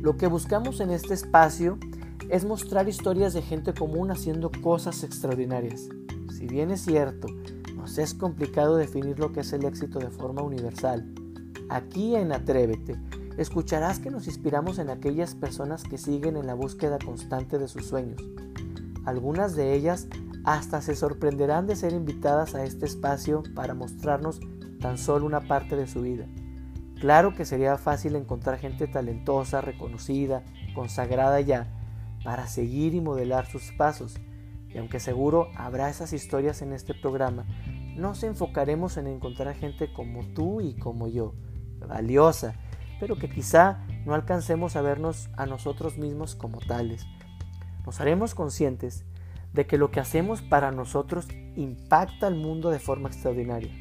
Lo 0.00 0.16
que 0.16 0.28
buscamos 0.28 0.80
en 0.80 0.90
este 0.90 1.12
espacio 1.12 1.78
es 2.30 2.46
mostrar 2.46 2.88
historias 2.88 3.34
de 3.34 3.42
gente 3.42 3.74
común 3.74 4.10
haciendo 4.10 4.50
cosas 4.62 5.04
extraordinarias. 5.04 5.90
Si 6.34 6.46
bien 6.46 6.70
es 6.70 6.80
cierto, 6.80 7.28
nos 7.76 7.98
es 7.98 8.14
complicado 8.14 8.76
definir 8.76 9.18
lo 9.18 9.30
que 9.32 9.40
es 9.40 9.52
el 9.52 9.66
éxito 9.66 9.98
de 9.98 10.08
forma 10.08 10.40
universal, 10.40 11.12
aquí 11.68 12.16
en 12.16 12.32
Atrévete 12.32 12.98
escucharás 13.36 13.98
que 13.98 14.10
nos 14.10 14.26
inspiramos 14.26 14.78
en 14.78 14.88
aquellas 14.88 15.34
personas 15.34 15.82
que 15.82 15.98
siguen 15.98 16.38
en 16.38 16.46
la 16.46 16.54
búsqueda 16.54 16.98
constante 16.98 17.58
de 17.58 17.68
sus 17.68 17.84
sueños. 17.84 18.22
Algunas 19.04 19.54
de 19.54 19.74
ellas 19.74 20.08
hasta 20.44 20.80
se 20.80 20.96
sorprenderán 20.96 21.66
de 21.66 21.76
ser 21.76 21.92
invitadas 21.92 22.54
a 22.54 22.64
este 22.64 22.86
espacio 22.86 23.42
para 23.54 23.74
mostrarnos 23.74 24.40
tan 24.80 24.96
solo 24.96 25.26
una 25.26 25.40
parte 25.40 25.76
de 25.76 25.86
su 25.86 26.00
vida. 26.00 26.26
Claro 27.00 27.34
que 27.34 27.46
sería 27.46 27.78
fácil 27.78 28.14
encontrar 28.14 28.58
gente 28.58 28.86
talentosa, 28.86 29.62
reconocida, 29.62 30.42
consagrada 30.74 31.40
ya, 31.40 31.66
para 32.22 32.46
seguir 32.46 32.94
y 32.94 33.00
modelar 33.00 33.46
sus 33.46 33.72
pasos. 33.72 34.20
Y 34.68 34.76
aunque 34.76 35.00
seguro 35.00 35.48
habrá 35.56 35.88
esas 35.88 36.12
historias 36.12 36.60
en 36.60 36.74
este 36.74 36.92
programa, 36.92 37.46
nos 37.96 38.22
enfocaremos 38.22 38.98
en 38.98 39.06
encontrar 39.06 39.54
gente 39.54 39.90
como 39.94 40.26
tú 40.34 40.60
y 40.60 40.74
como 40.74 41.08
yo, 41.08 41.34
valiosa, 41.88 42.54
pero 43.00 43.16
que 43.16 43.30
quizá 43.30 43.82
no 44.04 44.12
alcancemos 44.12 44.76
a 44.76 44.82
vernos 44.82 45.30
a 45.38 45.46
nosotros 45.46 45.96
mismos 45.96 46.34
como 46.34 46.58
tales. 46.60 47.06
Nos 47.86 47.98
haremos 48.02 48.34
conscientes 48.34 49.06
de 49.54 49.66
que 49.66 49.78
lo 49.78 49.90
que 49.90 50.00
hacemos 50.00 50.42
para 50.42 50.70
nosotros 50.70 51.26
impacta 51.56 52.26
al 52.26 52.34
mundo 52.34 52.68
de 52.68 52.78
forma 52.78 53.08
extraordinaria. 53.08 53.72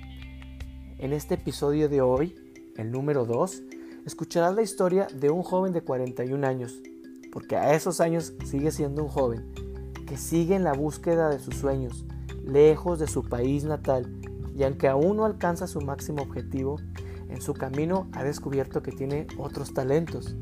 En 0.97 1.11
este 1.11 1.35
episodio 1.35 1.89
de 1.89 2.01
hoy, 2.01 2.48
el 2.75 2.91
número 2.91 3.25
2, 3.25 3.63
escucharás 4.05 4.55
la 4.55 4.61
historia 4.61 5.07
de 5.13 5.29
un 5.29 5.43
joven 5.43 5.73
de 5.73 5.81
41 5.81 6.45
años, 6.45 6.81
porque 7.31 7.55
a 7.55 7.73
esos 7.73 8.01
años 8.01 8.33
sigue 8.45 8.71
siendo 8.71 9.03
un 9.03 9.09
joven, 9.09 9.45
que 10.07 10.17
sigue 10.17 10.55
en 10.55 10.63
la 10.63 10.73
búsqueda 10.73 11.29
de 11.29 11.39
sus 11.39 11.55
sueños, 11.55 12.05
lejos 12.43 12.99
de 12.99 13.07
su 13.07 13.23
país 13.23 13.63
natal, 13.63 14.11
y 14.55 14.63
aunque 14.63 14.87
aún 14.87 15.17
no 15.17 15.25
alcanza 15.25 15.67
su 15.67 15.81
máximo 15.81 16.23
objetivo, 16.23 16.77
en 17.29 17.41
su 17.41 17.53
camino 17.53 18.07
ha 18.13 18.23
descubierto 18.23 18.81
que 18.81 18.91
tiene 18.91 19.27
otros 19.37 19.73
talentos. 19.73 20.35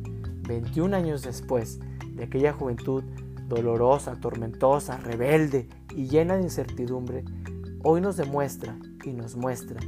21 0.47 0.95
años 0.95 1.21
después 1.21 1.80
de 2.13 2.23
aquella 2.23 2.53
juventud 2.53 3.03
dolorosa, 3.47 4.15
tormentosa, 4.15 4.97
rebelde 4.97 5.67
y 5.95 6.07
llena 6.07 6.37
de 6.37 6.43
incertidumbre, 6.43 7.25
hoy 7.83 8.02
nos 8.02 8.17
demuestra 8.17 8.77
y 9.03 9.13
nos 9.13 9.35
muestra 9.35 9.80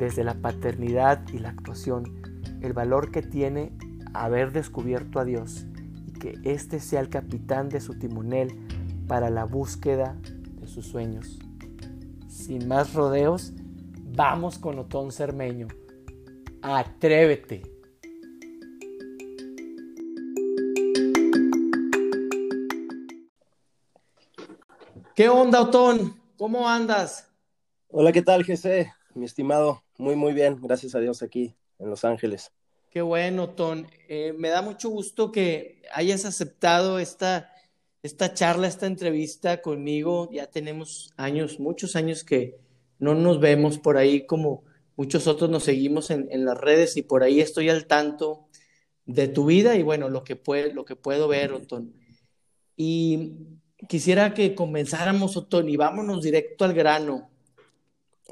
desde 0.00 0.24
la 0.24 0.34
paternidad 0.34 1.22
y 1.30 1.38
la 1.38 1.50
actuación 1.50 2.20
el 2.62 2.72
valor 2.72 3.10
que 3.10 3.22
tiene 3.22 3.72
haber 4.14 4.50
descubierto 4.50 5.20
a 5.20 5.24
Dios 5.24 5.66
y 6.06 6.12
que 6.12 6.38
éste 6.44 6.80
sea 6.80 7.00
el 7.00 7.10
capitán 7.10 7.68
de 7.68 7.80
su 7.80 7.98
timonel 7.98 8.66
para 9.06 9.30
la 9.30 9.44
búsqueda 9.44 10.16
de 10.54 10.66
sus 10.66 10.86
sueños. 10.86 11.38
Sin 12.28 12.66
más 12.66 12.94
rodeos, 12.94 13.52
vamos 14.14 14.58
con 14.58 14.78
Otón 14.78 15.12
Cermeño. 15.12 15.68
Atrévete. 16.62 17.62
¿Qué 25.14 25.28
onda, 25.28 25.60
Otón? 25.60 26.18
¿Cómo 26.38 26.68
andas? 26.68 27.28
Hola, 27.88 28.12
¿qué 28.12 28.22
tal, 28.22 28.44
Jesse? 28.44 28.99
Mi 29.14 29.24
estimado, 29.24 29.82
muy, 29.98 30.16
muy 30.16 30.32
bien, 30.32 30.58
gracias 30.62 30.94
a 30.94 31.00
Dios 31.00 31.22
aquí 31.22 31.54
en 31.78 31.90
Los 31.90 32.04
Ángeles. 32.04 32.52
Qué 32.90 33.02
bueno, 33.02 33.44
Otón. 33.44 33.86
Eh, 34.08 34.34
me 34.36 34.48
da 34.48 34.62
mucho 34.62 34.88
gusto 34.88 35.30
que 35.30 35.82
hayas 35.92 36.24
aceptado 36.24 36.98
esta, 36.98 37.52
esta 38.02 38.34
charla, 38.34 38.66
esta 38.66 38.86
entrevista 38.86 39.62
conmigo. 39.62 40.28
Ya 40.32 40.46
tenemos 40.46 41.12
años, 41.16 41.60
muchos 41.60 41.96
años 41.96 42.24
que 42.24 42.58
no 42.98 43.14
nos 43.14 43.40
vemos 43.40 43.78
por 43.78 43.96
ahí 43.96 44.26
como 44.26 44.64
muchos 44.96 45.26
otros 45.26 45.48
nos 45.48 45.64
seguimos 45.64 46.10
en, 46.10 46.28
en 46.30 46.44
las 46.44 46.58
redes 46.58 46.96
y 46.96 47.02
por 47.02 47.22
ahí 47.22 47.40
estoy 47.40 47.70
al 47.70 47.86
tanto 47.86 48.48
de 49.06 49.28
tu 49.28 49.46
vida 49.46 49.76
y 49.76 49.82
bueno, 49.82 50.08
lo 50.08 50.24
que, 50.24 50.36
puede, 50.36 50.72
lo 50.72 50.84
que 50.84 50.96
puedo 50.96 51.28
ver, 51.28 51.52
Otón. 51.52 51.94
Y 52.76 53.34
quisiera 53.88 54.34
que 54.34 54.54
comenzáramos, 54.54 55.36
Otón, 55.36 55.68
y 55.68 55.76
vámonos 55.76 56.22
directo 56.22 56.64
al 56.64 56.74
grano. 56.74 57.29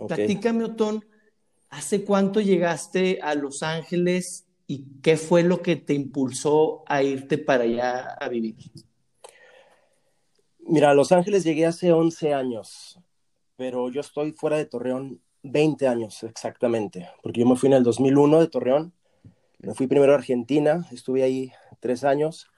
Platícame, 0.06 0.64
Otón, 0.64 1.04
¿hace 1.70 2.04
cuánto 2.04 2.41
llegaste 2.41 3.20
a 3.22 3.34
Los 3.34 3.62
Ángeles 3.62 4.47
y 4.66 4.84
qué 5.03 5.16
fue 5.16 5.42
lo 5.42 5.62
que 5.62 5.76
te 5.76 5.94
impulsó 5.94 6.82
a 6.86 7.03
irte 7.03 7.38
para 7.38 7.64
allá 7.64 8.16
a 8.20 8.28
vivir? 8.28 8.56
Mira, 10.60 10.91
a 10.91 10.94
Los 10.94 11.12
Ángeles 11.12 11.44
llegué 11.44 11.66
hace 11.66 11.92
11 11.92 12.34
años, 12.34 13.00
pero 13.56 13.91
yo 13.91 14.00
estoy 14.00 14.32
fuera 14.32 14.56
de 14.56 14.66
Torreón 14.66 15.20
20 15.42 15.88
años 15.88 16.22
exactamente, 16.22 17.08
porque 17.22 17.41
yo 17.41 17.47
me 17.47 17.56
fui 17.56 17.69
en 17.69 17.75
el 17.75 17.82
2001 17.82 18.41
de 18.41 18.48
Torreón, 18.48 18.92
me 19.60 19.75
fui 19.75 19.87
primero 19.87 20.12
a 20.12 20.16
Argentina, 20.16 20.87
estuve 20.92 21.22
ahí 21.22 21.53
tres 21.81 22.04
años, 22.04 22.50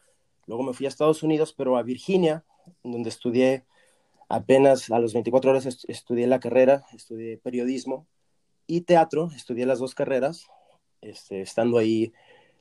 luego 0.46 0.62
me 0.62 0.72
fui 0.72 0.86
a 0.86 0.88
Estados 0.88 1.22
Unidos, 1.22 1.54
pero 1.56 1.76
a 1.76 1.82
Virginia, 1.82 2.44
donde 2.82 3.08
estudié 3.08 3.64
apenas 4.30 4.90
a 4.90 4.98
los 5.00 5.12
24 5.12 5.50
horas 5.50 5.66
estudié 5.88 6.26
la 6.26 6.40
carrera, 6.40 6.84
estudié 6.94 7.36
periodismo 7.36 8.06
y 8.66 8.82
teatro, 8.82 9.30
estudié 9.34 9.66
las 9.66 9.80
dos 9.80 9.94
carreras. 9.94 10.46
Este, 11.02 11.40
estando 11.40 11.78
ahí 11.78 12.12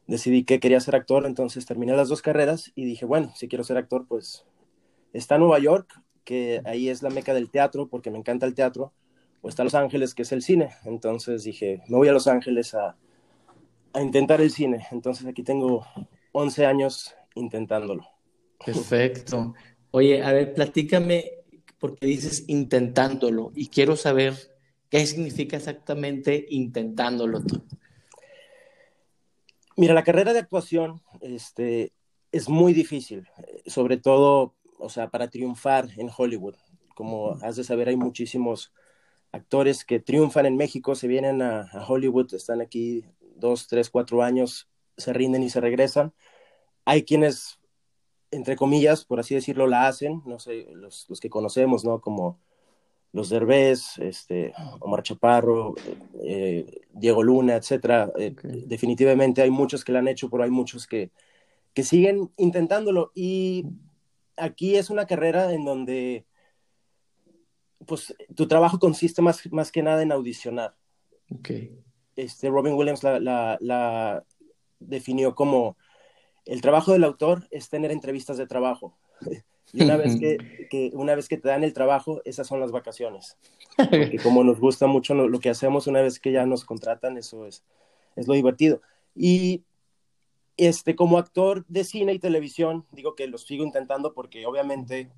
decidí 0.08 0.44
que 0.44 0.60
quería 0.60 0.80
ser 0.80 0.96
actor, 0.96 1.28
entonces 1.28 1.68
terminé 1.68 1.96
las 1.96 2.10
dos 2.10 2.24
carreras 2.24 2.72
y 2.74 2.86
dije, 2.86 3.06
bueno, 3.06 3.32
si 3.36 3.48
quiero 3.48 3.64
ser 3.64 3.78
actor, 3.78 4.08
pues 4.08 4.46
está 5.14 5.38
Nueva 5.38 5.60
York, 5.60 6.02
que 6.24 6.62
ahí 6.66 6.90
es 6.90 7.04
la 7.04 7.12
meca 7.12 7.36
del 7.36 7.52
teatro, 7.52 7.88
porque 7.88 8.10
me 8.10 8.18
encanta 8.18 8.48
el 8.48 8.56
teatro, 8.56 8.92
o 9.42 9.50
está 9.50 9.64
Los 9.64 9.76
Ángeles, 9.76 10.16
que 10.16 10.24
es 10.24 10.32
el 10.32 10.42
cine. 10.42 10.72
Entonces 10.86 11.44
dije, 11.44 11.84
me 11.88 11.98
voy 11.98 12.08
a 12.08 12.14
Los 12.14 12.28
Ángeles 12.28 12.74
a, 12.74 12.98
a 13.94 14.02
intentar 14.02 14.42
el 14.42 14.50
cine. 14.50 14.88
Entonces 14.92 15.28
aquí 15.28 15.44
tengo 15.44 15.86
11 16.32 16.66
años 16.66 17.16
intentándolo. 17.36 18.08
Perfecto. 18.66 19.54
Oye, 19.92 20.24
a 20.24 20.34
ver, 20.34 20.54
platícame, 20.54 21.39
porque 21.80 22.06
dices 22.06 22.44
intentándolo, 22.48 23.52
y 23.56 23.68
quiero 23.68 23.96
saber 23.96 24.36
qué 24.90 25.06
significa 25.06 25.58
exactamente 25.58 26.46
intentándolo 26.50 27.42
tú. 27.42 27.64
Mira, 29.78 29.94
la 29.94 30.04
carrera 30.04 30.34
de 30.34 30.40
actuación 30.40 31.02
este, 31.22 31.94
es 32.32 32.50
muy 32.50 32.74
difícil, 32.74 33.28
sobre 33.66 33.98
todo, 33.98 34.56
o 34.78 34.90
sea, 34.90 35.10
para 35.10 35.30
triunfar 35.30 35.88
en 35.98 36.10
Hollywood. 36.16 36.56
Como 36.96 37.38
has 37.42 37.56
de 37.56 37.64
saber, 37.64 37.88
hay 37.88 37.96
muchísimos 37.96 38.74
actores 39.32 39.86
que 39.86 40.00
triunfan 40.00 40.46
en 40.46 40.58
México, 40.58 40.96
se 40.96 41.08
vienen 41.08 41.42
a, 41.42 41.62
a 41.62 41.86
Hollywood, 41.88 42.34
están 42.34 42.62
aquí 42.62 43.06
dos, 43.36 43.68
tres, 43.68 43.90
cuatro 43.90 44.22
años, 44.22 44.68
se 44.98 45.14
rinden 45.14 45.44
y 45.44 45.50
se 45.50 45.62
regresan. 45.62 46.14
Hay 46.84 47.04
quienes 47.04 47.59
entre 48.32 48.56
comillas, 48.56 49.06
por 49.06 49.20
así 49.20 49.36
decirlo, 49.36 49.68
la 49.68 49.88
hacen, 49.88 50.22
no 50.26 50.40
sé, 50.40 50.68
los, 50.74 51.10
los 51.10 51.20
que 51.20 51.30
conocemos, 51.30 51.84
¿no? 51.84 52.00
Como 52.00 52.40
los 53.12 53.30
Derbez, 53.30 53.98
este, 53.98 54.54
Omar 54.80 55.02
Chaparro, 55.02 55.74
eh, 56.24 56.82
Diego 56.94 57.24
Luna, 57.24 57.56
etcétera. 57.56 58.12
Eh, 58.18 58.36
definitivamente 58.44 59.42
hay 59.42 59.50
muchos 59.50 59.84
que 59.84 59.92
la 59.92 60.00
han 60.00 60.08
hecho, 60.08 60.30
pero 60.30 60.44
hay 60.44 60.52
muchos 60.52 60.86
que, 60.86 61.12
que 61.74 61.84
siguen 61.84 62.32
intentándolo. 62.38 63.12
Y 63.16 63.66
aquí 64.38 64.76
es 64.76 64.92
una 64.92 65.08
carrera 65.08 65.52
en 65.54 65.66
donde, 65.66 66.28
pues, 67.88 68.16
tu 68.36 68.48
trabajo 68.48 68.78
consiste 68.78 69.24
más, 69.24 69.42
más 69.52 69.72
que 69.72 69.82
nada 69.82 70.04
en 70.04 70.12
audicionar. 70.12 70.76
Okay. 71.40 71.80
Este, 72.16 72.50
Robin 72.50 72.74
Williams 72.74 73.04
la, 73.04 73.20
la, 73.20 73.58
la 73.60 74.24
definió 74.80 75.34
como 75.34 75.78
el 76.50 76.62
trabajo 76.62 76.94
del 76.94 77.04
autor 77.04 77.48
es 77.52 77.70
tener 77.70 77.92
entrevistas 77.92 78.38
de 78.38 78.48
trabajo. 78.48 78.98
Y 79.72 79.84
una 79.84 79.98
vez 79.98 80.20
que, 80.20 80.68
que, 80.72 80.90
una 80.96 81.14
vez 81.14 81.28
que 81.28 81.38
te 81.38 81.48
dan 81.48 81.64
el 81.64 81.74
trabajo, 81.74 82.24
esas 82.26 82.48
son 82.48 82.60
las 82.60 82.72
vacaciones. 82.72 83.38
Porque 83.78 84.18
como 84.24 84.44
nos 84.44 84.60
gusta 84.60 84.88
mucho 84.88 85.14
lo, 85.14 85.28
lo, 85.28 85.40
que 85.40 85.52
hacemos, 85.52 85.86
una 85.86 86.02
vez 86.02 86.20
que 86.20 86.32
ya 86.32 86.48
nos 86.48 86.66
contratan, 86.66 87.20
eso 87.20 87.46
es, 87.46 87.64
es 88.16 88.28
lo 88.28 88.34
divertido. 88.34 88.82
Y 89.14 89.64
este, 90.58 90.96
como 90.96 91.18
actor 91.18 91.66
de 91.68 91.84
cine 91.84 92.14
y 92.14 92.20
televisión, 92.20 92.86
digo 92.92 93.16
que 93.16 93.28
lo 93.28 93.38
sigo 93.38 93.64
intentando 93.64 94.14
porque 94.14 94.46
obviamente 94.46 95.10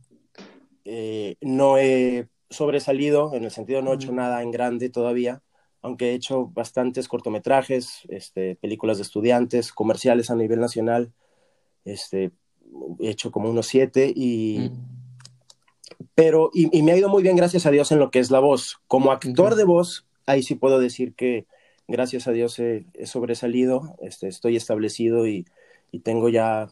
eh, 0.86 1.36
no 1.42 1.78
he 1.78 2.28
sobresalido, 2.50 3.34
en 3.34 3.46
el 3.46 3.52
sentido 3.52 3.82
no 3.82 3.92
he 3.92 3.96
hecho 3.96 4.12
nada 4.12 4.44
en 4.44 4.52
grande 4.52 4.90
todavía, 4.90 5.42
aunque 5.82 6.12
he 6.12 6.14
hecho 6.14 6.48
bastantes 6.48 7.08
cortometrajes, 7.08 8.02
este, 8.10 8.56
películas 8.58 8.98
de 8.98 9.04
estudiantes, 9.04 9.72
comerciales 9.72 10.30
a 10.30 10.36
nivel 10.36 10.60
nacional, 10.60 11.12
este, 11.86 12.32
he 13.00 13.10
hecho 13.10 13.32
como 13.32 13.50
unos 13.50 13.68
siete 13.68 14.12
y... 14.16 14.70
Mm. 14.70 15.02
Pero, 16.16 16.50
y, 16.54 16.76
y, 16.78 16.82
me 16.82 16.92
ha 16.92 16.98
ido 16.98 17.10
muy 17.10 17.24
bien, 17.24 17.36
gracias 17.36 17.66
a 17.66 17.72
Dios, 17.72 17.92
en 17.92 18.00
lo 18.00 18.12
que 18.12 18.20
es 18.20 18.32
la 18.32 18.40
voz. 18.40 18.80
Como 18.88 19.12
actor 19.12 19.56
de 19.56 19.64
voz, 19.64 20.06
ahí 20.26 20.44
sí 20.44 20.56
puedo 20.56 20.80
decir 20.80 21.14
que, 21.14 21.46
gracias 21.88 22.28
a 22.28 22.32
Dios, 22.32 22.58
he, 22.60 22.86
he 22.96 23.06
sobresalido, 23.06 23.96
este, 24.02 24.28
estoy 24.28 24.56
establecido 24.56 25.28
y, 25.28 25.46
y 25.92 26.00
tengo 26.00 26.30
ya 26.30 26.70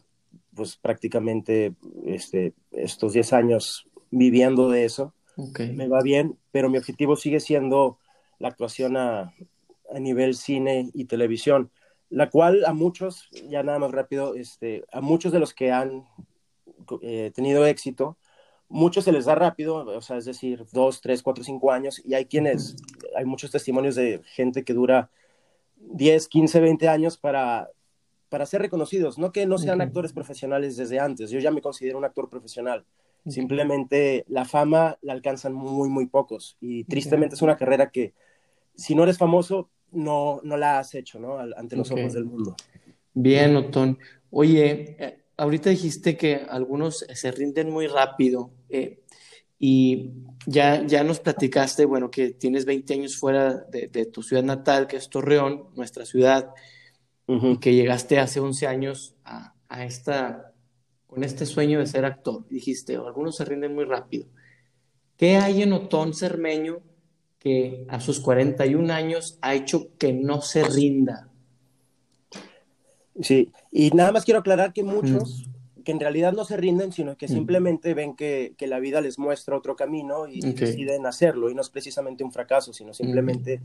pues 0.54 0.76
prácticamente 0.76 1.74
este, 2.06 2.54
estos 2.72 3.12
10 3.12 3.32
años 3.32 3.86
viviendo 4.10 4.68
de 4.68 4.84
eso. 4.84 5.14
Me 5.58 5.88
va 5.88 6.02
bien, 6.02 6.36
pero 6.50 6.68
mi 6.68 6.76
objetivo 6.76 7.16
sigue 7.16 7.40
siendo 7.40 7.98
la 8.38 8.48
actuación 8.48 8.98
a, 8.98 9.32
a, 9.90 9.98
nivel 9.98 10.34
cine 10.34 10.90
y 10.92 11.06
televisión, 11.06 11.70
la 12.10 12.28
cual 12.28 12.64
a 12.66 12.74
muchos, 12.74 13.28
ya 13.48 13.62
nada 13.62 13.78
más 13.78 13.92
rápido, 13.92 14.34
este, 14.34 14.84
a 14.92 15.00
muchos 15.00 15.32
de 15.32 15.38
los 15.38 15.54
que 15.54 15.70
han 15.70 16.04
eh, 17.00 17.30
tenido 17.34 17.64
éxito, 17.66 18.18
muchos 18.68 19.04
se 19.04 19.12
les 19.12 19.24
da 19.24 19.36
rápido, 19.36 19.76
o 19.86 20.02
sea, 20.02 20.16
es 20.16 20.24
decir, 20.24 20.66
dos, 20.72 21.00
tres, 21.00 21.22
cuatro, 21.22 21.44
cinco 21.44 21.72
años, 21.72 22.02
y 22.04 22.14
hay 22.14 22.26
quienes, 22.26 22.76
hay 23.16 23.24
muchos 23.24 23.52
testimonios 23.52 23.94
de 23.94 24.20
gente 24.24 24.64
que 24.64 24.74
dura 24.74 25.10
10, 25.76 26.28
15, 26.28 26.60
20 26.60 26.88
años 26.88 27.16
para, 27.16 27.70
para 28.28 28.44
ser 28.44 28.62
reconocidos, 28.62 29.16
no 29.18 29.30
que 29.30 29.46
no 29.46 29.58
sean 29.58 29.80
actores 29.80 30.12
profesionales 30.12 30.76
desde 30.76 30.98
antes, 30.98 31.30
yo 31.30 31.38
ya 31.38 31.52
me 31.52 31.62
considero 31.62 31.96
un 31.96 32.04
actor 32.04 32.28
profesional, 32.28 32.84
simplemente 33.26 34.24
la 34.28 34.44
fama 34.44 34.98
la 35.00 35.12
alcanzan 35.12 35.52
muy, 35.52 35.88
muy 35.88 36.06
pocos, 36.06 36.56
y 36.60 36.84
tristemente 36.84 37.36
es 37.36 37.42
una 37.42 37.56
carrera 37.56 37.90
que 37.90 38.14
si 38.74 38.94
no 38.94 39.04
eres 39.04 39.18
famoso, 39.18 39.68
no, 39.92 40.40
no 40.42 40.56
la 40.56 40.78
has 40.78 40.94
hecho, 40.94 41.18
¿no? 41.18 41.38
Ante 41.38 41.76
los 41.76 41.90
ojos 41.90 42.12
del 42.12 42.24
mundo. 42.24 42.56
Bien, 43.14 43.56
Otón. 43.56 43.98
Oye, 44.30 44.96
eh, 44.98 45.24
ahorita 45.36 45.70
dijiste 45.70 46.16
que 46.16 46.36
algunos 46.36 46.98
se 47.12 47.30
rinden 47.32 47.70
muy 47.70 47.86
rápido 47.86 48.50
eh, 48.68 49.00
y 49.58 50.10
ya, 50.46 50.86
ya 50.86 51.04
nos 51.04 51.20
platicaste, 51.20 51.84
bueno, 51.84 52.10
que 52.10 52.30
tienes 52.30 52.64
20 52.64 52.94
años 52.94 53.16
fuera 53.16 53.54
de, 53.54 54.06
tu 54.06 54.22
ciudad 54.22 54.42
natal, 54.42 54.86
que 54.86 54.96
es 54.96 55.10
Torreón, 55.10 55.68
nuestra 55.74 56.06
ciudad, 56.06 56.50
y 57.26 57.58
que 57.58 57.74
llegaste 57.74 58.18
hace 58.18 58.40
11 58.40 58.66
años 58.66 59.16
a, 59.24 59.54
a, 59.68 59.84
esta, 59.84 60.52
con 61.06 61.22
este 61.22 61.46
sueño 61.46 61.78
de 61.78 61.86
ser 61.86 62.04
actor. 62.04 62.46
Dijiste, 62.48 62.96
algunos 62.96 63.36
se 63.36 63.44
rinden 63.44 63.74
muy 63.74 63.84
rápido. 63.84 64.26
¿Qué 65.16 65.36
hay 65.36 65.62
en 65.62 65.74
Otón 65.74 66.14
Cermeño 66.14 66.80
que 67.40 67.86
a 67.88 67.98
sus 68.00 68.20
41 68.20 68.92
años 68.92 69.38
ha 69.40 69.54
hecho 69.54 69.88
que 69.98 70.12
no 70.12 70.42
se 70.42 70.62
rinda? 70.62 71.28
Sí, 73.20 73.50
y 73.72 73.90
nada 73.90 74.12
más 74.12 74.24
quiero 74.24 74.40
aclarar 74.40 74.72
que 74.72 74.84
muchos, 74.84 75.48
que 75.84 75.92
en 75.92 76.00
realidad 76.00 76.32
no 76.32 76.44
se 76.44 76.56
rinden, 76.56 76.92
sino 76.92 77.16
que 77.16 77.28
simplemente 77.28 77.92
ven 77.94 78.14
que, 78.14 78.54
que, 78.56 78.66
la 78.66 78.78
vida 78.78 79.00
les 79.00 79.18
muestra 79.18 79.56
otro 79.56 79.74
camino 79.74 80.28
y, 80.28 80.40
deciden 80.40 81.06
hacerlo, 81.06 81.50
y 81.50 81.54
no 81.54 81.60
es 81.60 81.70
precisamente 81.70 82.24
un 82.24 82.32
fracaso, 82.32 82.72
sino 82.72 82.94
simplemente 82.94 83.60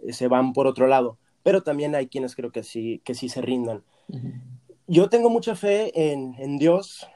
eh, 0.00 0.12
se 0.12 0.28
van 0.28 0.52
por 0.52 0.66
otro 0.66 0.86
lado. 0.86 1.18
Pero 1.42 1.62
también 1.62 1.94
hay 1.94 2.08
quienes 2.08 2.34
creo 2.34 2.50
que 2.50 2.62
sí, 2.62 3.00
que 3.04 3.14
sí 3.14 3.28
se 3.28 3.40
rindan. 3.40 3.82
Yo 4.86 5.08
tengo 5.08 5.30
mucha 5.30 5.54
fe 5.54 6.12
en, 6.12 6.34
en 6.38 6.58
Dios, 6.58 7.06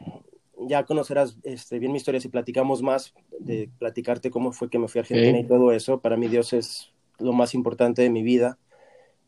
ya 0.68 0.84
conocerás 0.84 1.36
este, 1.42 1.78
bien 1.78 1.92
mi 1.92 1.98
historia 1.98 2.20
si 2.20 2.28
platicamos 2.28 2.82
más, 2.82 3.14
de 3.44 3.70
platicarte 3.78 4.30
cómo 4.30 4.52
fue 4.52 4.70
que 4.70 4.78
me 4.78 4.88
fui 4.88 4.98
a 4.98 5.02
Argentina 5.02 5.38
y 5.38 5.46
todo 5.46 5.72
eso. 5.72 6.00
Para 6.00 6.16
mí 6.16 6.28
Dios 6.28 6.52
es 6.52 6.92
lo 7.18 7.32
más 7.32 7.54
importante 7.54 8.02
de 8.02 8.10
mi 8.10 8.22
vida 8.22 8.58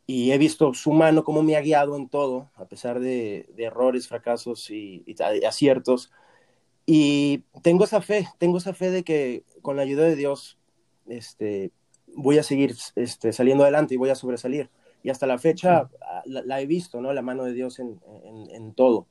y 0.06 0.30
he 0.30 0.38
visto 0.38 0.72
su 0.72 0.92
mano 0.92 1.24
cómo 1.24 1.42
me 1.42 1.56
ha 1.56 1.60
guiado 1.60 1.96
en 1.96 2.08
todo, 2.08 2.50
a 2.54 2.66
pesar 2.66 3.00
de, 3.00 3.48
errores, 3.56 4.06
fracasos 4.06 4.70
y, 4.70 5.04
aciertos. 5.46 6.12
Y 6.86 7.42
tengo 7.62 7.84
esa 7.84 8.00
fe, 8.00 8.28
tengo 8.38 8.58
esa 8.58 8.72
fe 8.72 8.90
de 8.90 9.02
que 9.02 9.44
con 9.62 9.76
la 9.76 9.82
ayuda 9.82 10.04
de 10.04 10.14
Dios 10.14 10.58
este, 11.08 11.72
voy 12.14 12.38
a 12.38 12.44
seguir 12.44 12.76
este, 12.94 13.32
saliendo 13.32 13.64
adelante 13.64 13.94
y 13.94 13.96
voy 13.96 14.10
a 14.10 14.14
sobresalir. 14.14 14.70
Y 15.02 15.10
hasta 15.10 15.26
la 15.26 15.38
fecha 15.38 15.90
la, 16.24 16.60
he 16.60 16.66
visto, 16.66 17.00
¿no? 17.00 17.12
La 17.12 17.22
mano 17.22 17.44
de 17.44 17.52
Dios 17.52 17.80
en, 17.80 18.00
en, 18.50 18.74
todo. 18.74 19.08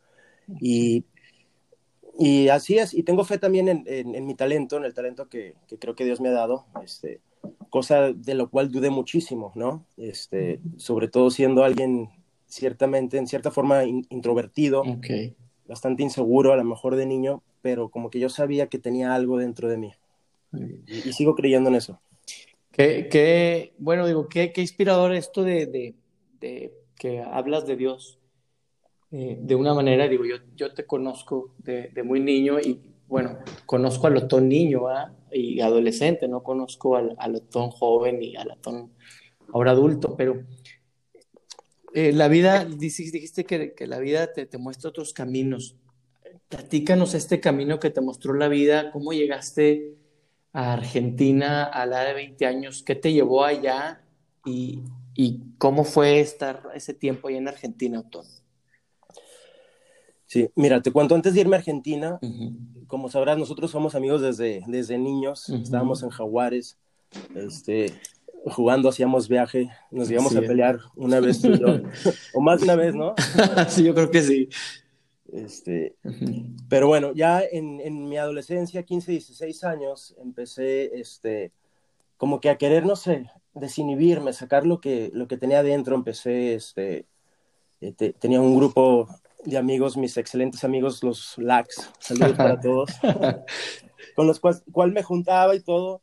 Y, 0.61 1.03
y, 2.17 2.49
así 2.49 2.77
es, 2.77 2.93
y 2.93 3.03
tengo 3.03 3.23
fe 3.23 3.37
también 3.37 3.83
en, 3.85 4.25
mi 4.25 4.35
talento, 4.35 4.77
en 4.77 4.85
el 4.85 4.93
talento 4.93 5.27
que, 5.27 5.55
que, 5.67 5.77
creo 5.77 5.95
que 5.95 6.05
Dios 6.05 6.21
me 6.21 6.29
ha 6.29 6.33
dado. 6.33 6.65
Este, 6.83 7.21
cosa 7.69 8.13
de 8.13 8.35
lo 8.35 8.49
cual 8.49 8.71
dudé 8.71 8.89
muchísimo, 8.89 9.51
¿no? 9.55 9.85
Este, 9.97 10.59
sobre 10.77 11.07
todo 11.07 11.29
siendo 11.29 11.63
alguien 11.63 12.09
ciertamente, 12.47 13.17
en 13.17 13.27
cierta 13.27 13.51
forma, 13.51 13.83
introvertido, 13.83 14.83
bastante 15.67 16.03
inseguro 16.03 16.53
a 16.53 16.57
lo 16.57 16.63
mejor 16.63 16.95
de 16.95 17.05
niño, 17.05 17.43
pero 17.61 17.89
como 17.89 18.09
que 18.09 18.19
yo 18.19 18.29
sabía 18.29 18.67
que 18.67 18.79
tenía 18.79 19.13
algo 19.13 19.37
dentro 19.37 19.67
de 19.67 19.77
mí. 19.77 19.93
Y, 20.87 21.11
sigo 21.11 21.35
creyendo 21.35 21.69
en 21.69 21.75
eso. 21.75 21.99
Qué, 22.71 23.09
qué 23.09 23.73
bueno, 23.77 24.07
digo, 24.07 24.29
qué, 24.29 24.53
qué 24.53 24.61
inspirador 24.61 25.13
esto 25.13 25.43
de, 25.43 25.65
de, 25.65 25.95
de, 26.39 26.73
que 26.97 27.21
hablas 27.21 27.65
de 27.65 27.75
Dios 27.75 28.19
eh, 29.17 29.37
de 29.39 29.55
una 29.55 29.73
manera, 29.73 30.09
digo, 30.09 30.25
yo, 30.25 30.35
yo 30.57 30.73
te 30.73 30.85
conozco 30.85 31.53
de, 31.59 31.89
muy 32.03 32.19
niño 32.19 32.59
y 32.59 32.81
bueno, 33.07 33.37
conozco 33.65 34.07
al 34.07 34.17
Otón 34.17 34.49
niño 34.49 34.81
y 35.31 35.61
adolescente, 35.61 36.27
no 36.27 36.43
conozco 36.43 36.97
al, 36.97 37.15
al 37.17 37.35
Otón 37.35 37.69
joven 37.69 38.21
y 38.21 38.35
al 38.35 38.51
Otón 38.51 38.91
ahora 39.53 39.71
adulto, 39.71 40.17
pero 40.17 40.43
eh, 41.93 42.11
la 42.11 42.27
vida, 42.27 42.65
dijiste 42.65 43.45
que, 43.45 43.73
que 43.73 43.87
la 43.87 43.99
vida 43.99 44.33
te, 44.33 44.47
te, 44.47 44.57
muestra 44.57 44.89
otros 44.89 45.13
caminos. 45.13 45.77
Platícanos 46.49 47.13
este 47.13 47.39
camino 47.39 47.79
que 47.79 47.91
te 47.91 48.01
mostró 48.01 48.33
la 48.33 48.49
vida, 48.49 48.91
cómo 48.91 49.13
llegaste 49.13 49.95
a 50.51 50.73
Argentina 50.73 51.63
a 51.63 51.85
la 51.85 52.01
edad 52.01 52.07
de 52.09 52.13
20 52.15 52.45
años, 52.47 52.83
qué 52.83 52.95
te 52.95 53.13
llevó 53.13 53.45
allá 53.45 54.03
y, 54.43 54.81
y 55.13 55.39
cómo 55.57 55.85
fue 55.85 56.19
estar 56.19 56.63
ese 56.73 56.93
tiempo 56.93 57.29
allá 57.29 57.37
en 57.37 57.47
Argentina, 57.47 58.01
Otón. 58.01 58.25
Sí, 60.27 60.49
mira, 60.55 60.81
te 60.81 60.91
cuento 60.91 61.15
antes 61.15 61.33
de 61.33 61.41
irme 61.41 61.55
a 61.55 61.59
Argentina, 61.59 62.19
como 62.87 63.09
sabrás, 63.09 63.37
nosotros 63.37 63.69
somos 63.69 63.93
amigos 63.93 64.21
desde, 64.21 64.63
desde 64.67 64.97
niños, 64.97 65.49
estábamos 65.49 66.01
en 66.01 66.09
Jaguares, 66.09 66.77
este, 67.35 67.93
jugando, 68.47 68.89
hacíamos 68.89 69.27
viaje, 69.27 69.69
nos 69.91 70.09
íbamos 70.09 70.35
a 70.35 70.41
pelear 70.41 70.79
una 70.95 71.19
vez 71.19 71.41
o 72.33 72.41
más 72.41 72.59
de 72.59 72.63
una 72.65 72.75
vez, 72.75 72.95
¿no? 72.95 73.13
sí, 73.67 73.83
yo 73.83 73.93
creo 73.93 74.09
que 74.09 74.21
sí. 74.21 74.49
Este, 75.31 75.95
Pero 76.69 76.87
bueno, 76.87 77.11
ya 77.13 77.41
en, 77.41 77.81
en, 77.81 78.07
mi 78.07 78.17
adolescencia, 78.17 78.83
15, 78.83 79.11
16 79.11 79.63
años, 79.63 80.15
empecé 80.21 80.99
este, 80.99 81.51
como 82.17 82.39
que 82.39 82.49
a 82.49 82.57
querer, 82.57 82.85
no 82.85 82.95
sé, 82.95 83.29
desinhibirme, 83.53 84.33
sacar 84.33 84.65
lo 84.65 84.79
que, 84.79 85.11
lo 85.13 85.27
que 85.27 85.37
tenía 85.37 85.63
dentro, 85.63 85.95
empecé, 85.95 86.55
este, 86.55 87.05
eh, 87.81 88.13
tenía 88.19 88.39
un 88.39 88.55
grupo 88.55 89.07
de 89.45 89.57
amigos, 89.57 89.97
mis 89.97 90.17
excelentes 90.17 90.63
amigos, 90.63 91.03
los 91.03 91.37
LAX, 91.37 91.91
saludos 91.99 92.33
para 92.37 92.59
todos, 92.59 92.89
con 94.15 94.27
los 94.27 94.39
cuales 94.39 94.63
cual 94.71 94.91
me 94.91 95.03
juntaba 95.03 95.55
y 95.55 95.61
todo. 95.61 96.01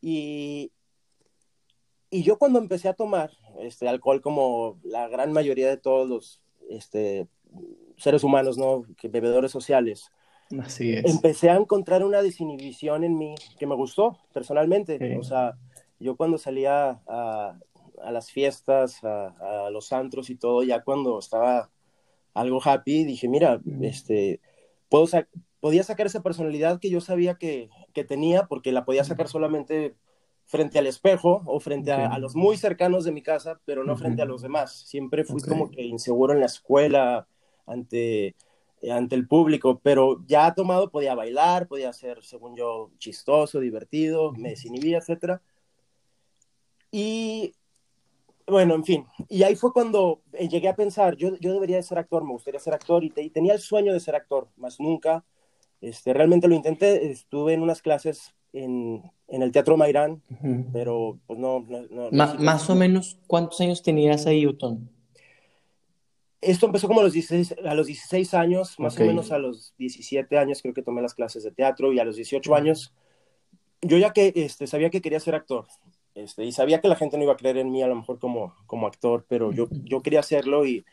Y, 0.00 0.72
y 2.10 2.22
yo 2.22 2.38
cuando 2.38 2.58
empecé 2.58 2.88
a 2.88 2.94
tomar 2.94 3.30
este, 3.60 3.88
alcohol, 3.88 4.20
como 4.20 4.78
la 4.84 5.08
gran 5.08 5.32
mayoría 5.32 5.68
de 5.68 5.76
todos 5.76 6.08
los 6.08 6.40
este, 6.70 7.28
seres 7.96 8.22
humanos, 8.22 8.56
¿no? 8.58 8.84
Que 8.96 9.08
bebedores 9.08 9.50
sociales, 9.50 10.10
Así 10.60 10.92
es. 10.92 11.04
empecé 11.06 11.50
a 11.50 11.56
encontrar 11.56 12.04
una 12.04 12.22
desinhibición 12.22 13.02
en 13.04 13.18
mí 13.18 13.34
que 13.58 13.66
me 13.66 13.74
gustó 13.74 14.18
personalmente. 14.32 15.18
O 15.18 15.24
sea, 15.24 15.58
yo 15.98 16.16
cuando 16.16 16.38
salía 16.38 17.00
a, 17.08 17.58
a 18.02 18.12
las 18.12 18.30
fiestas, 18.30 19.02
a, 19.02 19.66
a, 19.66 19.70
los 19.70 19.92
antros 19.92 20.30
y 20.30 20.36
todo, 20.36 20.62
ya 20.62 20.82
cuando 20.82 21.18
estaba 21.18 21.70
algo 22.36 22.60
happy, 22.62 23.04
dije, 23.04 23.28
mira, 23.28 23.60
este, 23.80 24.40
puedo 24.88 25.06
podía 25.60 25.82
sacar 25.82 26.06
esa 26.06 26.22
personalidad 26.22 26.78
que 26.78 26.90
yo 26.90 27.00
sabía 27.00 27.36
que, 27.36 27.70
que, 27.92 28.04
tenía, 28.04 28.46
porque 28.46 28.72
la 28.72 28.84
podía 28.84 29.04
sacar 29.04 29.26
solamente 29.26 29.96
frente 30.44 30.78
al 30.78 30.86
espejo 30.86 31.42
o 31.46 31.58
frente 31.58 31.90
a, 31.90 32.18
los 32.18 32.36
muy 32.36 32.56
cercanos 32.56 33.04
de 33.04 33.10
mi 33.10 33.22
casa, 33.22 33.60
pero 33.64 33.82
no 33.82 33.96
frente 33.96 34.22
a 34.22 34.26
los 34.26 34.42
demás. 34.42 34.72
Siempre 34.86 35.24
fui 35.24 35.40
como 35.40 35.70
que 35.70 35.82
inseguro 35.82 36.34
en 36.34 36.40
la 36.40 36.46
escuela, 36.46 37.26
ante, 37.66 38.36
ante 38.88 39.16
el 39.16 39.26
público, 39.26 39.80
pero 39.82 40.22
ya 40.26 40.54
tomado 40.54 40.90
podía 40.90 41.16
bailar, 41.16 41.66
podía 41.66 41.92
ser, 41.92 42.22
según 42.22 42.54
yo, 42.54 42.92
chistoso, 42.98 43.58
divertido, 43.58 44.32
me 44.32 44.50
desinhibía, 44.50 44.98
etc. 44.98 45.40
Y 46.92 47.54
bueno, 48.46 48.74
en 48.74 48.84
fin, 48.84 49.06
y 49.28 49.42
ahí 49.42 49.56
fue 49.56 49.72
cuando 49.72 50.22
eh, 50.32 50.48
llegué 50.48 50.68
a 50.68 50.76
pensar, 50.76 51.16
yo, 51.16 51.36
yo 51.38 51.52
debería 51.52 51.76
de 51.76 51.82
ser 51.82 51.98
actor, 51.98 52.24
me 52.24 52.32
gustaría 52.32 52.60
ser 52.60 52.74
actor, 52.74 53.02
y, 53.02 53.10
tenía 53.30 53.54
el 53.54 53.60
sueño 53.60 53.92
de 53.92 54.00
ser 54.00 54.14
actor, 54.14 54.48
más 54.56 54.78
nunca, 54.80 55.24
este, 55.80 56.12
realmente 56.12 56.48
lo 56.48 56.54
intenté, 56.54 57.10
estuve 57.10 57.54
en 57.54 57.62
unas 57.62 57.82
clases 57.82 58.34
en, 58.52 59.02
en 59.28 59.42
el 59.42 59.52
Teatro 59.52 59.76
Mairán, 59.76 60.22
pero 60.72 61.18
pues 61.26 61.38
no... 61.38 61.66
no, 61.90 62.10
más 62.10 62.70
o 62.70 62.74
menos, 62.74 63.18
¿cuántos 63.26 63.60
años 63.60 63.82
tenías 63.82 64.26
ahí, 64.26 64.46
Utón? 64.46 64.90
Esto 66.40 66.66
empezó 66.66 66.86
como 66.86 67.00
a 67.00 67.04
los 67.04 67.12
16, 67.12 67.56
a 67.64 67.74
los 67.74 67.88
16 67.88 68.34
años, 68.34 68.78
más 68.78 68.98
o 69.00 69.04
menos 69.04 69.32
a 69.32 69.38
los 69.38 69.74
17 69.78 70.38
años 70.38 70.62
creo 70.62 70.74
que 70.74 70.82
tomé 70.82 71.02
las 71.02 71.14
clases 71.14 71.42
de 71.42 71.50
teatro, 71.50 71.92
y 71.92 71.98
a 71.98 72.04
los 72.04 72.16
18 72.16 72.54
años 72.54 72.94
yo 73.82 73.98
ya 73.98 74.12
que 74.12 74.32
este, 74.34 74.66
sabía 74.66 74.90
que 74.90 75.00
quería 75.00 75.20
ser 75.20 75.34
actor, 75.34 75.66
este, 76.16 76.44
y 76.44 76.52
sabía 76.52 76.80
que 76.80 76.88
la 76.88 76.96
gente 76.96 77.18
no 77.18 77.24
iba 77.24 77.34
a 77.34 77.36
creer 77.36 77.58
en 77.58 77.70
mí 77.70 77.82
a 77.82 77.86
lo 77.86 77.94
mejor 77.94 78.18
como, 78.18 78.54
como 78.66 78.86
actor, 78.86 79.26
pero 79.28 79.52
yo, 79.52 79.68
yo 79.84 80.00
quería 80.00 80.20
hacerlo 80.20 80.66
y, 80.66 80.84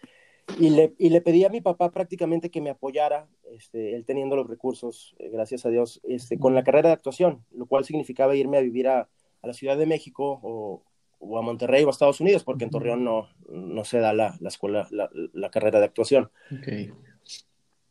Y 0.60 0.70
le, 0.70 0.94
y 0.98 1.10
le 1.10 1.22
pedí 1.22 1.46
a 1.46 1.50
mi 1.50 1.62
papá 1.62 1.92
prácticamente 1.92 2.52
que 2.52 2.60
me 2.60 2.70
apoyara, 2.70 3.30
este, 3.56 3.96
él 3.96 4.04
teniendo 4.04 4.36
los 4.36 4.48
recursos, 4.48 5.16
eh, 5.20 5.30
gracias 5.30 5.66
a 5.66 5.70
Dios, 5.70 6.02
este, 6.04 6.38
con 6.38 6.54
la 6.54 6.66
carrera 6.66 6.90
de 6.90 6.96
actuación, 6.96 7.46
lo 7.52 7.66
cual 7.66 7.86
significaba 7.86 8.36
irme 8.36 8.58
a 8.58 8.62
vivir 8.62 8.90
a, 8.90 9.08
a 9.42 9.48
la 9.48 9.54
Ciudad 9.54 9.78
de 9.78 9.86
México 9.86 10.42
o, 10.44 10.84
o, 11.20 11.40
a 11.40 11.42
Monterrey 11.42 11.86
o 11.86 11.88
a 11.88 11.92
Estados 11.92 12.20
Unidos, 12.20 12.44
porque 12.44 12.66
en 12.66 12.72
Torreón 12.72 13.06
no, 13.06 13.30
no 13.48 13.86
se 13.86 14.00
da 14.00 14.12
la, 14.12 14.36
la 14.42 14.50
escuela, 14.50 14.90
la, 14.92 15.10
la, 15.14 15.50
carrera 15.50 15.80
de 15.80 15.86
actuación. 15.86 16.30
Okay. 16.60 16.92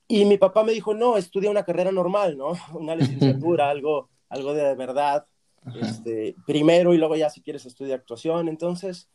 Y 0.06 0.26
mi 0.26 0.36
papá 0.36 0.62
me 0.64 0.72
dijo, 0.72 0.92
no, 0.92 1.16
estudia 1.16 1.50
una 1.50 1.64
carrera 1.64 1.92
normal, 1.92 2.36
¿no? 2.36 2.52
Una 2.74 2.94
licenciatura, 2.94 3.70
algo, 3.70 4.10
algo 4.28 4.52
de 4.52 4.74
verdad, 4.74 5.26
este, 5.80 6.34
primero 6.46 6.94
y 6.94 6.98
luego 6.98 7.16
ya 7.16 7.30
si 7.30 7.40
quieres 7.40 7.66
estudiar 7.66 8.00
actuación. 8.00 8.48
Entonces, 8.48 9.08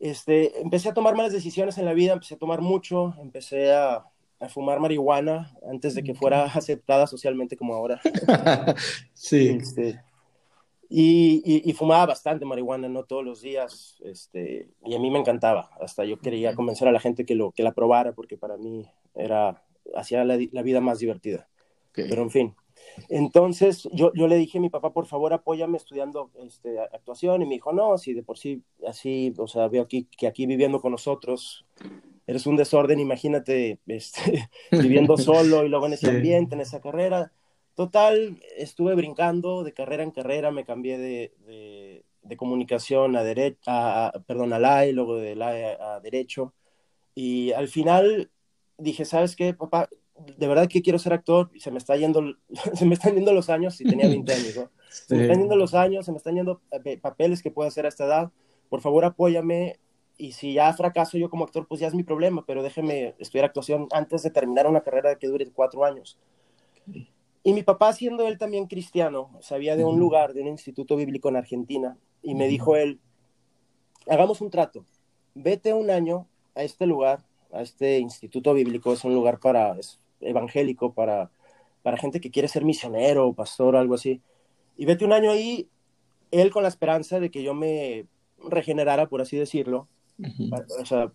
este, 0.00 0.60
empecé 0.60 0.88
a 0.88 0.94
tomar 0.94 1.16
malas 1.16 1.32
decisiones 1.32 1.78
en 1.78 1.84
la 1.84 1.94
vida, 1.94 2.12
empecé 2.12 2.34
a 2.34 2.38
tomar 2.38 2.60
mucho, 2.60 3.14
empecé 3.20 3.72
a, 3.72 4.04
a 4.40 4.48
fumar 4.48 4.80
marihuana 4.80 5.56
antes 5.68 5.94
de 5.94 6.02
que 6.02 6.14
fuera 6.14 6.44
aceptada 6.54 7.06
socialmente 7.06 7.56
como 7.56 7.74
ahora. 7.74 8.00
sí. 9.14 9.48
Este, 9.60 10.00
y, 10.88 11.42
y, 11.44 11.68
y, 11.68 11.72
fumaba 11.72 12.06
bastante 12.06 12.44
marihuana, 12.44 12.88
no 12.88 13.04
todos 13.04 13.24
los 13.24 13.40
días, 13.40 13.96
este, 14.04 14.68
y 14.84 14.94
a 14.94 14.98
mí 14.98 15.10
me 15.10 15.18
encantaba, 15.18 15.70
hasta 15.80 16.04
yo 16.04 16.18
quería 16.18 16.54
convencer 16.54 16.86
a 16.86 16.92
la 16.92 17.00
gente 17.00 17.24
que, 17.24 17.34
lo, 17.34 17.52
que 17.52 17.62
la 17.62 17.72
probara, 17.72 18.12
porque 18.12 18.36
para 18.36 18.56
mí 18.58 18.86
era, 19.14 19.64
hacía 19.96 20.24
la, 20.24 20.38
la 20.52 20.62
vida 20.62 20.80
más 20.80 20.98
divertida. 20.98 21.48
Okay. 21.90 22.08
Pero 22.08 22.22
en 22.22 22.30
fin, 22.30 22.54
entonces 23.08 23.88
yo, 23.92 24.12
yo, 24.14 24.28
le 24.28 24.36
dije 24.36 24.58
a 24.58 24.60
mi 24.60 24.70
papá, 24.70 24.92
por 24.92 25.06
favor, 25.06 25.32
apóyame 25.32 25.76
estudiando 25.76 26.30
este, 26.44 26.78
actuación, 26.80 27.42
y 27.42 27.46
me 27.46 27.54
dijo, 27.54 27.72
no, 27.72 27.98
si 27.98 28.14
de 28.14 28.22
por 28.22 28.38
sí, 28.38 28.62
así, 28.86 29.34
o 29.38 29.46
sea, 29.46 29.68
veo 29.68 29.82
aquí, 29.82 30.08
que 30.16 30.26
aquí 30.26 30.46
viviendo 30.46 30.80
con 30.80 30.92
nosotros, 30.92 31.64
eres 32.26 32.46
un 32.46 32.56
desorden, 32.56 33.00
imagínate 33.00 33.78
este, 33.86 34.48
viviendo 34.70 35.16
solo 35.16 35.64
y 35.64 35.68
luego 35.68 35.86
en 35.86 35.94
ese 35.94 36.06
sí. 36.06 36.16
ambiente, 36.16 36.54
en 36.54 36.60
esa 36.60 36.80
carrera. 36.80 37.32
Total, 37.74 38.38
estuve 38.56 38.94
brincando 38.94 39.64
de 39.64 39.72
carrera 39.72 40.04
en 40.04 40.12
carrera, 40.12 40.52
me 40.52 40.64
cambié 40.64 40.96
de, 40.96 41.34
de, 41.46 42.04
de 42.22 42.36
comunicación 42.36 43.16
a, 43.16 43.24
derecho, 43.24 43.58
a, 43.66 44.08
a, 44.08 44.12
perdón, 44.12 44.52
a 44.52 44.58
la 44.58 44.86
luego 44.86 45.16
de 45.16 45.34
la 45.34 45.48
a, 45.48 45.94
a 45.96 46.00
derecho, 46.00 46.54
y 47.14 47.52
al 47.52 47.68
final 47.68 48.30
dije, 48.78 49.04
¿sabes 49.04 49.36
qué, 49.36 49.54
papá? 49.54 49.88
De 50.16 50.46
verdad 50.46 50.68
que 50.68 50.82
quiero 50.82 50.98
ser 50.98 51.12
actor 51.12 51.50
y 51.54 51.60
se 51.60 51.70
me 51.70 51.78
está 51.78 51.96
yendo, 51.96 52.22
se 52.74 52.86
me 52.86 52.94
están 52.94 53.14
yendo 53.14 53.32
los 53.32 53.50
años, 53.50 53.76
si 53.76 53.84
tenía 53.84 54.08
20 54.08 54.32
años, 54.32 54.56
¿no? 54.56 54.70
Se 54.88 55.16
me 55.16 55.22
están 55.22 55.40
yendo 55.40 55.56
los 55.56 55.74
años, 55.74 56.06
se 56.06 56.12
me 56.12 56.18
están 56.18 56.36
yendo 56.36 56.60
eh, 56.70 56.98
papeles 56.98 57.42
que 57.42 57.50
puedo 57.50 57.66
hacer 57.66 57.84
a 57.84 57.88
esta 57.88 58.04
edad, 58.04 58.30
por 58.68 58.80
favor 58.80 59.04
apóyame 59.04 59.80
y 60.16 60.32
si 60.32 60.52
ya 60.52 60.72
fracaso 60.72 61.18
yo 61.18 61.28
como 61.28 61.42
actor, 61.42 61.66
pues 61.66 61.80
ya 61.80 61.88
es 61.88 61.94
mi 61.94 62.04
problema, 62.04 62.44
pero 62.46 62.62
déjeme 62.62 63.16
estudiar 63.18 63.46
actuación 63.46 63.88
antes 63.90 64.22
de 64.22 64.30
terminar 64.30 64.68
una 64.68 64.82
carrera 64.82 65.16
que 65.16 65.26
dure 65.26 65.50
cuatro 65.50 65.84
años. 65.84 66.16
Okay. 66.88 67.10
Y 67.42 67.52
mi 67.52 67.62
papá, 67.62 67.92
siendo 67.92 68.26
él 68.26 68.38
también 68.38 68.66
cristiano, 68.66 69.30
sabía 69.40 69.76
de 69.76 69.84
un 69.84 69.98
lugar, 69.98 70.32
de 70.32 70.42
un 70.42 70.48
instituto 70.48 70.96
bíblico 70.96 71.28
en 71.28 71.36
Argentina, 71.36 71.98
y 72.22 72.34
me 72.34 72.46
dijo 72.46 72.76
él, 72.76 73.00
hagamos 74.08 74.40
un 74.40 74.50
trato, 74.50 74.86
vete 75.34 75.74
un 75.74 75.90
año 75.90 76.26
a 76.54 76.62
este 76.62 76.86
lugar, 76.86 77.26
a 77.52 77.62
este 77.62 77.98
instituto 77.98 78.54
bíblico, 78.54 78.92
es 78.92 79.04
un 79.04 79.14
lugar 79.14 79.40
para, 79.40 79.78
es 79.78 80.00
evangélico, 80.20 80.92
para, 80.92 81.30
para 81.82 81.96
gente 81.96 82.20
que 82.20 82.30
quiere 82.30 82.48
ser 82.48 82.64
misionero, 82.64 83.32
pastor, 83.32 83.76
algo 83.76 83.94
así, 83.94 84.20
y 84.76 84.86
vete 84.86 85.04
un 85.04 85.12
año 85.12 85.30
ahí, 85.30 85.68
él 86.30 86.50
con 86.50 86.62
la 86.62 86.68
esperanza 86.68 87.20
de 87.20 87.30
que 87.30 87.42
yo 87.42 87.54
me 87.54 88.06
regenerara, 88.38 89.08
por 89.08 89.22
así 89.22 89.36
decirlo, 89.36 89.88
Uh 90.18 90.22
-huh. 90.22 90.64
O 90.80 90.86
sea, 90.86 91.12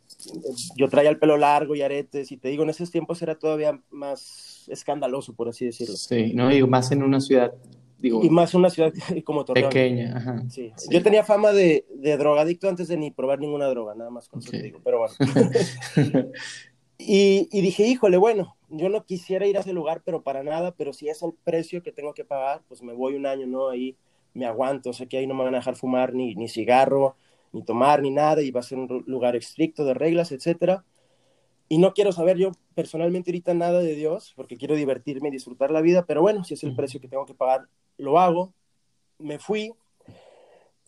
yo 0.76 0.90
traía 0.90 1.10
el 1.10 1.20
pelo 1.20 1.38
largo 1.38 1.76
y 1.76 1.82
aretes, 1.82 2.32
y 2.32 2.38
te 2.38 2.50
digo, 2.50 2.64
en 2.64 2.70
esos 2.70 2.92
tiempos 2.92 3.22
era 3.22 3.36
todavía 3.36 3.80
más 3.90 4.66
escandaloso, 4.68 5.34
por 5.34 5.48
así 5.48 5.66
decirlo. 5.66 5.96
Sí, 5.96 6.34
no 6.34 6.50
digo, 6.50 6.68
más 6.68 6.92
en 6.92 7.04
una 7.04 7.22
ciudad, 7.22 7.54
digo. 7.98 8.24
Y 8.24 8.30
más 8.30 8.54
una 8.54 8.70
ciudad 8.70 8.92
como 9.26 9.46
Torreón. 9.46 9.70
Pequeña, 9.70 10.18
ajá. 10.18 10.44
Sí. 10.50 10.74
sí. 10.76 10.90
Yo 10.92 11.02
tenía 11.02 11.24
fama 11.24 11.54
de, 11.54 11.86
de, 11.96 12.18
drogadicto 12.18 12.68
antes 12.68 12.90
de 12.90 12.98
ni 12.98 13.12
probar 13.12 13.40
ninguna 13.40 13.68
droga, 13.68 13.96
nada 13.96 14.10
más 14.10 14.28
con 14.28 14.40
okay. 14.40 14.50
eso 14.50 14.58
te 14.58 14.64
digo, 14.64 14.82
pero 14.84 15.00
bueno. 15.00 15.14
y, 16.98 17.48
y 17.52 17.62
dije, 17.62 17.88
híjole, 17.88 18.18
bueno, 18.18 18.58
yo 18.70 18.90
no 18.90 19.06
quisiera 19.06 19.48
ir 19.48 19.58
a 19.58 19.62
ese 19.62 19.74
lugar, 19.74 20.02
pero 20.06 20.22
para 20.22 20.44
nada, 20.44 20.72
pero 20.72 20.94
si 20.94 21.10
es 21.10 21.22
el 21.24 21.34
precio 21.44 21.84
que 21.84 21.92
tengo 21.92 22.14
que 22.14 22.26
pagar, 22.26 22.62
pues 22.68 22.82
me 22.82 22.94
voy 22.94 23.16
un 23.16 23.26
año, 23.26 23.48
¿no? 23.48 23.70
Ahí 23.70 23.98
me 24.34 24.46
aguanto, 24.46 24.94
sé 24.94 25.08
que 25.08 25.18
ahí 25.18 25.28
no 25.28 25.34
me 25.34 25.44
van 25.44 25.56
a 25.56 25.60
dejar 25.60 25.76
fumar 25.76 26.14
ni, 26.14 26.36
ni 26.36 26.48
cigarro 26.48 27.16
ni 27.52 27.64
tomar 27.64 28.02
ni 28.02 28.12
nada, 28.12 28.42
y 28.42 28.52
va 28.52 28.60
a 28.60 28.64
ser 28.64 28.78
un 28.78 29.04
lugar 29.08 29.36
estricto 29.36 29.84
de 29.84 29.94
reglas, 29.96 30.32
etcétera. 30.32 30.84
Y 31.68 31.78
no 31.78 31.94
quiero 31.94 32.12
saber 32.12 32.38
yo 32.38 32.52
personalmente 32.76 33.32
ahorita 33.32 33.54
nada 33.54 33.80
de 33.82 33.96
Dios, 33.96 34.34
porque 34.36 34.58
quiero 34.58 34.76
divertirme 34.76 35.30
y 35.30 35.32
disfrutar 35.32 35.72
la 35.72 35.82
vida, 35.82 36.06
pero 36.06 36.22
bueno, 36.22 36.44
si 36.44 36.54
es 36.56 36.64
el 36.64 36.76
precio 36.76 37.00
que 37.00 37.08
tengo 37.08 37.26
que 37.26 37.34
pagar, 37.34 37.68
lo 37.98 38.20
hago. 38.20 38.54
Me 39.18 39.40
fui 39.40 39.74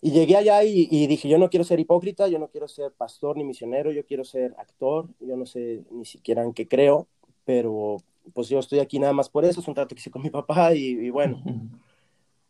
y 0.00 0.10
llegué 0.10 0.36
allá 0.36 0.64
y, 0.64 0.88
y, 0.90 1.06
dije, 1.06 1.28
yo 1.28 1.38
no 1.38 1.50
quiero 1.50 1.64
ser 1.64 1.78
hipócrita, 1.78 2.26
yo 2.28 2.38
no 2.38 2.48
quiero 2.48 2.66
ser 2.66 2.92
pastor 2.92 3.36
ni 3.36 3.44
misionero, 3.44 3.92
yo 3.92 4.04
quiero 4.04 4.24
ser 4.24 4.54
actor, 4.58 5.08
yo 5.20 5.36
no 5.36 5.46
sé 5.46 5.84
ni 5.90 6.04
siquiera 6.04 6.42
en 6.42 6.52
qué 6.52 6.66
creo, 6.66 7.06
pero 7.44 7.98
pues 8.34 8.48
yo 8.48 8.58
estoy 8.58 8.78
aquí 8.78 8.98
nada 8.98 9.12
más 9.12 9.28
por 9.28 9.44
eso, 9.44 9.60
es 9.60 9.68
un 9.68 9.74
trato 9.74 9.94
que 9.94 10.00
hice 10.00 10.10
con 10.10 10.22
mi 10.22 10.30
papá 10.30 10.74
y, 10.74 10.84
y 10.84 11.10
bueno. 11.10 11.42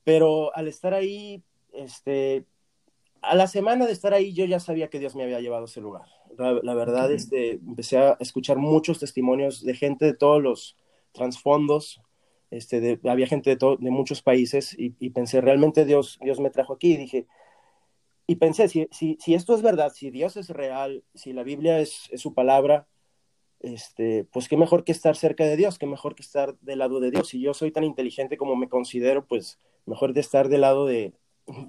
Pero 0.04 0.54
al 0.56 0.68
estar 0.68 0.94
ahí, 0.94 1.42
este, 1.72 2.44
a 3.22 3.34
la 3.34 3.46
semana 3.46 3.86
de 3.86 3.92
estar 3.92 4.12
ahí 4.12 4.32
yo 4.32 4.44
ya 4.44 4.60
sabía 4.60 4.88
que 4.88 4.98
Dios 4.98 5.14
me 5.14 5.22
había 5.22 5.40
llevado 5.40 5.62
a 5.62 5.66
ese 5.66 5.80
lugar. 5.80 6.06
La, 6.36 6.52
la 6.62 6.74
verdad, 6.74 7.06
okay. 7.06 7.16
este, 7.16 7.50
empecé 7.52 7.98
a 7.98 8.16
escuchar 8.20 8.58
muchos 8.58 8.98
testimonios 8.98 9.64
de 9.64 9.74
gente 9.74 10.04
de 10.04 10.14
todos 10.14 10.42
los 10.42 10.76
trasfondos, 11.12 12.00
este, 12.50 12.80
de, 12.80 13.00
había 13.08 13.26
gente 13.26 13.56
de, 13.56 13.76
de 13.78 13.90
muchos 13.90 14.22
países 14.22 14.76
y, 14.78 14.94
y, 14.98 15.10
pensé, 15.10 15.40
realmente 15.40 15.84
Dios, 15.84 16.18
Dios 16.22 16.40
me 16.40 16.50
trajo 16.50 16.74
aquí 16.74 16.94
y 16.94 16.96
dije, 16.96 17.26
y 18.26 18.36
pensé, 18.36 18.68
si, 18.68 18.88
si, 18.90 19.16
si, 19.20 19.34
esto 19.34 19.54
es 19.54 19.62
verdad, 19.62 19.92
si 19.94 20.10
Dios 20.10 20.36
es 20.36 20.50
real, 20.50 21.04
si 21.14 21.32
la 21.32 21.42
Biblia 21.42 21.80
es, 21.80 22.08
es 22.10 22.20
su 22.20 22.34
palabra, 22.34 22.86
este, 23.62 24.24
pues 24.32 24.48
qué 24.48 24.56
mejor 24.56 24.84
que 24.84 24.92
estar 24.92 25.16
cerca 25.16 25.44
de 25.44 25.56
Dios, 25.56 25.78
qué 25.78 25.86
mejor 25.86 26.14
que 26.14 26.22
estar 26.22 26.58
del 26.60 26.80
lado 26.80 27.00
de 27.00 27.10
Dios. 27.10 27.28
Si 27.28 27.40
yo 27.40 27.54
soy 27.54 27.70
tan 27.70 27.84
inteligente 27.84 28.36
como 28.36 28.56
me 28.56 28.68
considero, 28.68 29.24
pues 29.26 29.58
mejor 29.86 30.12
de 30.12 30.20
estar 30.20 30.48
del 30.48 30.62
lado 30.62 30.86
de, 30.86 31.12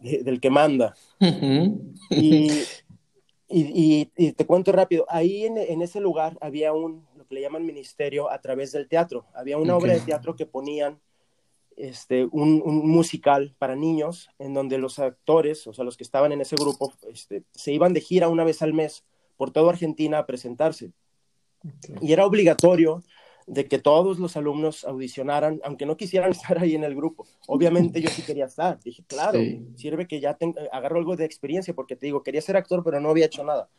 de, 0.02 0.24
del 0.24 0.40
que 0.40 0.50
manda. 0.50 0.96
Uh 1.20 1.26
-huh. 1.26 1.96
y, 2.10 2.52
y, 3.48 3.62
y, 3.62 4.12
y, 4.18 4.32
te 4.32 4.46
cuento 4.46 4.72
rápido, 4.72 5.06
ahí 5.08 5.46
en, 5.46 5.58
en, 5.58 5.82
ese 5.82 6.00
lugar 6.00 6.38
había 6.42 6.74
un, 6.74 7.06
lo 7.16 7.26
que 7.28 7.36
le 7.36 7.42
llaman 7.42 7.66
ministerio 7.66 8.32
a 8.32 8.42
través 8.42 8.72
del 8.72 8.88
teatro. 8.88 9.26
Había 9.36 9.58
una 9.58 9.76
okay. 9.76 9.90
obra 9.90 10.00
de 10.00 10.06
teatro 10.06 10.36
que 10.36 10.46
ponían 10.46 11.00
este, 11.78 12.26
un, 12.26 12.62
un, 12.66 12.88
musical 12.88 13.56
para 13.58 13.76
niños 13.76 14.30
en 14.40 14.54
donde 14.54 14.78
los 14.78 15.00
actores, 15.00 15.68
o 15.68 15.74
sea, 15.74 15.86
los 15.86 15.98
que 15.98 16.04
estaban 16.04 16.32
en 16.32 16.42
ese 16.42 16.56
grupo, 16.56 16.94
este, 17.12 17.44
se 17.52 17.72
iban 17.72 17.94
de 17.94 18.02
gira 18.02 18.30
una 18.30 18.44
vez 18.44 18.62
al 18.62 18.74
mes 18.74 19.04
por 19.38 19.52
toda 19.52 19.72
Argentina 19.72 20.20
a 20.20 20.26
presentarse. 20.26 20.92
Okay. 21.64 21.96
Y 22.02 22.14
era 22.14 22.26
obligatorio 22.26 23.04
de 23.48 23.68
que 23.68 23.80
todos 23.80 24.20
los 24.20 24.38
alumnos 24.38 24.86
audicionaran, 24.86 25.60
aunque 25.64 25.86
no 25.86 25.98
quisieran 25.98 26.32
estar 26.32 26.60
ahí 26.60 26.76
en 26.76 26.84
el 26.84 26.96
grupo. 26.96 27.26
Obviamente 27.48 28.02
yo 28.02 28.10
sí 28.10 28.22
quería 28.22 28.46
estar. 28.46 28.80
Dije, 28.80 29.04
claro, 29.08 29.40
sí. 29.40 29.66
sirve 29.76 30.08
que 30.08 30.20
ya 30.20 30.36
tengo, 30.36 30.60
agarro 30.72 30.98
algo 30.98 31.16
de 31.16 31.26
experiencia, 31.26 31.74
porque 31.74 31.96
te 31.96 32.06
digo, 32.06 32.24
quería 32.24 32.42
ser 32.42 32.58
actor, 32.58 32.84
pero 32.84 33.00
no 33.00 33.10
había 33.10 33.26
hecho 33.26 33.44
nada. 33.44 33.70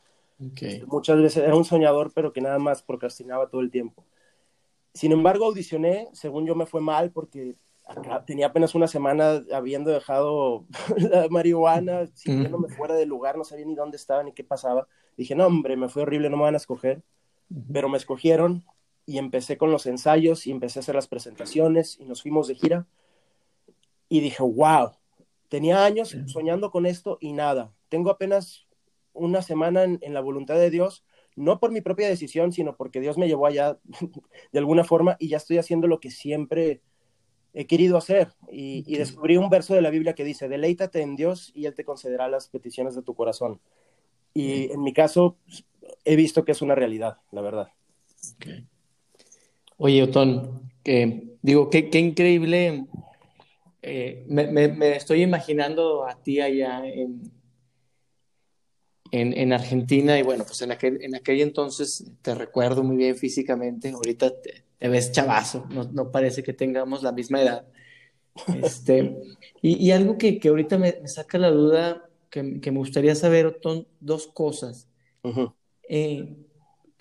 Okay. 0.53 0.83
Muchas 0.87 1.21
veces 1.21 1.45
era 1.45 1.55
un 1.55 1.64
soñador, 1.64 2.12
pero 2.14 2.33
que 2.33 2.41
nada 2.41 2.59
más 2.59 2.83
procrastinaba 2.83 3.49
todo 3.49 3.61
el 3.61 3.71
tiempo. 3.71 4.05
Sin 4.93 5.12
embargo, 5.12 5.47
audicioné, 5.47 6.09
según 6.12 6.47
yo 6.47 6.55
me 6.55 6.67
fue 6.67 6.81
mal, 6.81 7.11
porque 7.11 7.57
tenía 8.26 8.47
apenas 8.47 8.75
una 8.75 8.88
semana 8.88 9.43
habiendo 9.53 9.91
dejado 9.91 10.67
la 10.97 11.29
marihuana, 11.29 12.07
sintiéndome 12.14 12.69
mm. 12.69 12.71
fuera 12.71 12.95
del 12.95 13.09
lugar, 13.09 13.37
no 13.37 13.45
sabía 13.45 13.67
ni 13.67 13.75
dónde 13.75 13.97
estaba 13.97 14.23
ni 14.23 14.33
qué 14.33 14.45
pasaba. 14.45 14.87
Dije, 15.17 15.35
no, 15.35 15.47
hombre, 15.47 15.76
me 15.76 15.88
fue 15.88 16.03
horrible, 16.03 16.31
no 16.31 16.37
me 16.37 16.45
van 16.45 16.55
a 16.55 16.59
escoger. 16.59 17.03
Uh 17.51 17.57
-huh. 17.57 17.65
Pero 17.73 17.89
me 17.89 17.99
escogieron 17.99 18.65
y 19.07 19.19
empecé 19.19 19.57
con 19.57 19.71
los 19.71 19.87
ensayos 19.87 20.47
y 20.47 20.51
empecé 20.51 20.79
a 20.79 20.81
hacer 20.81 20.95
las 20.95 21.09
presentaciones 21.09 21.99
y 22.01 22.05
nos 22.05 22.23
fuimos 22.23 22.49
de 22.49 22.55
gira. 22.55 22.87
Y 24.09 24.21
dije, 24.21 24.43
wow, 24.43 24.93
tenía 25.49 25.85
años 25.85 26.17
soñando 26.27 26.71
con 26.71 26.87
esto 26.87 27.19
y 27.21 27.33
nada. 27.33 27.73
Tengo 27.89 28.11
apenas 28.11 28.67
una 29.13 29.43
semana 29.43 29.85
en, 29.85 29.99
en, 30.03 30.15
la 30.15 30.21
voluntad 30.21 30.57
de 30.57 30.71
Dios, 30.71 31.05
no 31.37 31.61
por 31.61 31.71
mi 31.71 31.81
propia 31.81 32.09
decisión, 32.09 32.53
sino 32.53 32.77
porque 32.77 33.01
Dios 33.01 33.19
me 33.19 33.29
llevó 33.29 33.47
allá 33.47 33.79
de 34.53 34.59
alguna 34.59 34.85
forma 34.85 35.17
y 35.19 35.29
ya 35.29 35.37
estoy 35.37 35.59
haciendo 35.59 35.87
lo 35.87 36.01
que 36.01 36.11
siempre 36.11 36.81
he 37.53 37.67
querido 37.67 37.97
hacer. 37.97 38.33
Y, 38.51 38.85
y 38.87 38.97
descubrí 38.97 39.37
un 39.37 39.51
verso 39.51 39.75
de 39.75 39.83
la 39.83 39.91
Biblia 39.91 40.15
que 40.15 40.25
dice, 40.25 40.49
deleítate 40.49 41.01
en 41.03 41.17
Dios 41.17 41.53
y 41.55 41.67
Él 41.67 41.75
te 41.75 41.85
concederá 41.85 42.29
las 42.29 42.49
peticiones 42.49 42.95
de 42.95 43.03
tu 43.03 43.15
corazón. 43.15 43.61
Y 44.35 44.73
en 44.73 44.83
mi 44.83 44.93
caso, 44.93 45.37
he 46.05 46.17
visto 46.17 46.45
que 46.45 46.53
es 46.53 46.63
una 46.63 46.75
realidad, 46.75 47.19
la 47.31 47.41
verdad. 47.41 47.69
Okay. 48.37 48.67
Oye, 49.77 50.03
Otón, 50.03 50.71
que, 50.83 51.37
digo, 51.43 51.71
qué, 51.71 51.91
qué 51.91 51.99
increíble. 51.99 52.87
Eh, 53.83 54.25
me, 54.29 54.47
me, 54.47 54.69
me, 54.69 54.97
estoy 54.97 55.23
imaginando 55.23 56.07
a 56.07 56.15
ti 56.23 56.41
allá 56.41 56.87
en, 56.87 57.31
en, 59.11 59.53
Argentina 59.53 60.19
y 60.19 60.23
bueno, 60.23 60.45
pues 60.45 60.63
en 60.63 60.73
aquel, 60.73 61.03
en 61.03 61.15
aquel 61.15 61.41
entonces 61.41 62.11
te 62.23 62.35
recuerdo 62.35 62.83
muy 62.83 62.97
bien 62.97 63.17
físicamente, 63.17 63.91
ahorita 63.91 64.33
te, 64.41 64.65
ves 64.89 65.13
chavazo, 65.13 65.67
no, 65.71 65.85
no, 65.85 66.11
parece 66.11 66.43
que 66.43 66.53
tengamos 66.53 67.03
la 67.03 67.13
misma 67.13 67.43
edad. 67.43 67.67
Este, 68.63 69.17
y, 69.63 69.87
y, 69.87 69.93
algo 69.93 70.19
que, 70.19 70.41
que 70.41 70.49
ahorita 70.49 70.79
me, 70.79 71.07
saca 71.07 71.39
la 71.39 71.51
duda, 71.51 72.09
que, 72.31 72.61
que, 72.61 72.73
me 72.73 72.79
gustaría 72.79 73.15
saber, 73.15 73.61
son 73.63 73.87
dos 74.01 74.27
cosas. 74.27 74.89
Eh, 75.88 76.37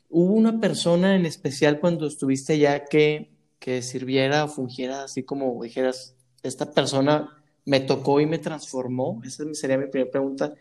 ¿Hubo 0.10 0.34
una 0.34 0.60
persona 0.60 1.16
en 1.16 1.26
especial 1.26 1.80
cuando 1.80 2.08
estuviste 2.08 2.54
allá 2.54 2.86
que, 2.86 3.32
que 3.60 3.82
sirviera 3.82 4.44
o 4.44 4.48
fungiera 4.48 5.04
así 5.04 5.24
como 5.24 5.62
dijeras, 5.64 6.16
esta 6.44 6.72
persona 6.72 7.44
me 7.66 7.80
tocó 7.80 8.20
y 8.20 8.26
me 8.26 8.38
transformó? 8.38 9.22
Esa 9.26 9.44
sería 9.54 9.78
mi 9.78 9.88
primera 9.88 10.12
pregunta. 10.12 10.54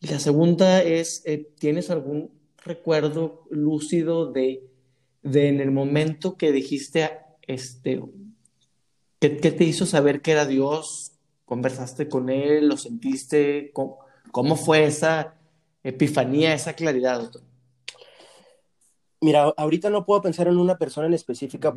Y 0.00 0.08
la 0.08 0.18
segunda 0.18 0.82
es, 0.82 1.22
eh, 1.24 1.48
¿tienes 1.58 1.90
algún 1.90 2.30
recuerdo 2.66 3.44
lúcido 3.50 4.30
de, 4.30 4.68
de, 5.22 5.48
en 5.48 5.60
el 5.60 5.70
momento 5.70 6.36
que 6.36 6.52
dijiste, 6.52 7.08
este, 7.42 8.02
¿qué, 9.20 9.30
te 9.30 9.64
hizo 9.64 9.86
saber 9.86 10.20
que 10.20 10.32
era 10.32 10.46
Dios? 10.46 11.12
¿Conversaste 11.44 12.08
con 12.08 12.28
Él? 12.28 12.68
¿Lo 12.68 12.76
sentiste? 12.76 13.70
¿Cómo, 13.72 14.56
fue 14.56 14.84
esa 14.84 15.35
epifanía, 15.88 16.54
esa 16.54 16.74
claridad, 16.74 17.20
doctor? 17.20 17.42
Mira, 19.20 19.54
ahorita 19.56 19.90
no 19.90 20.04
puedo 20.04 20.22
pensar 20.22 20.48
en 20.48 20.58
una 20.58 20.78
persona 20.78 21.06
en 21.06 21.14
específica 21.14 21.74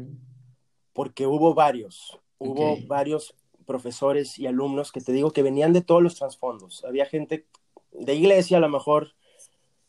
porque 0.94 1.26
hubo 1.26 1.54
varios, 1.54 2.20
hubo 2.38 2.78
varios 2.88 3.36
profesores 3.66 4.38
y 4.40 4.48
alumnos 4.48 4.92
que 4.92 5.00
te 5.00 5.14
digo 5.14 5.32
que 5.32 5.44
venían 5.44 5.74
de 5.74 5.82
todos 5.82 6.02
los 6.02 6.16
trasfondos. 6.16 6.84
Había 6.84 7.06
gente 7.06 7.46
de 7.92 8.16
iglesia, 8.16 8.58
a 8.58 8.62
lo 8.62 8.70
mejor, 8.70 9.14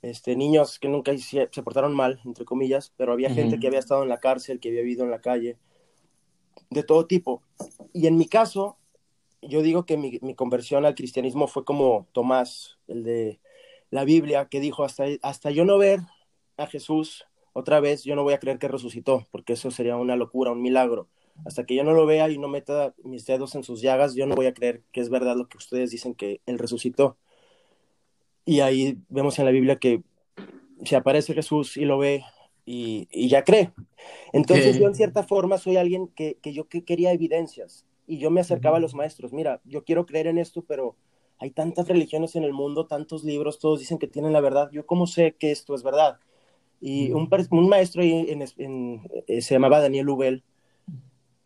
este, 0.02 0.36
niños 0.36 0.78
que 0.78 0.88
nunca 0.88 1.16
se, 1.18 1.46
portaron 1.62 1.94
mal, 1.94 2.20
entre 2.24 2.44
comillas, 2.44 2.92
pero 2.96 3.12
había 3.12 3.30
gente 3.30 3.58
que 3.58 3.66
había 3.66 3.78
estado 3.78 4.02
en 4.02 4.08
la 4.08 4.20
cárcel, 4.20 4.60
que 4.60 4.68
había 4.68 4.82
vivido 4.82 5.04
en 5.04 5.10
la 5.10 5.20
calle, 5.20 5.56
de 6.70 6.82
todo 6.82 7.06
tipo. 7.06 7.42
Y 7.92 8.06
en 8.06 8.16
mi 8.16 8.26
caso, 8.26 8.76
yo 9.42 9.62
digo 9.62 9.86
que 9.86 9.96
mi, 9.96 10.34
conversión 10.34 10.84
al 10.84 10.94
cristianismo 10.94 11.48
fue 11.48 11.64
como 11.64 12.06
Tomás, 12.12 12.78
el 12.86 13.02
de 13.02 13.40
la 13.90 14.04
Biblia, 14.04 14.46
que 14.46 14.60
dijo, 14.60 14.84
hasta, 14.84 15.04
hasta 15.22 15.50
yo 15.50 15.64
no 15.64 15.78
ver 15.78 16.00
a 16.56 16.66
Jesús 16.66 17.26
otra 17.52 17.80
vez, 17.80 18.04
yo 18.04 18.14
no 18.14 18.22
voy 18.22 18.34
a 18.34 18.38
creer 18.38 18.58
que 18.58 18.68
resucitó, 18.68 19.26
porque 19.30 19.54
eso 19.54 19.70
sería 19.70 19.96
una 19.96 20.16
locura, 20.16 20.52
un 20.52 20.62
milagro. 20.62 21.08
Hasta 21.44 21.64
que 21.64 21.74
yo 21.74 21.84
no 21.84 21.92
lo 21.92 22.06
vea 22.06 22.28
y 22.28 22.38
no 22.38 22.48
meta 22.48 22.94
mis 23.02 23.26
dedos 23.26 23.54
en 23.54 23.64
sus 23.64 23.80
llagas, 23.80 24.14
yo 24.14 24.26
no 24.26 24.34
voy 24.34 24.46
a 24.46 24.54
creer 24.54 24.82
que 24.92 25.00
es 25.00 25.08
verdad 25.08 25.36
lo 25.36 25.48
que 25.48 25.56
ustedes 25.56 25.90
dicen 25.90 26.14
que 26.14 26.40
Él 26.46 26.58
resucitó. 26.58 27.16
Y 28.44 28.60
ahí 28.60 28.98
vemos 29.08 29.38
en 29.38 29.46
la 29.46 29.50
Biblia 29.50 29.76
que 29.76 30.02
se 30.84 30.96
aparece 30.96 31.34
Jesús 31.34 31.76
y 31.76 31.84
lo 31.84 31.98
ve 31.98 32.24
y, 32.64 33.28
ya 33.28 33.42
cree. 33.42 33.72
Entonces 34.32 34.78
yo 34.78 34.86
en 34.86 34.94
cierta 34.94 35.22
forma 35.22 35.58
soy 35.58 35.76
alguien 35.76 36.08
que, 36.08 36.38
yo 36.44 36.68
quería 36.68 37.12
evidencias 37.12 37.86
y 38.06 38.18
yo 38.18 38.30
me 38.30 38.40
acercaba 38.40 38.76
a 38.76 38.80
los 38.80 38.94
maestros, 38.94 39.32
mira, 39.32 39.60
yo 39.64 39.84
quiero 39.84 40.06
creer 40.06 40.26
en 40.26 40.38
esto, 40.38 40.62
pero 40.62 40.96
hay 41.40 41.50
tantas 41.50 41.88
religiones 41.88 42.36
en 42.36 42.44
el 42.44 42.52
mundo, 42.52 42.86
tantos 42.86 43.24
libros, 43.24 43.58
todos 43.58 43.80
dicen 43.80 43.98
que 43.98 44.06
tienen 44.06 44.34
la 44.34 44.40
verdad, 44.40 44.70
yo 44.72 44.84
cómo 44.84 45.06
sé 45.06 45.34
que 45.38 45.50
esto 45.50 45.74
es 45.74 45.82
verdad. 45.82 46.18
Y 46.82 47.12
un, 47.12 47.28
un 47.50 47.68
maestro 47.68 48.02
en, 48.02 48.42
eh, 49.26 49.42
se 49.42 49.54
llamaba 49.54 49.80
Daniel 49.80 50.08
Ubel, 50.10 50.44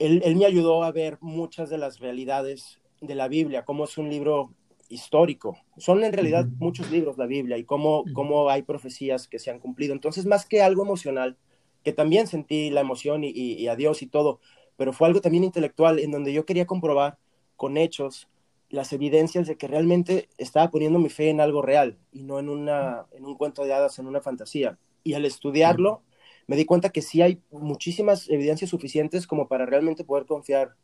él, 0.00 0.20
él 0.24 0.36
me 0.36 0.46
ayudó 0.46 0.82
a 0.82 0.90
ver 0.90 1.18
muchas 1.20 1.70
de 1.70 1.78
las 1.78 2.00
realidades 2.00 2.80
de 3.00 3.14
la 3.14 3.28
Biblia, 3.28 3.64
cómo 3.64 3.84
es 3.84 3.96
un 3.96 4.10
libro 4.10 4.52
histórico. 4.88 5.58
Son 5.76 6.02
en 6.02 6.12
realidad 6.12 6.46
muchos 6.58 6.90
libros 6.90 7.16
la 7.16 7.26
Biblia 7.26 7.56
y 7.56 7.64
cómo, 7.64 8.04
cómo 8.14 8.50
hay 8.50 8.62
profecías 8.62 9.28
que 9.28 9.38
se 9.38 9.50
han 9.50 9.60
cumplido. 9.60 9.92
Entonces, 9.92 10.26
más 10.26 10.44
que 10.46 10.62
algo 10.62 10.82
emocional, 10.82 11.36
que 11.84 11.92
también 11.92 12.26
sentí 12.26 12.70
la 12.70 12.80
emoción 12.80 13.22
y, 13.24 13.30
y, 13.30 13.68
a 13.68 13.76
Dios 13.76 14.02
y 14.02 14.06
todo, 14.06 14.40
pero 14.76 14.92
fue 14.92 15.06
algo 15.06 15.20
también 15.20 15.44
intelectual 15.44 15.98
en 16.00 16.10
donde 16.10 16.32
yo 16.32 16.44
quería 16.44 16.66
comprobar 16.66 17.18
con 17.56 17.76
hechos 17.76 18.28
las 18.74 18.92
evidencias 18.92 19.46
de 19.46 19.56
que 19.56 19.68
realmente 19.68 20.28
estaba 20.38 20.70
poniendo 20.70 20.98
mi 20.98 21.08
fe 21.08 21.30
en 21.30 21.40
algo 21.40 21.62
real 21.62 21.98
y 22.12 22.22
no 22.22 22.38
en, 22.38 22.48
una, 22.48 23.06
en 23.12 23.24
un 23.24 23.36
cuento 23.36 23.64
de 23.64 23.72
hadas, 23.72 23.98
en 23.98 24.06
una 24.06 24.20
fantasía. 24.20 24.78
Y 25.02 25.14
al 25.14 25.24
estudiarlo, 25.24 26.02
me 26.46 26.56
di 26.56 26.64
cuenta 26.64 26.90
que 26.90 27.02
sí 27.02 27.22
hay 27.22 27.40
muchísimas 27.50 28.28
evidencias 28.28 28.70
suficientes 28.70 29.26
como 29.26 29.48
para 29.48 29.66
realmente 29.66 30.04
poder 30.04 30.26
confiar 30.26 30.74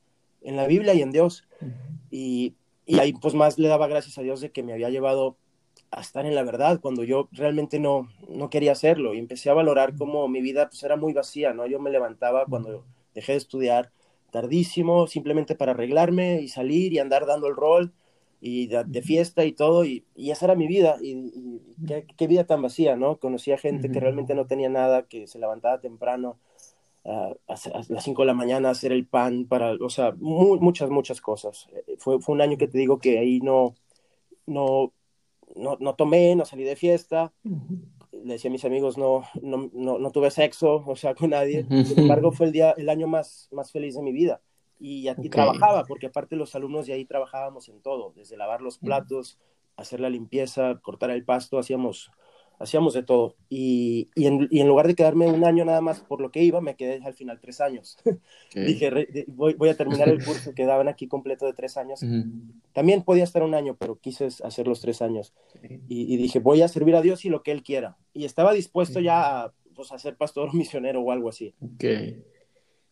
en 0.42 0.57
la 0.57 0.66
Biblia 0.66 0.94
y 0.94 1.03
en 1.03 1.11
Dios. 1.11 1.46
Y 2.11 2.55
y 2.90 2.98
ahí 2.98 3.12
pues 3.12 3.35
más 3.35 3.57
le 3.57 3.68
daba 3.68 3.87
gracias 3.87 4.18
a 4.18 4.22
Dios 4.22 4.40
de 4.40 4.50
que 4.50 4.64
me 4.64 4.72
había 4.72 4.90
llevado 4.90 5.37
a 5.92 6.00
estar 6.00 6.26
en 6.26 6.35
la 6.35 6.42
verdad 6.42 6.81
cuando 6.81 7.05
yo 7.05 7.29
realmente 7.31 7.79
no, 7.79 8.09
no 8.29 8.50
quería 8.50 8.72
hacerlo 8.72 9.14
y 9.14 9.18
empecé 9.18 9.48
a 9.48 9.55
valorar 9.55 9.94
cómo 9.94 10.26
mi 10.26 10.40
vida 10.40 10.68
pues 10.68 10.83
era 10.83 10.96
muy 10.96 11.12
vacía, 11.12 11.53
¿no? 11.53 11.66
Yo 11.68 11.79
me 11.79 11.90
levantaba 11.90 12.46
cuando 12.46 12.85
dejé 13.14 13.33
de 13.33 13.38
estudiar 13.38 13.92
tardísimo 14.30 15.06
simplemente 15.06 15.54
para 15.54 15.72
arreglarme 15.72 16.40
y 16.40 16.48
salir 16.48 16.92
y 16.92 16.98
andar 16.98 17.26
dando 17.26 17.48
el 17.48 17.56
rol 17.56 17.92
y 18.40 18.68
de, 18.68 19.02
fiesta 19.02 19.44
y 19.44 19.52
todo 19.52 19.84
y, 19.84 20.04
y, 20.16 20.30
esa 20.30 20.46
era 20.46 20.54
mi 20.54 20.66
vida 20.66 20.96
y, 21.02 21.60
qué, 21.86 22.06
qué, 22.16 22.26
vida 22.26 22.44
tan 22.44 22.62
vacía, 22.62 22.96
¿no? 22.96 23.18
Conocía 23.18 23.58
gente 23.58 23.90
que 23.90 24.00
realmente 24.00 24.34
no 24.34 24.46
tenía 24.46 24.70
nada, 24.70 25.02
que 25.02 25.26
se 25.26 25.38
levantaba 25.38 25.80
temprano 25.80 26.38
a, 27.04 27.34
las 27.88 28.04
5 28.04 28.22
de 28.22 28.26
la 28.26 28.34
mañana 28.34 28.70
hacer 28.70 28.92
el 28.92 29.06
pan 29.06 29.46
para, 29.46 29.72
o 29.72 29.90
sea, 29.90 30.14
muchas, 30.18 30.90
muchas 30.90 31.20
cosas. 31.20 31.68
Eh, 31.72 31.96
fue, 31.98 32.20
fue 32.20 32.34
un 32.34 32.40
año 32.40 32.56
que 32.56 32.68
te 32.68 32.78
digo 32.78 32.98
que 32.98 33.18
ahí 33.18 33.40
no, 33.40 33.74
no, 34.46 34.92
no, 35.56 35.76
no 35.80 35.94
tomé, 35.94 36.34
no 36.36 36.44
salí 36.44 36.64
de 36.64 36.76
fiesta. 36.76 37.32
Le 38.24 38.35
decía 38.35 38.50
a 38.50 38.52
mis 38.52 38.64
amigos, 38.64 38.98
no, 38.98 39.24
no, 39.42 39.70
no, 39.72 39.98
no, 39.98 40.11
tuve 40.11 40.30
sexo, 40.30 40.85
o 40.87 40.96
sea, 40.96 41.14
con 41.14 41.30
nadie. 41.30 41.66
Sin 41.85 42.00
embargo, 42.00 42.33
fue 42.33 42.46
el, 42.46 42.52
día, 42.52 42.74
el 42.76 42.88
año 42.88 43.06
más, 43.06 43.48
más 43.52 43.72
feliz 43.72 43.94
de 43.94 44.02
mi 44.02 44.12
vida. 44.12 44.40
Y, 44.78 45.09
aquí 45.09 45.28
trabajaba, 45.28 45.85
porque 45.85 46.06
aparte 46.06 46.37
los 46.37 46.54
alumnos 46.54 46.87
de 46.87 46.94
ahí 46.94 47.04
trabajábamos 47.04 47.68
en 47.68 47.83
todo, 47.83 48.12
desde 48.16 48.37
lavar 48.37 48.62
los 48.62 48.78
platos, 48.78 49.38
hacer 49.76 50.00
la 50.00 50.09
limpieza, 50.09 50.80
cortar 50.83 51.11
el 51.11 51.24
pasto, 51.24 51.59
hacíamos 51.59 52.11
hacíamos 52.60 52.92
de 52.94 53.02
todo. 53.02 53.36
Y, 53.48 54.10
y, 54.14 54.26
en, 54.26 54.46
y, 54.50 54.60
en, 54.60 54.68
lugar 54.68 54.86
de 54.86 54.94
quedarme 54.94 55.26
un 55.26 55.44
año 55.44 55.64
nada 55.64 55.80
más 55.80 56.00
por 56.00 56.20
lo 56.20 56.30
que 56.30 56.42
iba, 56.44 56.60
me 56.60 56.76
quedé 56.76 57.00
al 57.04 57.14
final 57.14 57.40
tres 57.40 57.60
años. 57.60 57.96
Dije, 58.54 59.24
voy, 59.28 59.54
voy, 59.54 59.70
a 59.70 59.76
terminar 59.76 60.08
el 60.08 60.24
curso 60.24 60.54
que 60.54 60.66
daban 60.66 60.86
aquí 60.86 61.08
completo 61.08 61.46
de 61.46 61.54
tres 61.54 61.76
años. 61.78 62.00
También 62.72 63.02
podía 63.02 63.24
estar 63.24 63.42
un 63.42 63.54
año, 63.54 63.76
pero 63.76 63.98
quise 63.98 64.28
hacer 64.44 64.68
los 64.68 64.80
tres 64.80 65.02
años. 65.02 65.32
Y, 65.88 66.16
dije, 66.18 66.38
voy 66.38 66.62
a 66.62 66.68
servir 66.68 66.94
a 66.94 67.02
Dios 67.02 67.24
y 67.24 67.30
lo 67.30 67.42
que 67.42 67.50
Él 67.50 67.62
quiera. 67.62 67.96
Y 68.12 68.26
estaba 68.26 68.52
dispuesto 68.52 69.00
ya 69.00 69.44
a, 69.44 69.52
pues, 69.74 69.90
a 69.90 69.98
ser 69.98 70.16
pastor 70.16 70.50
o 70.50 70.52
misionero 70.52 71.00
o 71.00 71.10
algo 71.10 71.30
así. 71.30 71.54
Okay. 71.74 72.22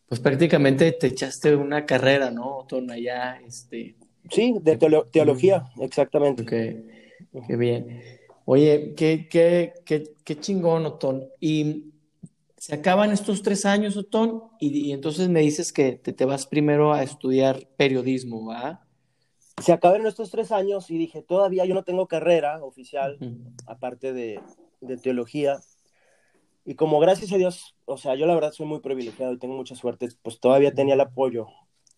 Pues 0.07 0.19
prácticamente 0.19 0.91
te 0.93 1.07
echaste 1.07 1.55
una 1.55 1.85
carrera, 1.85 2.31
¿no, 2.31 2.65
Tona? 2.67 2.97
Ya, 2.97 3.39
este... 3.45 3.95
Sí, 4.31 4.55
de 4.61 4.77
teología, 4.77 5.65
exactamente. 5.79 6.45
Qué 6.45 7.55
bien. 7.55 8.01
Oye, 8.51 8.95
qué, 8.95 9.27
qué, 9.29 9.75
qué, 9.85 10.15
qué 10.25 10.39
chingón, 10.39 10.83
Otón. 10.87 11.29
Y 11.39 11.93
se 12.57 12.73
acaban 12.73 13.11
estos 13.11 13.43
tres 13.43 13.63
años, 13.63 13.95
Otón, 13.95 14.41
y, 14.59 14.91
entonces 14.91 15.29
me 15.29 15.41
dices 15.41 15.71
que 15.71 15.91
te, 15.91 16.13
te, 16.13 16.25
vas 16.25 16.47
primero 16.47 16.91
a 16.91 17.03
estudiar 17.03 17.67
periodismo, 17.77 18.47
¿va? 18.47 18.87
Se 19.61 19.71
acabaron 19.71 20.07
estos 20.07 20.31
tres 20.31 20.51
años 20.51 20.89
y 20.89 20.97
dije, 20.97 21.21
todavía 21.21 21.63
yo 21.65 21.75
no 21.75 21.83
tengo 21.83 22.07
carrera 22.07 22.63
oficial, 22.63 23.19
aparte 23.67 24.13
de, 24.13 24.39
de 24.81 24.97
teología. 24.97 25.59
Y 26.65 26.73
como 26.73 26.99
gracias 26.99 27.31
a 27.31 27.37
Dios, 27.37 27.75
o 27.85 27.97
sea, 27.97 28.15
yo 28.15 28.25
la 28.25 28.33
verdad 28.33 28.51
soy 28.51 28.65
muy 28.65 28.79
privilegiado 28.79 29.31
y 29.31 29.37
tengo 29.37 29.53
mucha 29.53 29.75
suerte, 29.75 30.09
pues 30.23 30.39
todavía 30.39 30.73
tenía 30.73 30.95
el 30.95 31.01
apoyo 31.01 31.45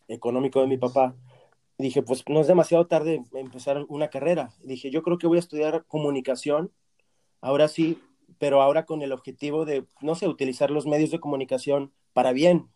económico 0.09 0.59
de 0.59 0.67
mi 0.67 0.77
papá 0.77 1.15
dije, 1.81 2.01
pues 2.01 2.23
no 2.27 2.41
es 2.41 2.47
demasiado 2.47 2.87
tarde 2.87 3.23
empezar 3.33 3.85
una 3.89 4.09
carrera. 4.09 4.53
dije, 4.63 4.89
yo 4.91 5.03
creo 5.03 5.17
que 5.17 5.27
voy 5.27 5.37
a 5.37 5.39
estudiar 5.41 5.85
comunicación, 5.87 6.71
ahora 7.41 7.67
sí, 7.67 7.99
pero 8.37 8.61
ahora 8.61 8.85
con 8.85 9.01
el 9.01 9.11
objetivo 9.11 9.65
de, 9.65 9.85
no 10.01 10.15
sé, 10.15 10.27
utilizar 10.27 10.71
los 10.71 10.85
medios 10.87 11.11
de 11.11 11.19
comunicación 11.19 11.91
para 12.13 12.31
bien, 12.31 12.67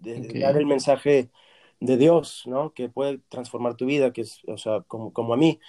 de, 0.00 0.40
dar 0.40 0.56
el 0.56 0.66
mensaje 0.66 1.30
de 1.80 1.96
Dios, 1.96 2.44
¿no? 2.46 2.72
Que 2.72 2.88
puede 2.88 3.20
transformar 3.28 3.76
tu 3.76 3.86
vida, 3.86 4.12
que 4.12 4.22
es, 4.22 4.40
o 4.46 4.56
sea, 4.56 4.80
como, 4.82 5.12
como 5.12 5.34
a 5.34 5.36
mí. 5.36 5.60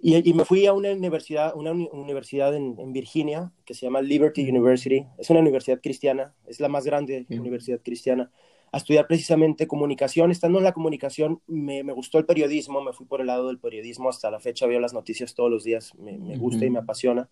Y, 0.00 0.32
me 0.32 0.44
fui 0.44 0.64
a 0.66 0.72
una 0.72 0.92
universidad, 0.92 1.56
una 1.56 1.72
universidad 1.72 2.54
en, 2.54 2.92
Virginia 2.92 3.52
que 3.64 3.74
se 3.74 3.86
llama 3.86 4.00
Liberty 4.00 4.48
University. 4.48 5.04
Es 5.18 5.28
una 5.30 5.40
universidad 5.40 5.80
cristiana, 5.80 6.34
es 6.46 6.60
la 6.60 6.68
más 6.68 6.84
grande 6.84 7.26
universidad 7.28 7.80
cristiana 7.82 8.30
a 8.72 8.76
estudiar 8.78 9.06
precisamente 9.06 9.66
comunicación. 9.66 10.30
Estando 10.30 10.58
en 10.58 10.64
la 10.64 10.72
comunicación, 10.72 11.42
me, 11.46 11.82
me, 11.82 11.92
gustó 11.92 12.18
el 12.18 12.26
periodismo, 12.26 12.82
me 12.82 12.92
fui 12.92 13.06
por 13.06 13.20
el 13.20 13.28
lado 13.28 13.48
del 13.48 13.58
periodismo, 13.58 14.08
hasta 14.08 14.30
la 14.30 14.40
fecha 14.40 14.66
veo 14.66 14.80
las 14.80 14.92
noticias 14.92 15.34
todos 15.34 15.50
los 15.50 15.64
días, 15.64 15.94
me, 15.96 16.18
me 16.18 16.36
gusta 16.36 16.64
y 16.64 16.70
me 16.70 16.80
apasiona. 16.80 17.28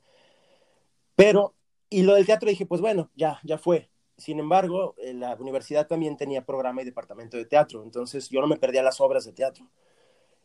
Pero, 1.15 1.55
y 1.91 2.03
lo 2.03 2.15
del 2.15 2.27
teatro 2.27 2.49
dije, 2.49 2.67
pues 2.67 2.81
bueno, 2.81 3.11
ya, 3.15 3.41
ya 3.43 3.59
fue. 3.59 3.91
Sin 4.17 4.39
embargo, 4.39 4.95
eh, 4.99 5.13
la 5.13 5.35
universidad 5.35 5.87
también 5.87 6.17
tenía 6.17 6.45
programa 6.45 6.83
y 6.83 6.85
departamento 6.85 7.37
de 7.37 7.45
teatro, 7.45 7.83
entonces 7.83 8.29
yo 8.31 8.41
no 8.41 8.47
me 8.47 8.57
perdía 8.57 8.83
las 8.83 9.01
obras 9.01 9.25
de 9.25 9.33
teatro. 9.33 9.69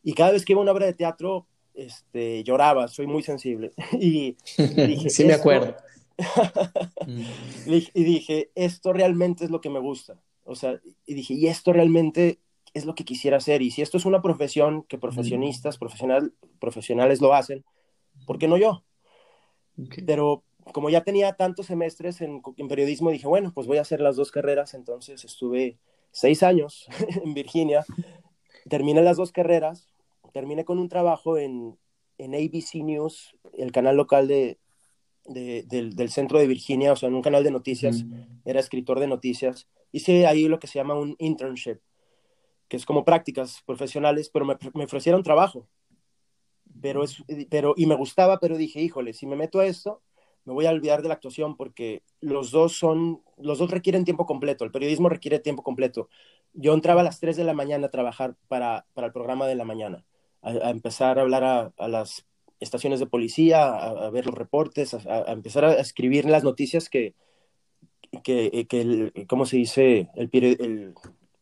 Y 0.04 0.14
cada 0.14 0.32
vez 0.32 0.44
que 0.44 0.54
iba 0.54 0.60
a 0.60 0.64
una 0.64 0.72
obra 0.72 0.88
de 0.88 0.94
teatro, 0.94 1.48
este, 1.74 2.44
lloraba, 2.44 2.88
soy 2.88 3.08
muy 3.08 3.24
sensible. 3.24 3.72
Y 3.94 4.36
dije, 4.58 5.10
sí 5.10 5.26
me 5.26 5.34
acuerdo. 5.34 5.76
y 7.66 8.04
dije, 8.04 8.52
esto 8.56 8.94
realmente 8.94 9.46
es 9.46 9.52
lo 9.52 9.62
que 9.62 9.70
me 9.70 9.80
gusta. 9.80 10.20
O 10.52 10.56
sea, 10.56 10.80
y 11.06 11.14
dije, 11.14 11.34
y 11.34 11.48
esto 11.48 11.74
realmente 11.74 12.40
es 12.74 12.86
lo 12.86 12.96
que 12.96 13.06
quisiera 13.06 13.38
hacer. 13.38 13.62
Y 13.62 13.72
si 13.72 13.82
esto 13.82 13.98
es 13.98 14.06
una 14.06 14.22
profesión 14.22 14.84
que 14.84 14.98
profesionistas, 14.98 15.78
profesional, 15.78 16.34
profesionales 16.60 17.22
lo 17.22 17.34
hacen, 17.34 17.64
¿por 18.26 18.38
qué 18.38 18.48
no 18.48 18.58
yo? 18.58 18.84
Pero 20.06 20.44
como 20.74 20.90
ya 20.90 21.04
tenía 21.04 21.34
tantos 21.34 21.68
semestres 21.68 22.22
en, 22.22 22.42
en, 22.58 22.68
periodismo, 22.68 23.10
dije, 23.10 23.28
bueno, 23.28 23.52
pues 23.54 23.68
voy 23.68 23.78
a 23.78 23.82
hacer 23.82 24.00
las 24.00 24.16
dos 24.16 24.32
carreras. 24.32 24.74
Entonces 24.74 25.26
estuve 25.26 25.78
seis 26.12 26.44
años 26.44 26.88
en 27.24 27.34
Virginia, 27.34 27.86
terminé 28.70 29.02
las 29.02 29.18
dos 29.18 29.32
carreras, 29.32 29.88
terminé 30.34 30.66
con 30.66 30.80
un 30.80 30.90
trabajo 30.90 31.38
en, 31.38 31.78
en 32.18 32.36
ABC 32.36 32.76
News, 32.76 33.36
el 33.58 33.72
canal 33.72 33.98
local 33.98 34.28
de, 34.28 34.60
del, 35.26 36.10
centro 36.10 36.40
de 36.40 36.48
Virginia, 36.48 36.94
o 36.94 36.96
sea, 36.96 37.10
en 37.10 37.16
un 37.16 37.22
canal 37.22 37.44
de 37.44 37.52
noticias, 37.52 38.06
era 38.46 38.60
escritor 38.60 39.00
de 39.00 39.08
noticias. 39.08 39.68
Hice 39.92 40.28
ahí 40.28 40.48
lo 40.48 40.60
que 40.60 40.68
se 40.68 40.80
llama 40.80 40.96
un 40.96 41.16
internship, 41.20 41.80
que 42.68 42.78
es 42.78 42.86
como 42.86 43.06
prácticas 43.06 43.62
profesionales, 43.66 44.30
pero 44.32 44.46
me, 44.46 44.58
me 44.74 44.86
ofrecieron 44.86 45.24
trabajo. 45.24 45.68
Pero, 46.82 47.04
es, 47.04 47.24
pero, 47.50 47.74
y 47.76 47.86
me 47.86 47.96
gustaba, 47.96 48.40
pero 48.40 48.58
dije, 48.58 48.80
híjole, 48.82 49.14
si 49.14 49.28
me 49.28 49.36
meto 49.36 49.60
a 49.60 49.66
esto, 49.66 50.02
me 50.46 50.54
voy 50.54 50.66
a 50.66 50.72
olvidar 50.72 51.02
de 51.02 51.08
la 51.08 51.14
actuación 51.16 51.56
porque 51.56 52.04
los 52.20 52.52
dos 52.52 52.78
son, 52.78 53.22
los 53.38 53.60
dos 53.60 53.70
requieren 53.70 54.06
tiempo 54.06 54.26
completo, 54.26 54.64
el 54.64 54.72
periodismo 54.72 55.10
requiere 55.10 55.40
tiempo 55.40 55.64
completo. 55.64 56.10
Yo 56.54 56.74
entraba 56.74 57.02
a 57.02 57.04
las 57.04 57.20
3 57.20 57.38
de 57.38 57.44
la 57.44 57.54
mañana 57.54 57.88
a 57.88 57.92
trabajar 57.92 58.36
para, 58.48 58.86
para 58.94 59.08
el 59.08 59.14
programa 59.14 59.48
de 59.48 59.56
la 59.56 59.66
mañana, 59.66 60.06
a, 60.42 60.70
empezar 60.70 61.20
a 61.20 61.22
hablar 61.22 61.44
a, 61.44 61.74
a, 61.78 61.88
las 61.88 62.26
estaciones 62.60 63.00
de 63.00 63.08
policía, 63.08 63.70
a, 63.70 64.10
ver 64.10 64.26
los 64.26 64.36
reportes, 64.36 64.94
a, 64.94 65.32
empezar 65.32 65.66
a 65.66 65.74
escribir 65.74 66.26
las 66.26 66.44
noticias 66.44 66.90
que, 66.90 67.16
que, 68.24 68.68
que 68.68 68.82
el, 68.82 69.14
¿cómo 69.28 69.46
se 69.46 69.58
dice? 69.58 70.10
El, 70.16 70.30
el, 70.34 70.94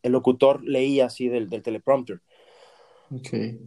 el 0.02 0.12
locutor 0.12 0.62
leía 0.64 1.06
así 1.06 1.28
del, 1.28 1.48
del 1.48 1.62
teleprompter. 1.62 2.20
Okay. 3.10 3.58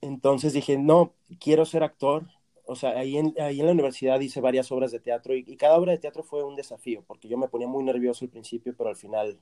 Entonces 0.00 0.52
dije, 0.52 0.76
no, 0.76 1.14
quiero 1.40 1.64
ser 1.64 1.82
actor, 1.82 2.26
o 2.66 2.76
sea, 2.76 2.90
ahí 2.90 3.16
en, 3.16 3.34
ahí 3.38 3.60
en 3.60 3.66
la 3.66 3.72
universidad 3.72 4.20
hice 4.20 4.40
varias 4.40 4.70
obras 4.72 4.90
de 4.90 5.00
teatro 5.00 5.34
y, 5.34 5.56
cada 5.56 5.76
obra 5.76 5.92
de 5.92 5.98
teatro 5.98 6.22
fue 6.22 6.44
un 6.44 6.56
desafío, 6.56 7.04
porque 7.06 7.28
yo 7.28 7.38
me 7.38 7.48
ponía 7.48 7.68
muy 7.68 7.84
nervioso 7.84 8.24
al 8.24 8.30
principio, 8.30 8.74
pero 8.76 8.90
al 8.90 8.96
final, 8.96 9.38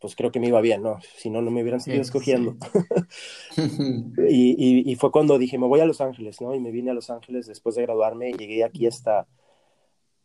pues 0.00 0.14
creo 0.14 0.30
que 0.30 0.40
me 0.40 0.48
iba 0.48 0.60
bien, 0.60 0.82
¿no? 0.82 0.98
Si 1.16 1.30
no, 1.30 1.40
no 1.40 1.50
me 1.50 1.62
hubieran 1.62 1.80
seguido 1.80 2.02
escogiendo. 2.02 2.56
y, 4.28 4.90
y, 4.90 4.94
fue 4.96 5.10
cuando 5.10 5.38
dije, 5.38 5.58
me 5.58 5.66
voy 5.66 5.80
a 5.80 5.86
Los 5.86 6.00
Ángeles, 6.00 6.40
¿no? 6.40 6.54
Y 6.54 6.60
me 6.60 6.70
vine 6.70 6.90
a 6.90 6.94
Los 6.94 7.10
Ángeles 7.10 7.46
después 7.46 7.74
de 7.74 7.82
graduarme 7.82 8.30
y 8.30 8.34
llegué 8.34 8.64
aquí 8.64 8.86
hasta 8.86 9.26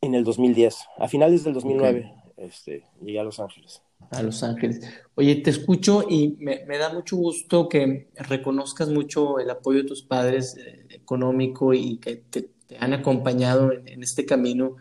en 0.01 0.15
el 0.15 0.23
2010, 0.23 0.77
a 0.97 1.07
finales 1.07 1.43
del 1.43 1.53
2009, 1.53 2.13
este, 2.37 2.83
llegué 3.01 3.19
a 3.19 3.23
Los 3.23 3.39
Ángeles 3.39 3.81
a 4.11 4.23
Los 4.23 4.43
Ángeles. 4.43 4.81
Oye, 5.15 5.35
te 5.35 5.49
escucho 5.49 6.05
y 6.07 6.37
me, 6.39 6.77
da 6.77 6.93
mucho 6.93 7.17
gusto 7.17 7.67
que 7.67 8.09
reconozcas 8.15 8.89
mucho 8.89 9.39
el 9.39 9.49
apoyo 9.49 9.79
de 9.79 9.87
tus 9.87 10.03
padres 10.03 10.55
eh, 10.57 10.85
económico 10.89 11.73
y 11.73 11.97
que 11.97 12.17
te, 12.17 12.49
han 12.79 12.93
acompañado 12.93 13.71
en, 13.71 14.03
este 14.03 14.25
camino 14.25 14.75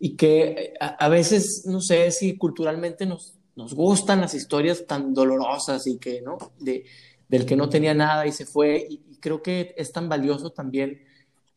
y 0.00 0.16
que 0.16 0.42
eh, 0.42 0.74
a, 0.80 1.08
veces, 1.08 1.64
no 1.66 1.80
sé 1.80 2.10
si 2.10 2.36
culturalmente 2.36 3.06
nos, 3.06 3.38
nos 3.56 3.74
gustan 3.74 4.20
las 4.20 4.34
historias 4.34 4.86
tan 4.86 5.14
dolorosas 5.14 5.86
y 5.86 5.98
que, 5.98 6.20
¿no? 6.22 6.38
De, 6.58 6.84
del 7.28 7.44
que 7.44 7.56
no 7.56 7.68
tenía 7.68 7.94
nada 7.94 8.26
y 8.26 8.32
se 8.32 8.46
fue 8.46 8.86
y, 8.88 9.02
creo 9.20 9.42
que 9.42 9.74
es 9.76 9.90
tan 9.90 10.08
valioso 10.08 10.50
también 10.50 11.02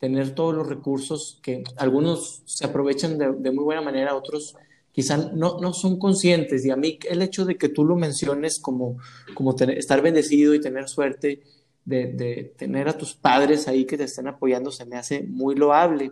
tener 0.01 0.35
todos 0.35 0.53
los 0.53 0.67
recursos 0.67 1.39
que 1.41 1.63
algunos 1.77 2.41
se 2.45 2.65
aprovechan 2.65 3.17
de, 3.17 3.31
de 3.31 3.51
muy 3.51 3.63
buena 3.63 3.81
manera, 3.81 4.15
otros 4.15 4.57
quizá 4.91 5.17
no, 5.17 5.59
no 5.59 5.73
son 5.73 5.97
conscientes. 5.97 6.65
Y 6.65 6.71
a 6.71 6.75
mí 6.75 6.99
el 7.09 7.21
hecho 7.21 7.45
de 7.45 7.57
que 7.57 7.69
tú 7.69 7.85
lo 7.85 7.95
menciones 7.95 8.59
como, 8.59 8.97
como 9.33 9.55
estar 9.55 10.01
bendecido 10.01 10.53
y 10.53 10.59
tener 10.59 10.89
suerte 10.89 11.41
de, 11.85 12.53
tener 12.57 12.87
a 12.87 12.97
tus 12.97 13.13
padres 13.13 13.67
ahí 13.67 13.85
que 13.85 13.97
te 13.97 14.03
estén 14.03 14.27
apoyando 14.27 14.71
se 14.71 14.85
me 14.85 14.97
hace 14.97 15.23
muy 15.23 15.55
loable. 15.55 16.11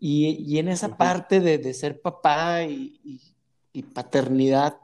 Y, 0.00 0.58
en 0.58 0.68
esa 0.68 0.96
parte 0.96 1.40
de, 1.40 1.74
ser 1.74 2.00
papá 2.00 2.62
y, 2.64 3.20
paternidad, 3.94 4.76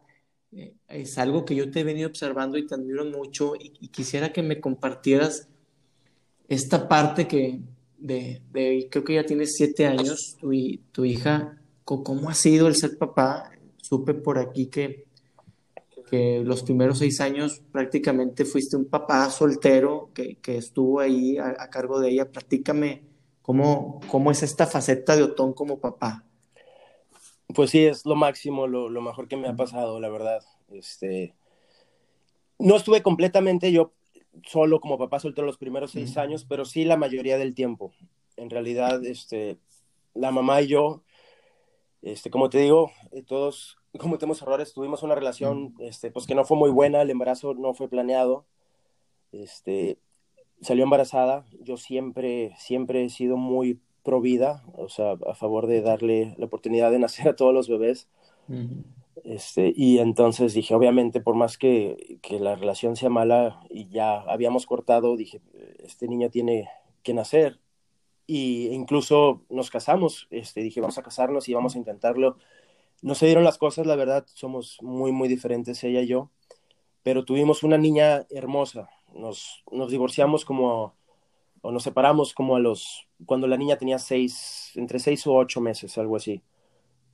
eh, 0.52 0.74
es 0.88 1.18
algo 1.18 1.44
que 1.44 1.54
yo 1.54 1.70
te 1.70 1.80
he 1.80 1.84
venido 1.84 2.08
observando 2.08 2.58
y 2.58 2.66
te 2.66 2.74
admiro 2.74 3.04
mucho 3.04 3.54
y, 3.58 3.88
quisiera 3.88 4.32
que 4.32 4.42
me 4.42 4.60
compartieras 4.60 5.48
esta 6.48 6.88
parte 6.88 7.26
que 7.26 7.60
de, 7.98 8.42
creo 8.90 9.04
que 9.04 9.14
ya 9.14 9.24
tienes 9.24 9.54
siete 9.56 9.86
años, 9.86 10.36
tu, 10.40 10.52
tu 10.92 11.04
hija 11.04 11.58
¿Cómo 11.84 12.30
ha 12.30 12.34
sido 12.34 12.66
el 12.66 12.76
ser 12.76 12.96
papá? 12.96 13.50
Supe 13.76 14.14
por 14.14 14.38
aquí 14.38 14.68
que, 14.68 15.04
que 16.10 16.40
los 16.42 16.62
primeros 16.62 16.98
seis 16.98 17.20
años 17.20 17.60
prácticamente 17.72 18.46
fuiste 18.46 18.76
un 18.76 18.86
papá 18.86 19.28
soltero 19.28 20.10
que, 20.14 20.36
que 20.36 20.56
estuvo 20.56 21.00
ahí 21.00 21.36
a, 21.36 21.68
cargo 21.68 22.00
de 22.00 22.10
ella. 22.10 22.30
Platícame 22.30 23.02
cómo, 23.42 24.00
cómo 24.08 24.30
es 24.30 24.42
esta 24.42 24.66
faceta 24.66 25.14
de 25.14 25.24
Otón 25.24 25.52
como 25.52 25.78
papá. 25.78 26.24
Pues 27.54 27.70
sí, 27.70 27.84
es 27.84 28.06
lo 28.06 28.16
máximo, 28.16 28.66
lo, 28.66 28.88
lo 28.88 29.02
mejor 29.02 29.28
que 29.28 29.36
me 29.36 29.48
ha 29.48 29.54
pasado, 29.54 30.00
la 30.00 30.08
verdad. 30.08 30.42
Este, 30.70 31.34
no 32.58 32.76
estuve 32.76 33.02
completamente 33.02 33.70
yo 33.70 33.92
solo 34.46 34.80
como 34.80 34.98
papá 34.98 35.20
soltero 35.20 35.46
los 35.46 35.58
primeros 35.58 35.92
seis 35.92 36.16
años, 36.16 36.44
pero 36.48 36.64
sí 36.64 36.84
la 36.84 36.96
mayoría 36.96 37.38
del 37.38 37.54
tiempo. 37.54 37.92
En 38.36 38.50
realidad, 38.50 39.04
este, 39.04 39.58
la 40.14 40.30
mamá 40.30 40.62
y 40.62 40.68
yo 40.68 41.02
este, 42.04 42.30
como 42.30 42.50
te 42.50 42.58
digo, 42.58 42.92
eh, 43.12 43.22
todos 43.22 43.78
cometemos 43.98 44.40
errores, 44.42 44.74
tuvimos 44.74 45.02
una 45.02 45.14
relación 45.14 45.74
este, 45.78 46.10
pues 46.10 46.26
que 46.26 46.34
no 46.34 46.44
fue 46.44 46.56
muy 46.56 46.70
buena, 46.70 47.00
el 47.00 47.10
embarazo 47.10 47.54
no 47.54 47.72
fue 47.72 47.88
planeado, 47.88 48.44
este, 49.32 49.98
salió 50.60 50.84
embarazada, 50.84 51.46
yo 51.60 51.78
siempre, 51.78 52.54
siempre 52.58 53.04
he 53.04 53.08
sido 53.08 53.38
muy 53.38 53.80
pro 54.02 54.20
vida, 54.20 54.62
o 54.74 54.90
sea, 54.90 55.12
a 55.26 55.34
favor 55.34 55.66
de 55.66 55.80
darle 55.80 56.34
la 56.36 56.44
oportunidad 56.44 56.90
de 56.90 56.98
nacer 56.98 57.26
a 57.26 57.36
todos 57.36 57.54
los 57.54 57.68
bebés. 57.68 58.06
Este, 59.22 59.72
y 59.76 59.98
entonces 59.98 60.54
dije, 60.54 60.74
obviamente, 60.74 61.20
por 61.20 61.36
más 61.36 61.56
que, 61.56 62.18
que, 62.22 62.40
la 62.40 62.56
relación 62.56 62.96
sea 62.96 63.10
mala 63.10 63.60
y 63.70 63.88
ya 63.88 64.20
habíamos 64.22 64.66
cortado, 64.66 65.16
dije, 65.16 65.40
este 65.78 66.08
niño 66.08 66.30
tiene 66.30 66.68
que 67.02 67.14
nacer 67.14 67.60
y 68.26 68.68
incluso 68.68 69.42
nos 69.50 69.70
casamos, 69.70 70.26
este, 70.30 70.62
dije, 70.62 70.80
vamos 70.80 70.98
a 70.98 71.02
casarnos 71.02 71.48
y 71.48 71.54
vamos 71.54 71.74
a 71.74 71.78
intentarlo. 71.78 72.38
No 73.02 73.14
se 73.14 73.26
dieron 73.26 73.44
las 73.44 73.58
cosas, 73.58 73.86
la 73.86 73.96
verdad, 73.96 74.24
somos 74.32 74.78
muy, 74.82 75.12
muy 75.12 75.28
diferentes 75.28 75.84
ella 75.84 76.00
y 76.00 76.06
yo, 76.06 76.30
pero 77.02 77.24
tuvimos 77.24 77.62
una 77.62 77.78
niña 77.78 78.26
hermosa. 78.30 78.88
Nos, 79.14 79.62
nos 79.70 79.90
divorciamos 79.90 80.44
como, 80.44 80.94
o 81.60 81.70
nos 81.70 81.82
separamos 81.82 82.34
como 82.34 82.56
a 82.56 82.60
los, 82.60 83.06
cuando 83.26 83.46
la 83.46 83.58
niña 83.58 83.76
tenía 83.76 83.98
seis, 83.98 84.72
entre 84.74 84.98
seis 84.98 85.26
o 85.26 85.34
ocho 85.34 85.60
meses, 85.60 85.98
algo 85.98 86.16
así. 86.16 86.42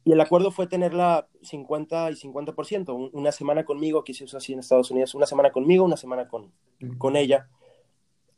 Y 0.05 0.13
el 0.13 0.21
acuerdo 0.21 0.51
fue 0.51 0.67
tenerla 0.67 1.29
50 1.43 2.11
y 2.11 2.15
50%, 2.15 3.11
una 3.13 3.33
semana 3.33 3.65
conmigo, 3.65 4.03
que 4.03 4.15
se 4.15 4.25
usa 4.25 4.39
así 4.39 4.53
en 4.53 4.61
Estados 4.61 4.91
Unidos, 4.91 5.15
una 5.15 5.27
semana 5.27 5.51
conmigo, 5.53 5.85
una 5.85 5.97
semana 5.97 6.29
con, 6.29 6.53
con 6.99 7.17
ella 7.17 7.49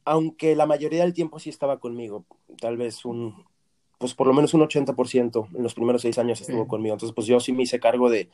aunque 0.05 0.57
la 0.57 0.67
mayoría 0.67 1.03
del 1.03 1.13
tiempo 1.13 1.39
sí 1.39 1.51
estaba 1.51 1.79
conmigo, 1.79 2.25
tal 2.61 2.77
vez 2.77 3.05
un, 3.05 3.45
pues 3.99 4.15
por 4.15 4.27
lo 4.27 4.35
menos 4.35 4.55
un 4.55 4.63
80% 4.63 5.49
en 5.55 5.63
los 5.63 5.75
primeros 5.75 6.03
seis 6.03 6.19
años 6.19 6.41
estuvo 6.41 6.67
conmigo. 6.67 6.95
Entonces, 6.95 7.15
pues 7.15 7.27
yo 7.27 7.39
sí 7.41 7.53
me 7.53 7.63
hice 7.63 7.81
cargo 7.81 8.11
de, 8.11 8.29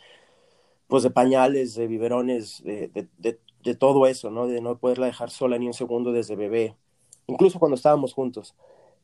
pues 0.87 1.03
de 1.03 1.11
pañales, 1.11 1.75
de 1.75 1.87
biberones, 1.87 2.63
de, 2.65 2.89
de, 2.89 3.39
de, 3.63 3.75
todo 3.75 4.07
eso, 4.07 4.31
¿no? 4.31 4.47
De 4.47 4.63
no 4.63 4.79
poderla 4.79 5.07
dejar 5.07 5.29
sola 5.29 5.59
ni 5.59 5.67
un 5.67 5.75
segundo 5.75 6.11
desde 6.11 6.37
bebé, 6.37 6.75
incluso 7.27 7.59
cuando 7.59 7.75
estábamos 7.75 8.15
juntos. 8.15 8.55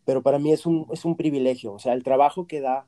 Pero 0.07 0.23
para 0.23 0.39
mí 0.39 0.53
es 0.53 0.65
un, 0.65 0.87
es 0.91 1.05
un 1.05 1.17
privilegio, 1.17 1.75
o 1.75 1.79
sea, 1.79 1.93
el 1.93 2.03
trabajo 2.03 2.47
que 2.47 2.63
da, 2.63 2.87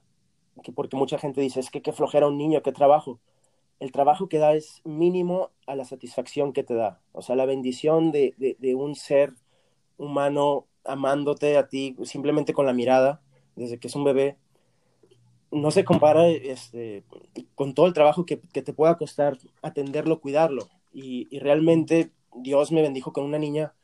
que 0.63 0.73
porque 0.73 0.97
mucha 0.97 1.19
gente 1.19 1.41
dice, 1.41 1.61
es 1.61 1.71
que 1.71 1.83
qué 1.83 1.93
flojera 1.93 2.29
un 2.29 2.39
niño, 2.39 2.63
qué 2.63 2.73
trabajo. 2.73 3.21
El 3.81 3.93
trabajo 3.93 4.29
que 4.29 4.39
da 4.39 4.55
es 4.55 4.81
mínimo 4.85 5.51
a 5.67 5.75
la 5.75 5.85
satisfacción 5.85 6.53
que 6.53 6.65
te 6.65 6.75
da, 6.75 7.01
o 7.13 7.23
sea, 7.23 7.37
la 7.37 7.47
bendición 7.47 8.11
de, 8.11 8.35
de 8.59 8.75
un 8.75 8.95
ser 8.95 9.35
humano 9.99 10.67
amándote 10.85 11.57
a 11.59 11.69
ti 11.69 11.97
simplemente 12.05 12.53
con 12.53 12.67
la 12.67 12.73
mirada, 12.73 13.21
desde 13.55 13.79
que 13.79 13.89
es 13.89 13.97
un 13.97 14.05
bebé, 14.05 14.39
no 15.51 15.71
se 15.71 15.85
compara 15.85 16.29
este, 16.29 17.05
con 17.55 17.75
todo 17.75 17.87
el 17.87 17.93
trabajo 17.93 18.27
que, 18.27 18.37
te 18.37 18.73
pueda 18.73 18.97
costar 18.97 19.39
atenderlo, 19.63 20.21
cuidarlo. 20.21 20.69
Y, 20.93 21.39
realmente 21.39 22.13
Dios 22.35 22.73
me 22.73 22.83
bendijo 22.83 23.13
con 23.13 23.25
una 23.25 23.39
niña 23.39 23.75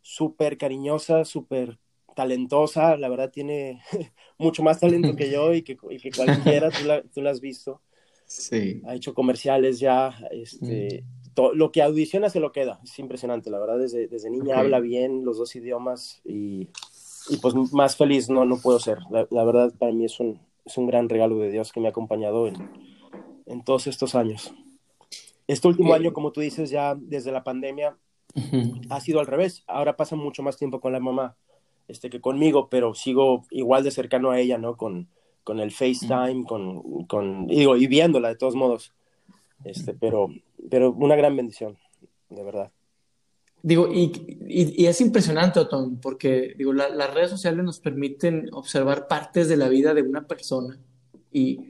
súper 0.00 0.58
cariñosa, 0.58 1.24
súper 1.24 1.78
talentosa, 2.14 2.96
la 2.96 3.08
verdad 3.08 3.30
tiene 3.30 3.82
mucho 4.38 4.62
más 4.62 4.80
talento 4.80 5.16
que 5.16 5.30
yo 5.30 5.52
y 5.54 5.62
que, 5.62 5.76
cualquiera, 5.76 6.70
tú 7.12 7.20
la, 7.22 7.30
has 7.30 7.40
visto. 7.40 7.80
Sí. 8.26 8.80
Ha 8.86 8.94
hecho 8.94 9.14
comerciales 9.14 9.78
ya, 9.78 10.16
este, 10.30 11.04
lo 11.54 11.72
que 11.72 11.82
audiciona 11.82 12.30
se 12.30 12.40
lo 12.40 12.52
queda. 12.52 12.80
Es 12.82 12.98
impresionante, 12.98 13.50
la 13.50 13.58
verdad. 13.58 13.78
Desde, 13.78 14.08
desde 14.08 14.30
niña 14.30 14.58
habla 14.58 14.80
bien 14.80 15.24
los 15.24 15.38
dos 15.38 15.54
idiomas 15.56 16.20
y, 16.24 16.68
y, 17.28 17.36
pues 17.40 17.54
más 17.72 17.96
feliz 17.96 18.30
no, 18.30 18.44
no 18.44 18.58
puedo 18.58 18.78
ser. 18.78 18.98
La, 19.10 19.26
la, 19.30 19.44
verdad, 19.44 19.72
para 19.78 19.92
mí 19.92 20.04
es 20.04 20.18
un, 20.20 20.40
es 20.64 20.78
un 20.78 20.86
gran 20.86 21.08
regalo 21.08 21.38
de 21.38 21.50
Dios 21.50 21.72
que 21.72 21.80
me 21.80 21.88
ha 21.88 21.90
acompañado 21.90 22.46
en, 22.46 22.70
en 23.46 23.64
todos 23.64 23.86
estos 23.86 24.14
años. 24.14 24.54
Este 25.46 25.68
último 25.68 25.92
año, 25.92 26.12
como 26.12 26.32
tú 26.32 26.40
dices, 26.40 26.70
ya 26.70 26.94
desde 26.94 27.32
la 27.32 27.44
pandemia, 27.44 27.98
uh 28.34 28.40
-huh. 28.40 28.86
ha 28.88 29.00
sido 29.00 29.20
al 29.20 29.26
revés. 29.26 29.64
Ahora 29.66 29.96
pasa 29.96 30.16
mucho 30.16 30.42
más 30.42 30.56
tiempo 30.56 30.80
con 30.80 30.92
la 30.92 31.00
mamá 31.00 31.36
este, 31.88 32.10
que 32.10 32.20
conmigo, 32.20 32.68
pero 32.68 32.94
sigo 32.94 33.44
igual 33.50 33.84
de 33.84 33.90
cercano 33.90 34.30
a 34.30 34.40
ella, 34.40 34.58
¿no? 34.58 34.76
Con, 34.76 35.08
con 35.44 35.60
el 35.60 35.70
FaceTime, 35.70 36.44
con, 36.46 37.04
con, 37.06 37.50
y 37.50 37.58
digo, 37.58 37.76
y 37.76 37.86
viéndola 37.86 38.28
de 38.28 38.36
todos 38.36 38.54
modos. 38.54 38.92
Este, 39.64 39.94
pero, 39.94 40.28
pero 40.70 40.92
una 40.92 41.16
gran 41.16 41.36
bendición, 41.36 41.78
de 42.30 42.42
verdad. 42.42 42.70
Digo, 43.62 43.88
y, 43.92 44.12
y, 44.48 44.82
y 44.82 44.86
es 44.86 45.00
impresionante, 45.00 45.60
Otón, 45.60 46.00
porque 46.00 46.54
digo, 46.58 46.72
la, 46.72 46.88
las 46.88 47.14
redes 47.14 47.30
sociales 47.30 47.64
nos 47.64 47.78
permiten 47.78 48.48
observar 48.52 49.06
partes 49.06 49.48
de 49.48 49.56
la 49.56 49.68
vida 49.68 49.94
de 49.94 50.02
una 50.02 50.26
persona 50.26 50.80
y 51.30 51.60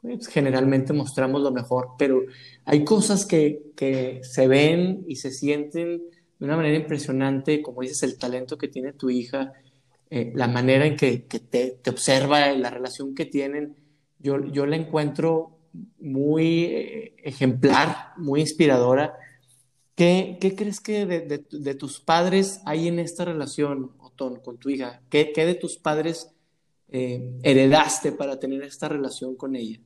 pues, 0.00 0.28
generalmente 0.28 0.94
mostramos 0.94 1.42
lo 1.42 1.52
mejor, 1.52 1.90
pero 1.98 2.22
hay 2.64 2.84
cosas 2.84 3.26
que, 3.26 3.62
que 3.76 4.20
se 4.22 4.48
ven 4.48 5.04
y 5.06 5.16
se 5.16 5.30
sienten 5.30 6.02
de 6.42 6.46
una 6.46 6.56
manera 6.56 6.76
impresionante, 6.76 7.62
como 7.62 7.82
dices, 7.82 8.02
el 8.02 8.18
talento 8.18 8.58
que 8.58 8.66
tiene 8.66 8.94
tu 8.94 9.10
hija, 9.10 9.52
eh, 10.10 10.32
la 10.34 10.48
manera 10.48 10.84
en 10.84 10.96
que, 10.96 11.18
te, 11.18 11.78
te, 11.80 11.90
observa, 11.90 12.50
la 12.50 12.68
relación 12.68 13.14
que 13.14 13.26
tienen, 13.26 13.76
yo, 14.18 14.44
yo 14.46 14.66
la 14.66 14.74
encuentro 14.74 15.60
muy 16.00 16.64
eh, 16.64 17.14
ejemplar, 17.22 18.08
muy 18.16 18.40
inspiradora. 18.40 19.14
¿Qué, 19.94 20.38
qué 20.40 20.56
crees 20.56 20.80
que 20.80 21.06
de, 21.06 21.74
tus 21.76 22.00
padres 22.00 22.60
hay 22.66 22.88
en 22.88 22.98
esta 22.98 23.24
relación, 23.24 23.92
Otón, 24.00 24.40
con 24.40 24.58
tu 24.58 24.68
hija? 24.68 25.00
¿Qué, 25.10 25.30
qué 25.32 25.46
de 25.46 25.54
tus 25.54 25.76
padres 25.76 26.34
eh, 26.88 27.38
heredaste 27.44 28.10
para 28.10 28.40
tener 28.40 28.64
esta 28.64 28.88
relación 28.88 29.36
con 29.36 29.54
ella? 29.54 29.78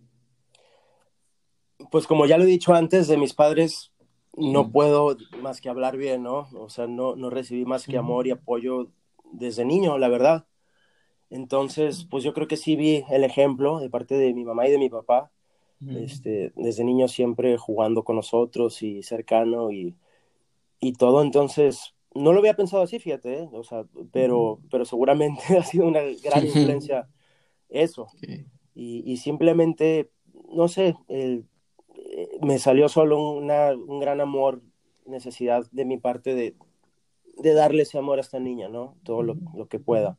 Pues 1.90 2.06
como 2.06 2.24
ya 2.24 2.38
lo 2.38 2.44
he 2.44 2.46
dicho 2.46 2.72
antes, 2.72 3.08
de 3.08 3.18
mis 3.18 3.34
padres 3.34 3.92
no 4.36 4.70
puedo 4.70 5.16
más 5.40 5.60
que 5.60 5.68
hablar 5.68 5.96
bien, 5.96 6.22
¿no? 6.22 6.48
O 6.54 6.68
sea, 6.68 6.86
no, 6.86 7.16
no 7.16 7.30
recibí 7.30 7.64
más 7.64 7.86
que 7.86 7.96
amor 7.96 8.26
y 8.26 8.30
apoyo 8.30 8.90
desde 9.32 9.64
niño, 9.64 9.98
la 9.98 10.08
verdad. 10.08 10.46
Entonces, 11.30 12.06
pues 12.10 12.22
yo 12.22 12.34
creo 12.34 12.46
que 12.46 12.56
sí 12.56 12.76
vi 12.76 13.04
el 13.10 13.24
ejemplo 13.24 13.80
de 13.80 13.90
parte 13.90 14.14
de 14.16 14.32
mi 14.34 14.44
mamá 14.44 14.68
y 14.68 14.70
de 14.70 14.78
mi 14.78 14.88
papá. 14.88 15.30
Este, 15.88 16.52
desde 16.56 16.84
niño 16.84 17.06
siempre 17.06 17.58
jugando 17.58 18.02
con 18.02 18.16
nosotros 18.16 18.82
y 18.82 19.02
cercano 19.02 19.70
y, 19.70 19.94
y 20.80 20.94
todo. 20.94 21.22
Entonces, 21.22 21.94
no 22.14 22.32
lo 22.32 22.38
había 22.38 22.56
pensado 22.56 22.82
así, 22.82 22.98
fíjate, 22.98 23.42
¿eh? 23.42 23.48
o 23.52 23.62
sea, 23.62 23.84
pero, 24.10 24.58
pero 24.70 24.86
seguramente 24.86 25.42
ha 25.58 25.62
sido 25.62 25.86
una 25.86 26.00
gran 26.22 26.44
influencia 26.46 27.08
eso. 27.68 28.08
Y, 28.74 29.02
y, 29.10 29.16
simplemente, 29.18 30.10
no 30.50 30.68
sé, 30.68 30.96
el, 31.08 31.46
me 32.40 32.58
salió 32.58 32.88
solo 32.88 33.32
una, 33.32 33.72
un 33.74 34.00
gran 34.00 34.20
amor, 34.20 34.60
necesidad 35.06 35.66
de 35.70 35.84
mi 35.84 35.98
parte 35.98 36.34
de, 36.34 36.54
de, 37.38 37.54
darle 37.54 37.82
ese 37.82 37.98
amor 37.98 38.18
a 38.18 38.22
esta 38.22 38.38
niña, 38.38 38.68
¿no? 38.68 38.96
Todo 39.04 39.22
lo, 39.22 39.36
lo 39.54 39.68
que 39.68 39.78
pueda. 39.78 40.18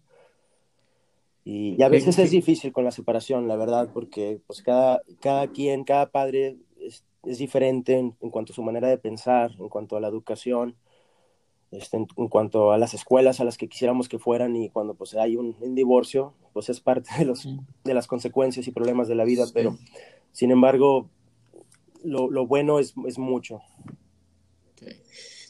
Y, 1.43 1.75
y, 1.77 1.83
a 1.83 1.89
veces 1.89 2.19
es 2.19 2.31
difícil 2.31 2.73
con 2.73 2.83
la 2.83 2.91
separación, 2.91 3.47
la 3.47 3.55
verdad, 3.55 3.89
porque 3.93 4.41
pues 4.47 4.61
cada, 4.61 5.01
cada 5.21 5.47
quien, 5.47 5.83
cada 5.83 6.09
padre 6.09 6.57
es, 6.79 7.03
es 7.23 7.37
diferente 7.37 7.97
en, 7.97 8.15
en, 8.21 8.29
cuanto 8.29 8.53
a 8.53 8.55
su 8.55 8.63
manera 8.63 8.87
de 8.87 8.97
pensar, 8.97 9.51
en 9.57 9.69
cuanto 9.69 9.95
a 9.95 10.01
la 10.01 10.07
educación, 10.07 10.75
este, 11.71 11.97
en, 11.97 12.07
en, 12.17 12.27
cuanto 12.27 12.71
a 12.71 12.77
las 12.77 12.93
escuelas 12.93 13.39
a 13.39 13.43
las 13.43 13.57
que 13.57 13.67
quisiéramos 13.67 14.09
que 14.09 14.19
fueran 14.19 14.55
y 14.55 14.69
cuando 14.69 14.93
pues 14.93 15.15
hay 15.15 15.35
un, 15.35 15.55
un 15.59 15.75
divorcio, 15.75 16.33
pues 16.53 16.69
es 16.69 16.79
parte 16.79 17.09
de, 17.17 17.25
los, 17.25 17.47
de 17.83 17.93
las 17.93 18.07
consecuencias 18.07 18.67
y 18.67 18.71
problemas 18.71 19.07
de 19.07 19.15
la 19.15 19.25
vida, 19.25 19.45
pero 19.53 19.77
sin 20.31 20.51
embargo, 20.51 21.09
lo, 22.03 22.29
lo 22.29 22.47
bueno 22.47 22.79
es, 22.79 22.93
es 23.07 23.17
mucho. 23.17 23.59
Okay. 24.73 25.01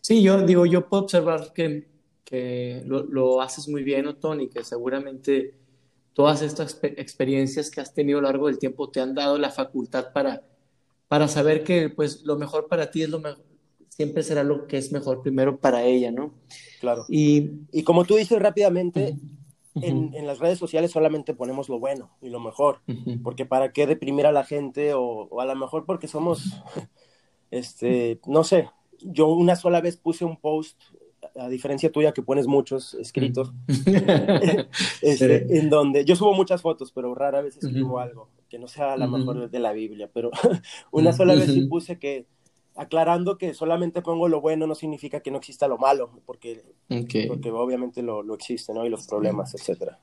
Sí, 0.01 0.21
yo 0.21 0.45
digo, 0.45 0.65
yo 0.65 0.87
puedo 0.87 1.03
observar 1.03 1.53
que, 1.53 1.87
que 2.23 2.83
lo, 2.85 3.03
lo, 3.03 3.41
haces 3.41 3.67
muy 3.67 3.83
bien, 3.83 4.07
Otón, 4.07 4.41
y 4.41 4.49
que 4.49 4.63
seguramente 4.63 5.55
todas 6.13 6.41
estas 6.41 6.79
experiencias 6.83 7.69
que 7.69 7.81
has 7.81 7.93
tenido 7.93 8.19
a 8.19 8.21
lo 8.21 8.27
largo 8.27 8.47
del 8.47 8.59
tiempo 8.59 8.89
te 8.89 9.01
han 9.01 9.13
dado 9.13 9.37
la 9.37 9.51
facultad 9.51 10.13
para, 10.13 10.43
para 11.07 11.27
saber 11.27 11.63
que 11.63 11.89
pues 11.89 12.23
lo 12.23 12.37
mejor 12.37 12.67
para 12.67 12.89
ti 12.89 13.03
es 13.03 13.09
lo 13.09 13.19
mejor, 13.19 13.43
siempre 13.89 14.23
será 14.23 14.43
lo 14.43 14.67
que 14.67 14.77
es 14.77 14.91
mejor 14.91 15.21
primero 15.21 15.59
para 15.59 15.83
ella, 15.83 16.11
¿no? 16.11 16.33
Claro. 16.79 17.05
Y, 17.09 17.51
y 17.71 17.83
como 17.83 18.05
tú 18.05 18.15
dices 18.15 18.39
rápidamente, 18.39 19.13
uh 19.13 19.15
-huh 19.15 19.37
en, 19.81 20.13
en, 20.13 20.27
las 20.27 20.39
redes 20.39 20.59
sociales 20.59 20.91
solamente 20.91 21.33
ponemos 21.33 21.69
lo 21.69 21.79
bueno 21.79 22.11
y 22.21 22.29
lo 22.29 22.39
mejor, 22.39 22.81
uh 22.87 22.91
-huh. 22.91 23.21
porque 23.23 23.45
para 23.45 23.71
qué 23.71 23.87
deprimir 23.87 24.25
a 24.25 24.31
la 24.31 24.43
gente 24.43 24.93
o, 24.93 25.27
o, 25.29 25.41
a 25.41 25.45
lo 25.45 25.55
mejor 25.55 25.85
porque 25.85 26.07
somos, 26.07 26.61
este, 27.51 28.19
no 28.25 28.43
sé, 28.43 28.69
yo 29.01 29.27
una 29.27 29.55
sola 29.55 29.81
vez 29.81 29.97
puse 29.97 30.25
un 30.25 30.37
post, 30.37 30.81
a 31.35 31.49
diferencia 31.49 31.91
tuya 31.91 32.13
que 32.13 32.21
pones 32.21 32.47
muchos 32.47 32.93
escritos, 32.95 33.49
uh 33.49 33.53
-huh. 33.67 34.67
este, 35.01 35.47
sí. 35.47 35.57
en 35.57 35.69
donde 35.69 36.05
yo 36.05 36.15
subo 36.15 36.33
muchas 36.33 36.61
fotos, 36.61 36.91
pero 36.91 37.13
rara 37.15 37.41
vez 37.41 37.57
escribo 37.57 37.99
algo 37.99 38.29
que 38.49 38.59
no 38.59 38.67
sea 38.67 38.95
la 38.97 39.07
mejor 39.07 39.49
de 39.49 39.59
la 39.59 39.73
Biblia, 39.73 40.09
pero 40.13 40.31
una 40.91 41.11
sola 41.11 41.35
vez 41.35 41.51
sí 41.51 41.65
puse 41.67 41.99
que 41.99 42.25
aclarando 42.77 43.37
que 43.37 43.53
solamente 43.53 44.01
pongo 44.01 44.27
lo 44.27 44.39
bueno 44.39 44.67
no 44.67 44.75
significa 44.75 45.19
que 45.19 45.31
no 45.31 45.37
exista 45.37 45.67
lo 45.67 45.77
malo, 45.77 46.21
porque, 46.25 46.61
okay. 46.89 47.27
porque 47.27 47.51
obviamente 47.51 48.01
lo, 48.03 48.21
lo, 48.21 48.35
existe, 48.35 48.73
¿no? 48.73 48.85
Y 48.85 48.89
los 48.89 49.07
problemas, 49.07 49.53
etcétera. 49.55 49.99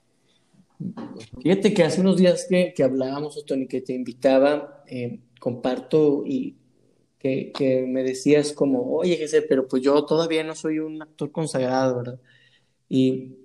Fíjate 1.41 1.73
que 1.73 1.85
hace 1.85 2.01
unos 2.01 2.17
días 2.17 2.47
que, 2.49 2.75
que 2.75 2.83
hablábamos, 2.83 3.43
Tony, 3.47 3.69
que 3.69 3.81
te 3.81 3.93
invitaba, 3.95 4.83
eh, 4.89 5.21
comparto 5.39 6.25
y 6.27 6.57
que, 7.19 7.53
que, 7.53 7.87
me 7.87 8.03
decías 8.03 8.53
como, 8.53 8.97
oye, 8.97 9.17
Jesse, 9.17 9.45
pero 9.49 9.69
pues 9.69 9.83
yo 9.83 10.05
todavía 10.05 10.43
no 10.43 10.57
soy 10.57 10.81
un 10.81 11.01
actor 11.01 11.31
consagrado, 11.31 11.97
¿verdad? 11.99 12.21
Y, 12.89 13.37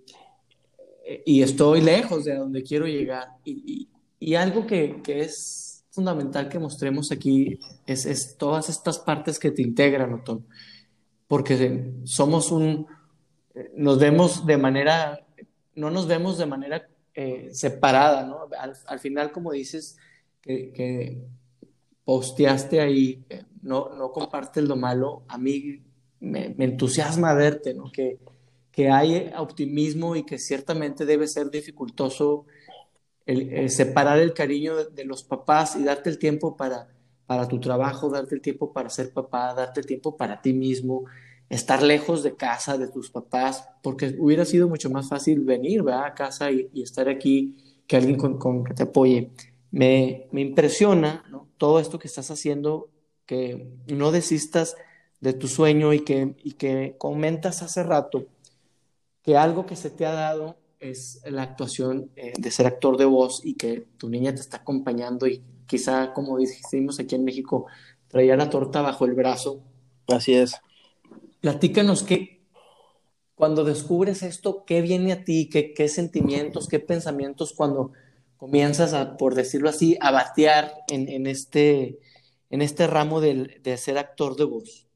y 1.24 1.44
estoy 1.44 1.82
lejos 1.82 2.26
de 2.26 2.36
donde 2.36 2.64
quiero 2.64 2.88
llegar. 2.88 3.28
Y, 3.44 3.64
y, 3.66 3.90
y 4.20 4.36
algo 4.36 4.66
que, 4.66 5.02
que 5.04 5.22
es 5.22 5.69
fundamental 6.00 6.48
que 6.48 6.60
mostremos 6.60 7.12
aquí 7.12 7.60
es, 7.86 8.06
es 8.06 8.38
todas 8.38 8.70
estas 8.70 9.00
partes 9.00 9.38
que 9.38 9.52
te 9.52 9.62
integran, 9.62 10.14
Otón, 10.14 10.46
porque 11.28 11.92
somos 12.06 12.54
un, 12.54 12.88
nos 13.76 14.00
vemos 14.00 14.46
de 14.46 14.58
manera, 14.58 15.28
no 15.76 15.92
nos 15.92 16.08
vemos 16.08 16.38
de 16.38 16.46
manera 16.46 16.88
eh, 17.14 17.50
separada, 17.52 18.26
¿no? 18.26 18.48
Al, 18.58 18.74
al, 18.88 19.00
final, 19.00 19.34
como 19.34 19.52
dices, 19.52 19.98
que, 20.42 20.72
que 20.72 21.22
posteaste 22.06 22.80
ahí, 22.80 23.26
no, 23.62 23.90
no 23.94 24.14
compartes 24.14 24.64
lo 24.64 24.78
malo, 24.78 25.24
a 25.28 25.38
mí 25.38 25.82
me, 26.22 26.56
me 26.58 26.64
entusiasma 26.64 27.34
verte, 27.34 27.74
¿no? 27.74 27.92
Que, 27.92 28.20
que 28.72 28.90
hay 28.90 29.34
optimismo 29.38 30.16
y 30.16 30.24
que 30.24 30.40
ciertamente 30.40 31.06
debe 31.06 31.28
ser 31.28 31.52
dificultoso 31.52 32.46
el, 33.30 33.54
el 33.54 33.70
separar 33.70 34.18
el 34.18 34.34
cariño 34.34 34.76
de, 34.76 35.06
los 35.06 35.24
papás 35.24 35.76
y 35.76 35.84
darte 35.84 36.10
el 36.10 36.18
tiempo 36.18 36.58
para, 36.58 36.88
para 37.28 37.48
tu 37.48 37.60
trabajo, 37.60 38.10
darte 38.10 38.34
el 38.34 38.42
tiempo 38.42 38.74
para 38.74 38.90
ser 38.90 39.14
papá, 39.14 39.54
darte 39.54 39.82
el 39.82 39.86
tiempo 39.86 40.18
para 40.18 40.42
ti 40.42 40.52
mismo, 40.52 41.06
estar 41.48 41.84
lejos 41.84 42.24
de 42.24 42.36
casa, 42.36 42.80
de 42.80 42.88
tus 42.88 43.12
papás, 43.12 43.70
porque 43.84 44.16
hubiera 44.18 44.46
sido 44.46 44.68
mucho 44.68 44.90
más 44.90 45.10
fácil 45.10 45.42
venir 45.42 45.84
a 45.92 46.12
casa 46.16 46.50
y, 46.50 46.70
estar 46.82 47.08
aquí 47.08 47.56
que 47.86 47.98
alguien 47.98 48.18
con, 48.18 48.40
con 48.40 48.64
que 48.64 48.74
te 48.74 48.84
apoye. 48.84 49.30
Me, 49.70 50.28
me 50.32 50.42
impresiona 50.42 51.24
todo 51.58 51.80
esto 51.80 52.00
que 52.00 52.08
estás 52.08 52.32
haciendo, 52.32 52.90
que 53.28 53.68
no 53.86 54.12
desistas 54.12 54.76
de 55.22 55.34
tu 55.34 55.48
sueño 55.48 55.94
y 55.94 56.00
que, 56.00 56.36
y 56.44 56.54
que 56.54 56.96
comentas 56.98 57.62
hace 57.62 57.84
rato 57.84 58.26
que 59.22 59.38
algo 59.38 59.68
que 59.68 59.76
se 59.76 59.92
te 59.92 60.08
ha 60.08 60.14
dado 60.14 60.58
es 60.80 61.22
la 61.26 61.44
actuación 61.44 62.12
eh, 62.16 62.34
de 62.38 62.52
ser 62.52 62.66
actor 62.66 62.98
de 62.98 63.06
voz 63.06 63.42
y 63.44 63.56
que 63.56 63.86
tu 63.98 64.10
niña 64.10 64.34
te 64.34 64.42
está 64.42 64.58
acompañando 64.58 65.28
y 65.28 65.44
quizá, 65.68 66.14
como 66.14 66.38
dijimos 66.38 67.00
aquí 67.00 67.16
en 67.16 67.26
México, 67.26 67.68
traía 68.08 68.36
la 68.36 68.50
torta 68.50 68.82
bajo 68.82 69.06
el 69.06 69.14
brazo. 69.14 69.62
Así 70.08 70.34
es. 70.34 70.56
Platícanos 71.42 72.04
que 72.04 72.40
cuando 73.36 73.64
descubres 73.64 74.24
esto, 74.24 74.66
¿qué 74.66 74.82
viene 74.82 75.14
a 75.14 75.24
ti? 75.24 75.48
¿Qué, 75.50 75.74
qué 75.74 75.88
sentimientos, 75.88 76.68
qué 76.68 76.80
pensamientos 76.80 77.54
cuando 77.54 77.94
comienzas 78.38 78.94
a, 78.94 79.16
por 79.16 79.36
decirlo 79.36 79.70
así, 79.70 79.98
a 80.02 80.12
batear 80.12 80.74
en, 80.90 81.08
en 81.08 81.28
este, 81.28 82.00
en 82.50 82.62
este 82.62 82.88
ramo 82.88 83.22
de, 83.22 83.60
de 83.64 83.78
ser 83.78 83.98
actor 83.98 84.36
de 84.36 84.44
voz? 84.46 84.89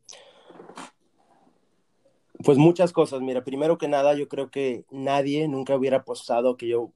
Pues 2.44 2.58
muchas 2.58 2.92
cosas. 2.92 3.22
Mira, 3.22 3.44
primero 3.44 3.78
que 3.78 3.88
nada, 3.88 4.14
yo 4.16 4.28
creo 4.28 4.50
que 4.50 4.86
nadie 4.92 5.48
nunca 5.48 5.76
hubiera 5.76 5.98
apostado 5.98 6.58
que 6.58 6.68
yo 6.68 6.92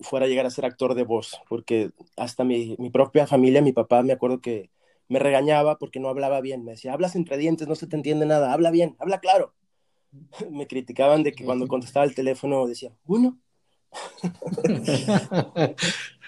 fuera 0.00 0.26
a 0.26 0.28
llegar 0.28 0.46
a 0.46 0.50
ser 0.50 0.64
actor 0.64 0.94
de 0.94 1.04
voz, 1.04 1.40
porque 1.48 1.90
hasta 2.16 2.44
mi, 2.44 2.76
mi 2.78 2.90
propia 2.90 3.26
familia, 3.26 3.62
mi 3.62 3.72
papá, 3.72 4.02
me 4.02 4.12
acuerdo 4.12 4.40
que 4.40 4.70
me 5.08 5.18
regañaba 5.18 5.78
porque 5.78 6.00
no 6.00 6.08
hablaba 6.08 6.40
bien. 6.40 6.64
Me 6.64 6.72
decía, 6.72 6.92
hablas 6.92 7.16
entre 7.16 7.36
dientes, 7.36 7.68
no 7.68 7.74
se 7.74 7.86
te 7.86 7.96
entiende 7.96 8.26
nada, 8.26 8.52
habla 8.52 8.70
bien, 8.70 8.96
habla 8.98 9.20
claro. 9.20 9.54
Me 10.50 10.66
criticaban 10.66 11.22
de 11.22 11.32
que 11.32 11.44
cuando 11.44 11.68
contestaba 11.68 12.04
el 12.04 12.14
teléfono 12.14 12.66
decía, 12.66 12.92
uno. 13.06 13.38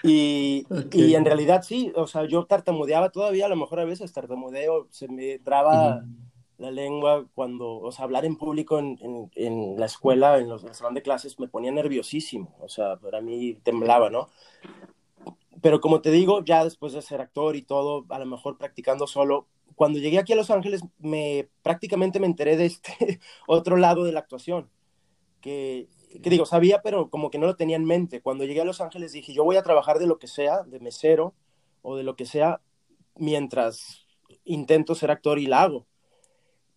y, 0.03 0.65
y, 0.93 1.15
en 1.15 1.25
realidad 1.25 1.63
sí, 1.63 1.91
o 1.95 2.07
sea, 2.07 2.25
yo 2.25 2.45
tartamudeaba 2.45 3.09
todavía, 3.09 3.45
a 3.45 3.49
lo 3.49 3.57
mejor 3.57 3.81
a 3.81 3.85
veces 3.85 4.13
tartamudeo, 4.13 4.87
se 4.91 5.09
me 5.09 5.39
traba 5.39 6.05
la 6.57 6.71
lengua 6.71 7.27
cuando, 7.35 7.79
o 7.79 7.91
sea, 7.91 8.05
hablar 8.05 8.25
en 8.25 8.35
público 8.35 8.79
en, 8.79 8.97
en, 9.35 9.79
la 9.79 9.85
escuela, 9.85 10.39
en 10.39 10.49
los 10.49 10.63
en 10.63 10.69
el 10.69 10.75
salón 10.75 10.95
de 10.95 11.03
clases, 11.03 11.39
me 11.39 11.47
ponía 11.47 11.71
nerviosísimo, 11.71 12.55
o 12.59 12.69
sea, 12.69 12.97
para 12.97 13.21
mí 13.21 13.55
temblaba, 13.63 14.09
¿no? 14.09 14.29
pero 15.61 15.81
como 15.81 16.01
te 16.01 16.11
digo, 16.11 16.43
ya 16.43 16.63
después 16.63 16.93
de 16.93 17.01
ser 17.01 17.21
actor 17.21 17.55
y 17.55 17.61
todo, 17.61 18.05
a 18.09 18.19
lo 18.19 18.25
mejor 18.25 18.57
practicando 18.57 19.07
solo, 19.07 19.47
cuando 19.75 19.99
llegué 19.99 20.19
aquí 20.19 20.33
a 20.33 20.37
Los 20.37 20.51
Ángeles, 20.51 20.81
me 20.99 21.49
prácticamente 21.61 22.19
me 22.19 22.27
enteré 22.27 22.57
de 22.57 22.65
este 22.65 23.19
otro 23.47 23.77
lado 23.77 24.03
de 24.03 24.11
la 24.11 24.19
actuación, 24.19 24.69
que, 25.41 25.87
que, 26.23 26.29
digo, 26.29 26.45
sabía, 26.45 26.81
pero 26.81 27.09
como 27.09 27.29
que 27.29 27.37
no 27.37 27.47
lo 27.47 27.55
tenía 27.55 27.75
en 27.75 27.85
mente. 27.85 28.21
Cuando 28.21 28.43
llegué 28.43 28.61
a 28.61 28.65
Los 28.65 28.81
Ángeles 28.81 29.11
dije, 29.11 29.33
yo 29.33 29.43
voy 29.43 29.55
a 29.55 29.63
trabajar 29.63 29.99
de 29.99 30.07
lo 30.07 30.19
que 30.19 30.27
sea, 30.27 30.63
de 30.63 30.79
mesero 30.79 31.33
o 31.81 31.95
de 31.95 32.03
lo 32.03 32.15
que 32.15 32.25
sea, 32.25 32.61
mientras 33.15 34.05
intento 34.43 34.95
ser 34.95 35.11
actor 35.11 35.39
y 35.39 35.47
la 35.47 35.63
hago. 35.63 35.85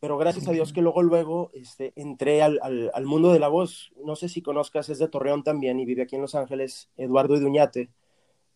Pero 0.01 0.17
gracias 0.17 0.49
a 0.49 0.53
Dios 0.53 0.73
que 0.73 0.81
luego, 0.81 1.03
luego 1.03 1.51
este, 1.53 1.93
entré 1.95 2.43
al, 2.43 2.59
al, 2.63 2.91
al 2.95 3.05
mundo 3.05 3.33
de 3.33 3.39
la 3.39 3.49
voz. 3.49 3.93
No 4.03 4.17
sé 4.17 4.29
si 4.29 4.41
conozcas, 4.43 4.89
es 4.89 4.99
de 4.99 5.09
Torreón 5.09 5.45
también 5.45 5.79
y 5.79 5.85
vive 5.85 6.03
aquí 6.03 6.17
en 6.17 6.23
Los 6.23 6.35
Ángeles, 6.35 6.91
Eduardo 6.97 7.37
Iduñate. 7.37 7.91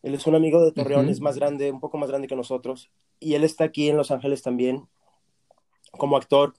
Él 0.03 0.15
es 0.15 0.27
un 0.27 0.35
amigo 0.35 0.63
de 0.63 0.73
Torreón, 0.73 1.09
es 1.09 1.23
más 1.23 1.37
grande, 1.37 1.71
un 1.71 1.81
poco 1.81 1.97
más 1.97 2.11
grande 2.11 2.29
que 2.29 2.37
nosotros, 2.37 2.91
y 3.21 3.37
él 3.37 3.43
está 3.43 3.65
aquí 3.65 3.89
en 3.89 3.97
Los 3.97 4.11
Ángeles 4.11 4.43
también 4.43 4.87
como 5.93 6.19
actor, 6.19 6.53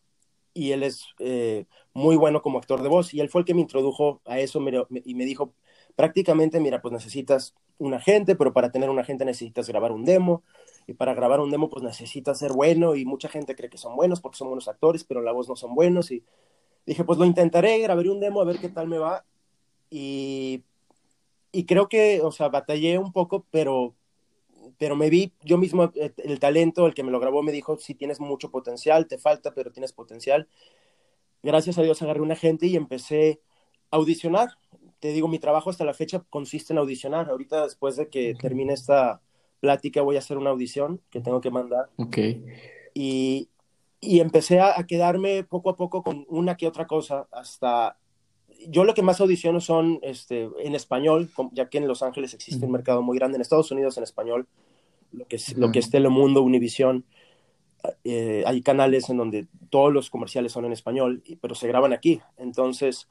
y 0.51 0.71
él 0.71 0.81
es 0.81 1.05
eh, 1.19 1.65
muy 1.93 2.15
bueno 2.15 2.41
como 2.41 2.57
actor 2.57 2.81
de 2.81 2.89
voz, 2.89 3.13
y 3.13 3.19
él 3.19 3.29
fue 3.29 3.41
el 3.41 3.45
que 3.45 3.53
me 3.53 3.61
introdujo 3.61 4.19
a 4.25 4.39
eso 4.39 4.59
y 5.05 5.13
me 5.13 5.25
dijo, 5.25 5.53
prácticamente, 5.95 6.59
mira, 6.59 6.81
pues 6.81 6.91
necesitas 6.91 7.53
un 7.77 7.93
agente, 7.93 8.35
pero 8.35 8.51
para 8.51 8.71
tener 8.71 8.89
un 8.89 8.97
agente 8.97 9.25
necesitas 9.25 9.69
grabar 9.69 9.91
un 9.91 10.05
demo, 10.05 10.43
y 10.87 10.93
para 10.93 11.13
grabar 11.13 11.39
un 11.39 11.51
demo 11.51 11.69
pues 11.69 11.83
necesitas 11.83 12.39
ser 12.39 12.53
bueno, 12.53 12.95
y 12.95 13.05
mucha 13.05 13.29
gente 13.29 13.55
cree 13.55 13.69
que 13.69 13.77
son 13.77 13.95
buenos 13.95 14.21
porque 14.21 14.37
son 14.37 14.47
buenos 14.47 14.67
actores, 14.67 15.03
pero 15.03 15.21
la 15.21 15.31
voz 15.31 15.49
no 15.49 15.55
son 15.55 15.75
buenos, 15.75 16.11
y 16.11 16.23
dije, 16.85 17.03
pues 17.03 17.19
lo 17.19 17.25
intentaré, 17.25 17.79
grabaré 17.79 18.09
un 18.09 18.19
demo 18.19 18.41
a 18.41 18.45
ver 18.45 18.59
qué 18.59 18.69
tal 18.69 18.87
me 18.87 18.97
va, 18.97 19.25
y 19.89 20.63
y 21.55 21.65
creo 21.65 21.87
que, 21.87 22.19
o 22.21 22.33
sea, 22.33 22.49
batallé 22.49 22.97
un 22.97 23.13
poco, 23.13 23.45
pero, 23.49 23.95
pero 24.77 24.97
me 24.97 25.09
vi 25.09 25.31
yo 25.41 25.57
mismo, 25.57 25.89
eh, 25.95 26.11
el 26.17 26.37
talento, 26.37 26.85
el 26.85 26.93
que 26.93 27.01
me 27.01 27.11
lo 27.11 27.19
grabó, 27.21 27.43
me 27.43 27.53
dijo, 27.53 27.77
sí 27.77 27.95
tienes 27.95 28.19
mucho 28.19 28.51
potencial, 28.51 29.07
te 29.07 29.17
falta, 29.17 29.53
pero 29.53 29.71
tienes 29.71 29.93
potencial. 29.93 30.49
Gracias 31.43 31.77
a 31.77 31.83
Dios 31.83 32.01
agarré 32.01 32.19
una 32.19 32.35
gente 32.35 32.67
y 32.67 32.75
empecé 32.75 33.39
a 33.89 33.95
audicionar. 33.95 34.49
Te 34.99 35.13
digo, 35.13 35.29
mi 35.29 35.39
trabajo 35.39 35.69
hasta 35.69 35.85
la 35.85 35.93
fecha 35.93 36.25
consiste 36.29 36.73
en 36.73 36.79
audicionar. 36.79 37.29
Ahorita, 37.29 37.63
después 37.63 37.95
de 37.95 38.09
que 38.09 38.35
termine 38.35 38.73
esta 38.73 39.21
plática, 39.65 40.01
voy 40.01 40.15
a 40.15 40.19
hacer 40.19 40.37
una 40.37 40.51
audición 40.51 41.01
que 41.09 41.21
tengo 41.21 41.41
que 41.41 41.51
mandar. 41.51 41.89
Ok. 41.97 42.17
Y, 42.93 43.49
y 43.99 44.19
empecé 44.19 44.59
a, 44.59 44.79
a, 44.79 44.85
quedarme 44.85 45.43
poco 45.43 45.69
a 45.69 45.75
poco 45.75 46.03
con 46.03 46.25
una 46.29 46.55
que 46.55 46.67
otra 46.67 46.85
cosa 46.87 47.27
hasta 47.31 47.97
yo 48.69 48.83
lo 48.83 48.93
que 48.93 49.01
más 49.01 49.19
audiciono 49.21 49.59
son 49.59 49.99
este, 50.01 50.49
en 50.59 50.75
español, 50.75 51.29
ya 51.51 51.69
que 51.69 51.77
en 51.77 51.87
Los 51.87 52.03
Ángeles 52.03 52.33
existe 52.33 52.65
un 52.65 52.71
mercado 52.71 53.01
muy 53.01 53.17
grande, 53.17 53.35
en 53.35 53.41
Estados 53.41 53.71
Unidos 53.71 53.97
en 53.97 54.03
español, 54.03 54.47
lo 55.11 55.25
que 55.25 55.35
es, 55.37 55.57
lo 55.57 55.71
que 55.71 55.79
es 55.79 55.89
Telemundo, 55.89 56.41
Univisión, 56.41 57.05
eh, 58.03 58.43
hay 58.45 58.61
canales 58.61 59.09
en 59.09 59.17
donde 59.17 59.47
todos 59.69 59.93
los 59.93 60.09
comerciales 60.09 60.51
son 60.51 60.65
en 60.65 60.73
español, 60.73 61.23
pero 61.41 61.55
se 61.55 61.67
graban 61.67 61.93
aquí. 61.93 62.21
Entonces, 62.37 63.07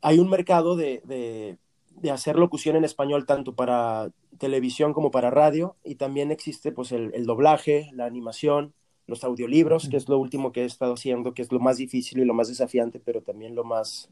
hay 0.00 0.18
un 0.18 0.28
mercado 0.28 0.76
de, 0.76 1.02
de, 1.04 1.58
de, 2.00 2.10
hacer 2.10 2.36
locución 2.36 2.76
en 2.76 2.84
español 2.84 3.26
tanto 3.26 3.54
para 3.54 4.10
televisión 4.38 4.92
como 4.92 5.10
para 5.10 5.30
radio, 5.30 5.76
y 5.84 5.96
también 5.96 6.30
existe 6.30 6.72
pues 6.72 6.92
el, 6.92 7.10
el 7.14 7.26
doblaje, 7.26 7.90
la 7.92 8.06
animación, 8.06 8.74
los 9.06 9.24
audiolibros, 9.24 9.88
que 9.88 9.96
es 9.96 10.08
lo 10.08 10.18
último 10.18 10.52
que 10.52 10.62
he 10.62 10.64
estado 10.64 10.94
haciendo, 10.94 11.32
que 11.32 11.42
es 11.42 11.52
lo 11.52 11.60
más 11.60 11.76
difícil 11.76 12.18
y 12.18 12.24
lo 12.24 12.34
más 12.34 12.48
desafiante, 12.48 13.00
pero 13.00 13.22
también 13.22 13.54
lo 13.54 13.64
más 13.64 14.10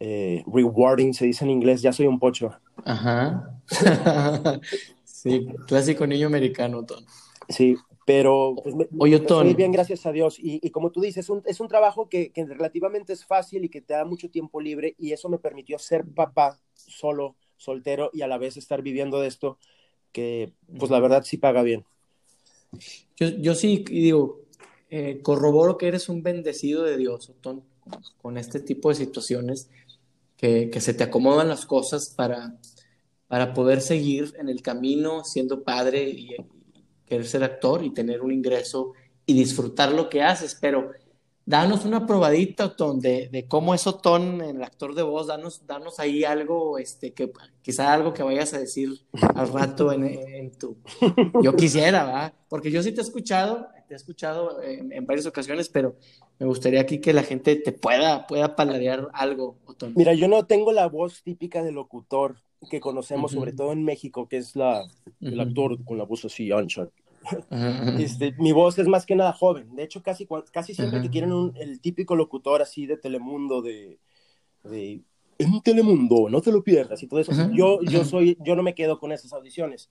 eh, 0.00 0.44
rewarding, 0.46 1.14
se 1.14 1.26
dice 1.26 1.44
en 1.44 1.50
inglés, 1.50 1.82
ya 1.82 1.92
soy 1.92 2.06
un 2.06 2.18
pocho. 2.18 2.50
Ajá. 2.84 3.58
sí, 5.04 5.46
clásico 5.66 6.06
niño 6.06 6.26
americano, 6.26 6.84
Ton. 6.84 7.04
Sí, 7.48 7.76
pero 8.06 8.54
pues, 8.62 8.74
Oye, 8.98 9.18
Ton. 9.18 9.48
Estoy 9.48 9.56
bien, 9.56 9.72
gracias 9.72 10.06
a 10.06 10.12
Dios. 10.12 10.38
Y, 10.38 10.60
y 10.64 10.70
como 10.70 10.92
tú 10.92 11.00
dices, 11.00 11.24
es 11.24 11.28
un, 11.28 11.42
es 11.44 11.58
un 11.58 11.66
trabajo 11.66 12.08
que, 12.08 12.30
que, 12.30 12.46
relativamente 12.46 13.12
es 13.12 13.26
fácil 13.26 13.64
y 13.64 13.68
que 13.68 13.82
te 13.82 13.94
da 13.94 14.04
mucho 14.04 14.30
tiempo 14.30 14.60
libre 14.60 14.94
y 14.96 15.10
eso 15.10 15.28
me 15.28 15.38
permitió 15.38 15.76
ser 15.80 16.04
papá 16.04 16.60
solo, 16.74 17.34
soltero 17.56 18.10
y 18.12 18.22
a 18.22 18.28
la 18.28 18.38
vez 18.38 18.56
estar 18.56 18.80
viviendo 18.80 19.20
de 19.20 19.26
esto, 19.26 19.58
que 20.12 20.52
pues 20.78 20.88
la 20.88 21.00
verdad 21.00 21.24
sí 21.24 21.36
paga 21.36 21.62
bien. 21.62 21.84
Yo, 23.16 23.28
yo 23.40 23.56
sí 23.56 23.84
digo, 23.88 24.42
eh, 24.88 25.18
corroboro 25.20 25.76
que 25.76 25.88
eres 25.88 26.08
un 26.08 26.22
bendecido 26.22 26.84
de 26.84 26.96
Dios, 26.96 27.32
Ton 27.40 27.64
con 28.22 28.38
este 28.38 28.60
tipo 28.60 28.88
de 28.88 28.94
situaciones, 28.94 29.68
que, 30.36 30.70
que 30.70 30.80
se 30.80 30.94
te 30.94 31.02
acomodan 31.02 31.48
las 31.48 31.66
cosas 31.66 32.10
para, 32.10 32.56
para 33.26 33.52
poder 33.52 33.80
seguir 33.80 34.32
en 34.38 34.48
el 34.48 34.62
camino 34.62 35.24
siendo 35.24 35.64
padre 35.64 36.08
y, 36.08 36.36
querer 37.06 37.26
ser 37.26 37.44
actor 37.44 37.84
y 37.84 37.94
tener 37.94 38.22
un 38.22 38.32
ingreso 38.32 38.92
y 39.24 39.34
disfrutar 39.34 39.92
lo 39.92 40.08
que 40.08 40.22
haces, 40.22 40.56
pero 40.60 40.92
danos 41.46 41.84
una 41.84 42.04
probadita, 42.06 42.66
Otón, 42.66 43.00
de, 43.00 43.28
de 43.28 43.46
cómo 43.46 43.72
es 43.72 43.86
Otón, 43.86 44.42
el 44.42 44.62
actor 44.62 44.94
de 44.94 45.02
voz, 45.02 45.28
danos, 45.28 45.64
danos 45.66 46.00
ahí 46.00 46.24
algo, 46.24 46.76
este, 46.76 47.12
que 47.12 47.32
quizá 47.62 47.92
algo 47.92 48.12
que 48.12 48.24
vayas 48.24 48.52
a 48.52 48.58
decir 48.58 48.90
al 49.34 49.52
rato 49.52 49.92
en, 49.92 50.04
en 50.04 50.50
tu... 50.58 50.76
Yo 51.42 51.54
quisiera, 51.54 52.04
¿va? 52.04 52.34
Porque 52.48 52.70
yo 52.70 52.82
sí 52.82 52.92
te 52.92 53.00
he 53.00 53.04
escuchado, 53.04 53.68
te 53.86 53.94
he 53.94 53.96
escuchado 53.96 54.60
en, 54.62 54.92
en, 54.92 55.06
varias 55.06 55.26
ocasiones, 55.26 55.68
pero 55.68 55.96
me 56.38 56.46
gustaría 56.46 56.80
aquí 56.80 57.00
que 57.00 57.12
la 57.12 57.22
gente 57.22 57.54
te 57.56 57.72
pueda, 57.72 58.26
pueda 58.26 58.56
paladear 58.56 59.08
algo, 59.12 59.56
Otón. 59.66 59.92
Mira, 59.96 60.14
yo 60.14 60.26
no 60.26 60.46
tengo 60.46 60.72
la 60.72 60.88
voz 60.88 61.22
típica 61.22 61.62
de 61.62 61.70
locutor 61.70 62.36
que 62.70 62.80
conocemos, 62.80 63.32
uh 63.32 63.36
-huh. 63.36 63.38
sobre 63.38 63.52
todo 63.52 63.72
en 63.72 63.84
México, 63.84 64.28
que 64.28 64.38
es 64.38 64.56
la, 64.56 64.84
el 65.20 65.40
actor 65.40 65.84
con 65.84 65.98
la 65.98 66.04
voz 66.04 66.24
así 66.24 66.50
ancha, 66.52 66.88
este, 67.98 68.34
mi 68.38 68.52
voz 68.52 68.78
es 68.78 68.86
más 68.86 69.04
que 69.04 69.16
nada 69.16 69.32
joven. 69.32 69.74
De 69.74 69.82
hecho, 69.82 70.02
casi, 70.02 70.28
casi 70.52 70.74
siempre 70.74 71.02
que 71.02 71.10
quieren 71.10 71.32
un, 71.32 71.56
el 71.56 71.80
típico 71.80 72.14
locutor 72.14 72.62
así 72.62 72.86
de 72.86 72.96
Telemundo, 72.96 73.62
de, 73.62 73.98
de 74.64 75.02
en 75.38 75.60
Telemundo, 75.60 76.28
no 76.30 76.40
te 76.40 76.52
lo 76.52 76.62
pierdas 76.62 77.02
y 77.02 77.06
todo 77.06 77.20
eso. 77.20 77.32
Yo, 77.52 77.80
yo, 77.82 78.04
soy, 78.04 78.38
yo 78.40 78.56
no 78.56 78.62
me 78.62 78.74
quedo 78.74 78.98
con 78.98 79.12
esas 79.12 79.32
audiciones. 79.32 79.90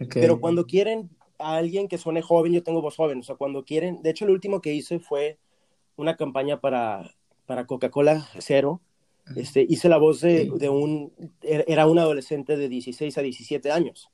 Okay. 0.00 0.22
Pero 0.22 0.40
cuando 0.40 0.66
quieren 0.66 1.10
a 1.38 1.56
alguien 1.56 1.88
que 1.88 1.98
suene 1.98 2.22
joven, 2.22 2.52
yo 2.52 2.62
tengo 2.62 2.80
voz 2.80 2.96
joven. 2.96 3.18
O 3.18 3.22
sea, 3.22 3.36
cuando 3.36 3.64
quieren, 3.64 4.02
de 4.02 4.10
hecho, 4.10 4.26
lo 4.26 4.32
último 4.32 4.60
que 4.60 4.72
hice 4.72 4.98
fue 4.98 5.38
una 5.96 6.16
campaña 6.16 6.60
para, 6.60 7.14
para 7.46 7.66
Coca-Cola 7.66 8.26
Cero. 8.38 8.80
Este, 9.34 9.66
hice 9.68 9.88
la 9.88 9.96
voz 9.96 10.20
de, 10.20 10.50
de 10.54 10.68
un, 10.68 11.12
era 11.42 11.86
un 11.86 11.98
adolescente 11.98 12.56
de 12.56 12.68
16 12.68 13.18
a 13.18 13.22
17 13.22 13.70
años. 13.72 14.10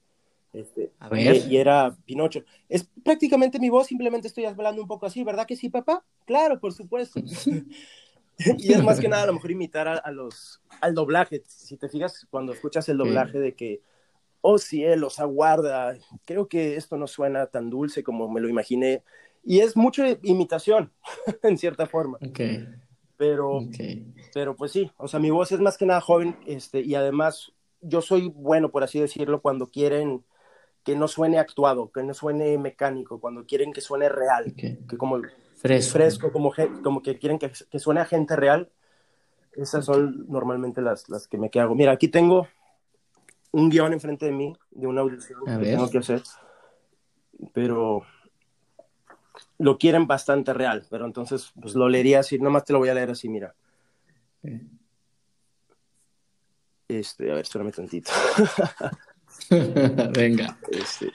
Este, 0.53 0.93
a 0.99 1.09
ver. 1.09 1.37
Y, 1.37 1.55
y, 1.55 1.57
era 1.57 1.97
Pinocho. 2.05 2.45
Es 2.69 2.89
prácticamente 3.05 3.59
mi 3.59 3.69
voz, 3.69 3.87
simplemente 3.87 4.29
estoy 4.29 4.45
hablando 4.45 4.83
un 4.83 4.89
poco 4.89 5.07
así, 5.07 5.25
¿verdad 5.25 5.47
que 5.47 5.57
sí, 5.57 5.69
papá? 5.69 6.05
Claro, 6.25 6.61
por 6.61 6.73
supuesto. 6.73 7.21
y 8.59 8.73
es 8.73 8.83
más 8.83 9.01
que 9.01 9.09
nada 9.09 9.25
a 9.25 9.27
lo 9.27 9.35
mejor 9.35 9.51
imitar 9.51 9.89
a, 9.89 9.97
a, 9.97 10.11
los, 10.11 10.63
al 10.81 10.95
doblaje. 10.95 11.43
Si 11.47 11.77
te 11.77 11.89
fijas, 11.89 12.27
cuando 12.31 12.53
escuchas 12.53 12.89
el 12.89 12.99
doblaje 12.99 13.39
de 13.39 13.55
que, 13.55 13.83
oh 14.41 14.59
cielos, 14.59 15.21
aguarda, 15.21 15.97
creo 16.25 16.49
que 16.49 16.77
esto 16.77 16.97
no 16.97 17.07
suena 17.07 17.47
tan 17.47 17.71
dulce 17.71 18.03
como 18.03 18.29
me 18.29 18.41
lo 18.41 18.49
imaginé. 18.49 19.03
Y 19.45 19.61
es 19.61 19.77
mucho 19.77 20.05
imitación, 20.23 20.93
en 21.43 21.59
cierta 21.59 21.87
forma. 21.87 22.19
Okay. 22.21 22.69
Pero, 23.23 23.59
okay. 23.59 24.05
pero 24.35 24.57
pues 24.57 24.73
sí, 24.73 24.91
o 24.97 25.07
sea, 25.07 25.21
mi 25.21 25.31
voz 25.31 25.53
es 25.53 25.61
más 25.61 25.79
que 25.79 25.87
nada 25.87 26.01
joven 26.01 26.37
este, 26.45 26.81
y 26.81 26.97
además 26.97 27.53
yo 27.81 28.03
soy 28.03 28.33
bueno, 28.35 28.73
por 28.73 28.83
así 28.83 28.99
decirlo, 28.99 29.41
cuando 29.41 29.71
quieren 29.71 30.25
que 30.83 30.97
no 30.97 31.07
suene 31.07 31.39
actuado, 31.39 31.93
que 31.93 32.03
no 32.03 32.15
suene 32.15 32.59
mecánico, 32.59 33.21
cuando 33.21 33.47
quieren 33.47 33.73
que 33.73 33.81
suene 33.81 34.09
real, 34.09 34.51
okay. 34.51 34.77
que 34.89 34.97
como 34.97 35.23
fresco, 35.55 35.93
fresco 35.93 36.33
como, 36.33 36.53
como 36.83 37.01
que 37.01 37.17
quieren 37.17 37.39
que, 37.39 37.53
que, 37.71 37.79
suene 37.79 38.01
a 38.01 38.07
gente 38.07 38.35
real, 38.35 38.73
esas 39.53 39.85
son 39.85 40.27
normalmente 40.29 40.83
las, 40.83 41.09
las 41.09 41.29
que 41.29 41.39
me 41.39 41.49
que 41.49 41.61
hago. 41.61 41.77
Mira, 41.77 41.93
aquí 41.93 42.09
tengo 42.09 42.49
un 43.53 43.71
guion 43.71 43.93
enfrente 43.93 44.27
de 44.27 44.33
mí, 44.33 44.53
de 44.73 44.89
una 44.89 45.03
audición 45.03 45.49
a 45.49 45.59
que 45.59 45.65
ver. 45.65 45.77
tengo 45.77 45.89
que 45.89 45.99
hacer, 45.99 46.23
pero 47.53 48.03
lo 49.59 49.79
quieren 49.79 50.07
bastante 50.07 50.53
real, 50.53 50.87
pero 50.91 51.07
entonces 51.07 51.53
pues 51.61 51.75
lo 51.75 51.89
leería 51.89 52.21
así, 52.21 52.39
nomás 52.39 52.65
te 52.65 52.73
lo 52.73 52.79
voy 52.79 52.89
a 52.89 52.95
leer 52.95 53.11
así, 53.11 53.29
mira. 53.29 53.55
Este, 56.89 57.31
a 57.31 57.35
ver, 57.35 57.43
espérame 57.43 57.73
tantito. 57.73 58.11
Venga. 60.13 60.59
Este, 60.71 61.13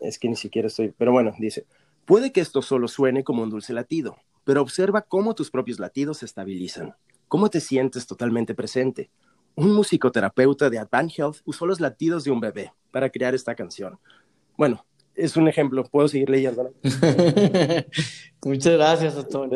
es 0.00 0.18
que 0.18 0.28
ni 0.28 0.36
siquiera 0.36 0.68
estoy, 0.68 0.92
pero 0.96 1.12
bueno, 1.12 1.34
dice, 1.38 1.66
puede 2.04 2.32
que 2.32 2.40
esto 2.40 2.60
solo 2.62 2.88
suene 2.88 3.24
como 3.24 3.42
un 3.42 3.50
dulce 3.50 3.72
latido, 3.72 4.16
pero 4.44 4.60
observa 4.60 5.02
cómo 5.02 5.34
tus 5.34 5.50
propios 5.50 5.78
latidos 5.78 6.18
se 6.18 6.26
estabilizan, 6.26 6.94
cómo 7.28 7.48
te 7.50 7.60
sientes 7.60 8.06
totalmente 8.06 8.54
presente. 8.54 9.10
Un 9.56 9.72
musicoterapeuta 9.72 10.68
de 10.68 10.78
Advanced 10.78 11.18
Health 11.18 11.36
usó 11.44 11.66
los 11.66 11.80
latidos 11.80 12.24
de 12.24 12.32
un 12.32 12.40
bebé 12.40 12.72
para 12.90 13.10
crear 13.10 13.34
esta 13.34 13.54
canción. 13.54 13.98
Bueno, 14.56 14.84
es 15.14 15.36
un 15.36 15.48
ejemplo, 15.48 15.84
puedo 15.84 16.08
seguir 16.08 16.30
leyendo. 16.30 16.72
Muchas 18.44 18.72
gracias, 18.74 19.16
Otón. 19.16 19.50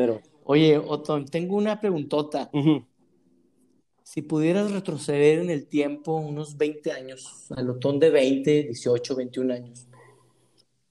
Oye, 0.45 0.79
Otón, 0.79 1.27
tengo 1.27 1.57
una 1.57 1.81
preguntota. 1.81 2.51
Si 4.03 4.23
pudieras 4.23 4.71
retroceder 4.71 5.41
en 5.41 5.51
el 5.51 5.67
tiempo 5.67 6.17
unos 6.17 6.57
20 6.57 6.93
años, 6.93 7.47
al 7.55 7.69
Otón 7.71 7.99
de 7.99 8.11
20, 8.11 8.63
18, 8.65 9.17
21 9.17 9.55
años, 9.55 9.87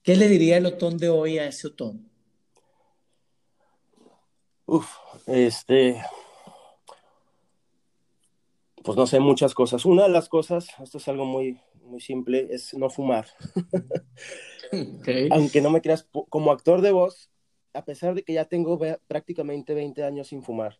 ¿qué 0.02 0.16
le 0.16 0.28
diría 0.28 0.58
el 0.58 0.66
Otón 0.66 0.98
de 0.98 1.08
hoy 1.08 1.38
a 1.38 1.48
ese 1.48 1.66
Otón? 1.66 2.08
Uf, 4.66 4.86
este, 5.26 6.00
pues 8.84 8.96
no 8.96 9.06
sé, 9.06 9.18
muchas 9.18 9.54
cosas. 9.54 9.84
Una 9.84 10.04
de 10.04 10.08
las 10.10 10.28
cosas, 10.28 10.68
esto 10.82 10.98
es 10.98 11.08
algo 11.08 11.24
muy, 11.24 11.60
muy 11.82 12.00
simple, 12.00 12.48
es 12.50 12.74
no 12.74 12.88
fumar. 12.88 13.26
Aunque 15.30 15.60
no 15.60 15.70
me 15.70 15.80
creas, 15.80 16.08
como 16.28 16.52
actor 16.52 16.80
de 16.80 16.92
voz, 16.92 17.30
a 17.72 17.84
pesar 17.84 18.14
de 18.14 18.22
que 18.22 18.32
ya 18.32 18.44
tengo 18.46 18.78
prácticamente 19.06 19.74
20 19.74 20.02
años 20.04 20.28
sin 20.28 20.42
fumar, 20.42 20.78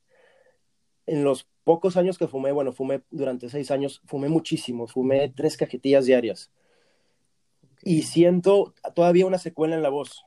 en 1.07 1.25
los 1.25 1.49
pocos 1.65 1.97
años 1.97 2.19
que 2.19 2.29
fumé, 2.29 2.53
bueno, 2.53 2.73
fumé 2.73 3.03
durante 3.11 3.49
seis 3.49 3.71
años, 3.71 4.03
fumé 4.07 4.29
muchísimo, 4.29 4.87
fumé 4.87 5.29
tres 5.35 5.57
cajetillas 5.57 6.07
diarias. 6.07 6.51
Y 7.83 8.03
siento 8.03 8.75
todavía 8.95 9.27
una 9.27 9.39
secuela 9.39 9.75
en 9.75 9.83
la 9.83 9.89
voz. 9.89 10.25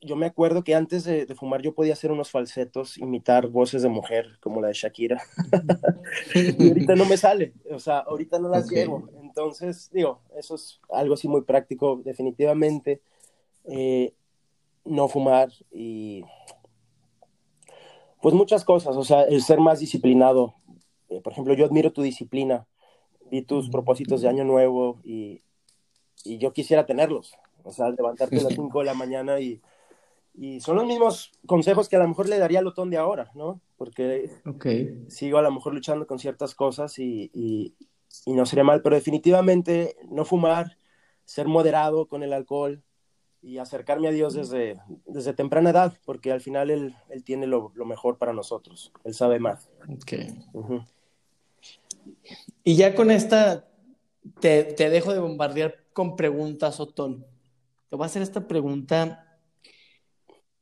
Yo 0.00 0.16
me 0.16 0.26
acuerdo 0.26 0.62
que 0.62 0.74
antes 0.74 1.04
de, 1.04 1.26
fumar 1.34 1.62
yo 1.62 1.74
podía 1.74 1.94
hacer 1.94 2.12
unos 2.12 2.30
falsetos, 2.30 2.98
imitar 2.98 3.48
voces 3.48 3.82
de 3.82 3.88
mujer, 3.88 4.38
como 4.40 4.60
la 4.60 4.68
de 4.68 4.74
Shakira. 4.74 5.20
y 6.34 6.68
ahorita 6.68 6.94
no 6.94 7.04
me 7.04 7.16
sale, 7.16 7.54
o 7.70 7.78
sea, 7.78 7.98
ahorita 7.98 8.38
no 8.38 8.48
las 8.48 8.70
llevo. 8.70 9.08
Entonces, 9.38 9.88
digo, 9.92 10.20
eso 10.36 10.56
es 10.56 10.80
algo 10.90 11.14
así 11.14 11.28
muy 11.28 11.42
práctico, 11.42 12.00
definitivamente. 12.04 13.00
Eh, 13.66 14.12
no 14.84 15.06
fumar 15.06 15.52
y 15.70 16.24
pues 18.20 18.34
muchas 18.34 18.64
cosas, 18.64 18.96
o 18.96 19.04
sea, 19.04 19.22
el 19.22 19.42
ser 19.42 19.60
más 19.60 19.78
disciplinado. 19.78 20.54
Eh, 21.08 21.20
por 21.20 21.32
ejemplo, 21.32 21.54
yo 21.54 21.66
admiro 21.66 21.92
tu 21.92 22.02
disciplina, 22.02 22.66
vi 23.30 23.42
tus 23.42 23.70
propósitos 23.70 24.22
de 24.22 24.28
año 24.28 24.42
nuevo 24.42 25.00
y, 25.04 25.42
y 26.24 26.38
yo 26.38 26.52
quisiera 26.52 26.84
tenerlos. 26.84 27.34
O 27.62 27.70
sea, 27.70 27.90
levantarte 27.90 28.40
a 28.40 28.42
las 28.42 28.54
5 28.56 28.80
de 28.80 28.86
la 28.86 28.94
mañana 28.94 29.38
y, 29.38 29.60
y, 30.34 30.58
son 30.60 30.76
los 30.76 30.86
mismos 30.86 31.30
consejos 31.46 31.88
que 31.88 31.94
a 31.94 32.00
lo 32.00 32.08
mejor 32.08 32.28
le 32.28 32.38
daría 32.38 32.58
al 32.58 32.66
Otón 32.66 32.90
de 32.90 32.96
ahora, 32.96 33.30
¿no? 33.36 33.60
Porque 33.76 34.30
sigo 35.06 35.38
a 35.38 35.42
lo 35.42 35.52
mejor 35.52 35.74
luchando 35.74 36.08
con 36.08 36.18
ciertas 36.18 36.56
cosas 36.56 36.98
y, 36.98 37.30
y, 37.32 37.76
y 38.26 38.32
no 38.32 38.46
sería 38.46 38.64
mal, 38.64 38.82
pero 38.82 38.96
definitivamente 38.96 39.96
no 40.10 40.24
fumar, 40.24 40.76
ser 41.24 41.46
moderado 41.46 42.06
con 42.06 42.22
el 42.22 42.32
alcohol, 42.32 42.82
y 43.42 43.58
acercarme 43.58 44.08
a 44.08 44.12
Dios 44.12 44.34
desde, 44.34 44.80
desde 45.06 45.32
temprana 45.32 45.70
edad, 45.70 45.94
porque 46.04 46.32
al 46.32 46.40
final 46.40 46.70
Él, 46.70 46.94
él 47.08 47.24
tiene 47.24 47.46
lo, 47.46 47.72
lo, 47.74 47.84
mejor 47.84 48.18
para 48.18 48.32
nosotros, 48.32 48.92
Él 49.04 49.14
sabe 49.14 49.38
más. 49.38 49.70
Okay. 49.88 50.44
Y 52.64 52.76
ya 52.76 52.94
con 52.94 53.10
esta, 53.10 53.68
te, 54.40 54.64
te, 54.64 54.90
dejo 54.90 55.12
de 55.12 55.20
bombardear 55.20 55.84
con 55.92 56.16
preguntas, 56.16 56.80
Otón. 56.80 57.24
Te 57.88 57.96
voy 57.96 58.04
a 58.04 58.06
hacer 58.06 58.22
esta 58.22 58.46
pregunta, 58.46 59.38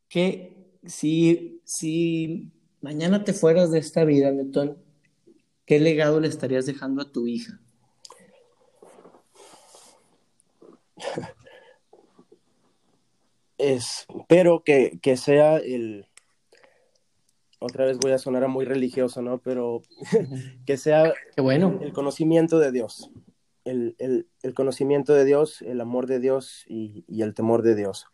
que 0.08 0.78
si, 0.84 1.60
si 1.64 2.52
mañana 2.80 3.24
te 3.24 3.32
fueras 3.32 3.70
de 3.70 3.78
esta 3.78 4.04
vida, 4.04 4.30
Otón, 4.30 4.78
¿qué 5.66 5.78
legado 5.80 6.20
le 6.20 6.28
estarías 6.28 6.64
dejando 6.66 7.02
a 7.02 7.12
tu 7.12 7.26
hija? 7.26 7.60
espero 13.58 14.62
que, 14.64 14.98
que 15.02 15.16
sea 15.16 15.58
el, 15.58 16.06
otra 17.58 17.84
vez 17.84 17.98
voy 17.98 18.12
a 18.12 18.18
sonar 18.18 18.44
a 18.44 18.48
muy 18.48 18.64
religioso, 18.64 19.22
¿no? 19.22 19.38
Pero 19.38 19.82
que 20.66 20.76
sea 20.76 21.12
Qué 21.34 21.40
bueno. 21.40 21.78
el 21.82 21.92
conocimiento 21.92 22.58
de 22.58 22.72
Dios, 22.72 23.10
el, 23.64 23.96
el, 23.98 24.28
el, 24.42 24.54
conocimiento 24.54 25.14
de 25.14 25.24
Dios, 25.24 25.62
el 25.62 25.80
amor 25.80 26.06
de 26.06 26.20
Dios 26.20 26.64
y, 26.68 27.04
y, 27.08 27.22
el 27.22 27.34
temor 27.34 27.62
de 27.62 27.74
Dios. 27.74 28.06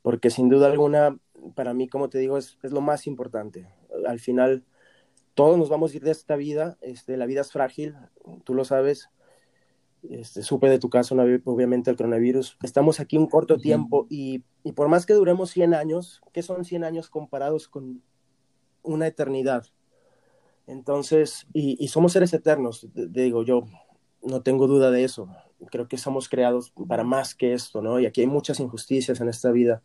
Porque 0.00 0.30
sin 0.30 0.48
duda 0.48 0.66
alguna, 0.66 1.18
para 1.54 1.74
mí, 1.74 1.88
como 1.88 2.08
te 2.08 2.18
digo, 2.18 2.38
es, 2.38 2.58
es, 2.62 2.72
lo 2.72 2.80
más 2.80 3.06
importante. 3.06 3.68
Al 4.06 4.18
final, 4.18 4.64
todos 5.34 5.58
nos 5.58 5.68
vamos 5.68 5.92
a 5.92 5.96
ir 5.96 6.02
de 6.02 6.10
esta 6.10 6.36
vida, 6.36 6.78
este, 6.80 7.16
la 7.16 7.26
vida 7.26 7.40
es 7.40 7.52
frágil, 7.52 7.96
tú 8.44 8.54
lo 8.54 8.64
sabes, 8.64 9.10
este, 10.08 10.42
supe 10.42 10.68
de 10.68 10.78
tu 10.78 10.90
caso, 10.90 11.14
obviamente, 11.44 11.90
el 11.90 11.96
coronavirus. 11.96 12.58
Estamos 12.62 13.00
aquí 13.00 13.16
un 13.16 13.28
corto 13.28 13.58
tiempo 13.58 14.06
y, 14.10 14.42
y, 14.64 14.72
por 14.72 14.88
más 14.88 15.06
que 15.06 15.14
duremos 15.14 15.50
100 15.50 15.74
años, 15.74 16.20
¿qué 16.32 16.42
son 16.42 16.64
100 16.64 16.84
años 16.84 17.08
comparados 17.08 17.68
con 17.68 18.02
una 18.82 19.06
eternidad? 19.06 19.66
Entonces, 20.66 21.46
y, 21.52 21.82
y 21.82 21.88
somos 21.88 22.12
seres 22.12 22.32
eternos, 22.34 22.88
digo 22.94 23.44
yo, 23.44 23.66
no 24.22 24.42
tengo 24.42 24.66
duda 24.66 24.90
de 24.90 25.04
eso. 25.04 25.28
Creo 25.70 25.86
que 25.86 25.98
somos 25.98 26.28
creados 26.28 26.72
para 26.88 27.04
más 27.04 27.34
que 27.34 27.52
esto, 27.52 27.82
¿no? 27.82 28.00
Y 28.00 28.06
aquí 28.06 28.20
hay 28.20 28.26
muchas 28.26 28.58
injusticias 28.58 29.20
en 29.20 29.28
esta 29.28 29.52
vida, 29.52 29.82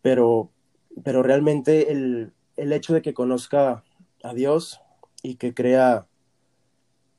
pero, 0.00 0.50
pero 1.04 1.22
realmente 1.22 1.92
el, 1.92 2.32
el 2.56 2.72
hecho 2.72 2.94
de 2.94 3.02
que 3.02 3.12
conozca 3.12 3.84
a 4.26 4.34
Dios 4.34 4.80
y 5.22 5.36
que 5.36 5.54
crea 5.54 6.06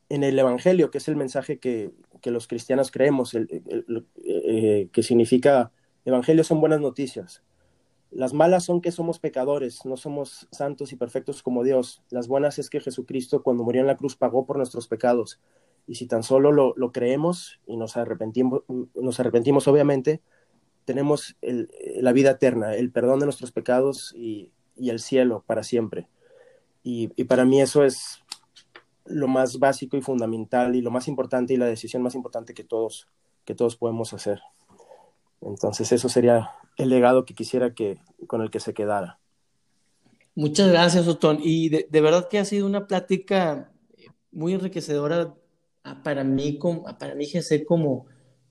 en 0.10 0.24
el 0.24 0.38
Evangelio, 0.40 0.92
que 0.92 1.00
es 1.00 1.08
el 1.08 1.16
mensaje 1.16 1.60
que, 1.60 1.92
que 2.22 2.32
los 2.32 2.48
cristianos 2.48 2.92
creemos, 2.92 3.34
eh, 3.36 4.90
que 4.92 5.04
significa 5.04 5.72
Evangelio 6.06 6.44
son 6.44 6.62
buenas 6.62 6.80
noticias. 6.80 7.44
Las 8.12 8.34
malas 8.34 8.64
son 8.64 8.80
que 8.80 8.92
somos 8.92 9.20
pecadores, 9.20 9.86
no 9.86 9.98
somos 9.98 10.48
santos 10.52 10.94
y 10.94 10.96
perfectos 10.96 11.44
como 11.44 11.64
Dios. 11.64 12.04
Las 12.10 12.30
buenas 12.30 12.58
es 12.58 12.70
que 12.70 12.80
Jesucristo 12.80 13.44
cuando 13.44 13.64
murió 13.64 13.82
en 13.82 13.88
la 13.88 13.98
cruz 13.98 14.16
pagó 14.16 14.46
por 14.46 14.58
nuestros 14.58 14.88
pecados. 14.88 15.42
Y 15.86 15.96
si 15.96 16.08
tan 16.08 16.24
solo 16.24 16.52
lo, 16.54 16.74
lo 16.78 16.92
creemos 16.94 17.60
y 17.66 17.76
nos 17.76 17.98
arrepentimos, 17.98 18.64
nos 18.96 19.20
arrepentimos 19.20 19.68
obviamente, 19.68 20.22
tenemos 20.86 21.36
la 21.42 22.14
vida 22.14 22.32
eterna, 22.32 22.76
el 22.76 22.92
perdón 22.92 23.20
de 23.20 23.26
nuestros 23.26 23.52
pecados 23.52 24.14
y, 24.16 24.54
y 24.78 24.90
el 24.90 25.00
cielo 25.00 25.44
para 25.46 25.64
siempre. 25.64 26.08
Y, 26.88 27.12
y, 27.18 27.26
para 27.26 27.44
mí 27.44 27.60
eso 27.60 27.84
es 27.84 28.24
lo 29.04 29.28
más 29.28 29.60
básico 29.60 29.98
y 29.98 30.02
fundamental 30.02 30.74
y 30.74 30.82
lo 30.82 30.90
más 30.90 31.10
importante 31.10 31.54
y 31.54 31.58
la 31.58 31.66
decisión 31.66 32.02
más 32.02 32.16
importante 32.16 32.54
que 32.54 32.64
todos, 32.64 33.10
que 33.44 33.56
todos 33.56 33.76
podemos 33.76 34.14
hacer. 34.14 34.40
Entonces 35.42 35.92
eso 35.92 36.08
sería 36.08 36.52
el 36.78 36.88
legado 36.88 37.26
que 37.26 37.34
quisiera 37.34 37.74
que 37.74 37.98
con 38.26 38.42
el 38.42 38.50
que 38.50 38.62
se 38.62 38.74
quedara. 38.74 39.20
Muchas 40.34 40.70
gracias, 40.70 41.10
Otón. 41.10 41.40
Y 41.44 41.68
de, 41.68 41.88
de 41.90 42.02
verdad 42.02 42.30
que 42.30 42.40
ha 42.40 42.46
sido 42.46 42.66
una 42.66 42.88
plática 42.88 43.74
muy 44.32 44.54
enriquecedora 44.54 45.36
para 46.06 46.24
mí, 46.24 46.58
como, 46.58 46.86
para 46.98 47.16
mí 47.16 47.30
José, 47.30 47.66
como, 47.66 48.06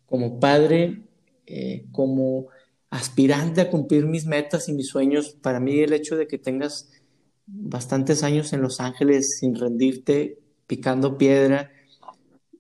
como 0.05 0.39
padre, 0.39 1.05
eh, 1.47 1.87
como 1.91 2.49
aspirante 2.91 3.62
a 3.62 3.70
cumplir 3.70 4.05
mis 4.05 4.26
metas 4.26 4.68
y 4.68 4.74
mis 4.74 4.89
sueños. 4.89 5.39
Para 5.41 5.59
mí 5.59 5.78
el 5.80 5.95
hecho 5.95 6.16
de 6.16 6.26
que 6.26 6.37
tengas 6.37 6.91
bastantes 7.47 8.23
años 8.23 8.53
en 8.53 8.63
Los 8.63 8.81
Ángeles 8.81 9.39
sin 9.39 9.55
rendirte 9.55 10.39
picando 10.67 11.17
piedra, 11.17 11.71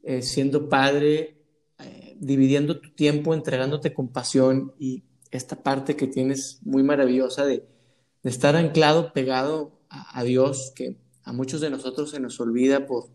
eh, 0.02 0.22
siendo 0.22 0.68
padre, 0.68 1.38
eh, 1.78 2.16
dividiendo 2.20 2.80
tu 2.80 2.94
tiempo, 2.94 3.34
entregándote 3.34 3.92
compasión 3.92 4.72
y 4.78 5.02
esta 5.30 5.62
parte 5.62 5.96
que 5.96 6.06
tienes 6.06 6.60
muy 6.62 6.82
maravillosa 6.82 7.44
de, 7.44 7.64
estar 8.22 8.56
anclado, 8.56 9.12
pegado 9.12 9.78
a, 9.88 10.18
a, 10.18 10.24
Dios, 10.24 10.72
que 10.74 10.96
a 11.22 11.32
muchos 11.32 11.60
de 11.60 11.70
nosotros 11.70 12.10
se 12.10 12.18
nos 12.18 12.40
olvida 12.40 12.84
por, 12.86 13.10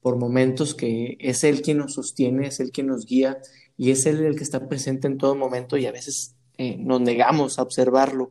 por 0.00 0.16
momentos 0.16 0.74
que 0.74 1.16
es 1.18 1.44
Él 1.44 1.62
quien 1.62 1.78
nos 1.78 1.94
sostiene, 1.94 2.48
es 2.48 2.60
Él 2.60 2.70
quien 2.70 2.88
nos 2.88 3.06
guía 3.06 3.38
y 3.76 3.90
es 3.90 4.06
Él 4.06 4.22
el 4.22 4.36
que 4.36 4.44
está 4.44 4.68
presente 4.68 5.08
en 5.08 5.18
todo 5.18 5.34
momento 5.34 5.76
y 5.76 5.86
a 5.86 5.92
veces 5.92 6.36
eh, 6.58 6.76
nos 6.78 7.00
negamos 7.00 7.58
a 7.58 7.62
observarlo. 7.62 8.30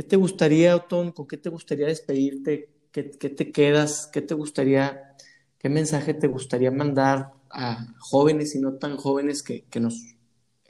¿Qué 0.00 0.04
te 0.04 0.16
gustaría, 0.16 0.74
Otón? 0.76 1.12
¿Con 1.12 1.26
qué 1.26 1.36
te 1.36 1.50
gustaría 1.50 1.86
despedirte? 1.86 2.70
¿Qué, 2.90 3.02
te 3.02 3.52
quedas? 3.52 4.06
¿Qué 4.10 4.22
te 4.22 4.32
gustaría, 4.32 5.14
qué 5.58 5.68
mensaje 5.68 6.14
te 6.14 6.26
gustaría 6.26 6.70
mandar 6.70 7.34
a 7.50 7.86
jóvenes 7.98 8.54
y 8.54 8.60
no 8.60 8.78
tan 8.78 8.96
jóvenes 8.96 9.42
que, 9.42 9.66
que 9.66 9.78
nos 9.78 10.16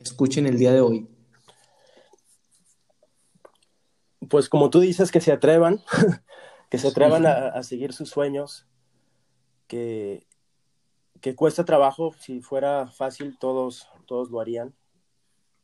escuchen 0.01 0.49
el 0.49 0.59
día 0.59 0.73
de 0.73 0.81
hoy? 0.81 1.09
Pues 4.29 4.49
como 4.49 4.69
tú 4.69 4.81
dices, 4.81 5.13
que 5.13 5.21
se 5.21 5.31
atrevan, 5.31 5.81
que 6.69 6.79
se 6.79 6.89
atrevan 6.89 7.25
a, 7.25 7.51
a, 7.51 7.63
seguir 7.63 7.93
sus 7.93 8.11
sueños, 8.11 8.67
que, 9.69 10.27
que 11.21 11.37
cuesta 11.37 11.65
trabajo, 11.65 12.17
si 12.19 12.41
fuera 12.41 12.89
fácil 12.89 13.39
todos, 13.39 13.87
todos 14.09 14.29
lo 14.33 14.41
harían, 14.41 14.75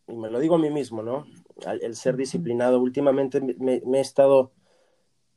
y 0.06 0.14
me 0.14 0.30
lo 0.30 0.38
digo 0.38 0.54
a 0.54 0.58
mí 0.58 0.70
mismo, 0.70 1.02
¿no? 1.02 1.26
El, 1.64 1.96
ser 1.96 2.16
disciplinado. 2.16 2.80
Últimamente 2.80 3.40
me, 3.40 3.80
he, 3.98 4.00
estado, 4.00 4.52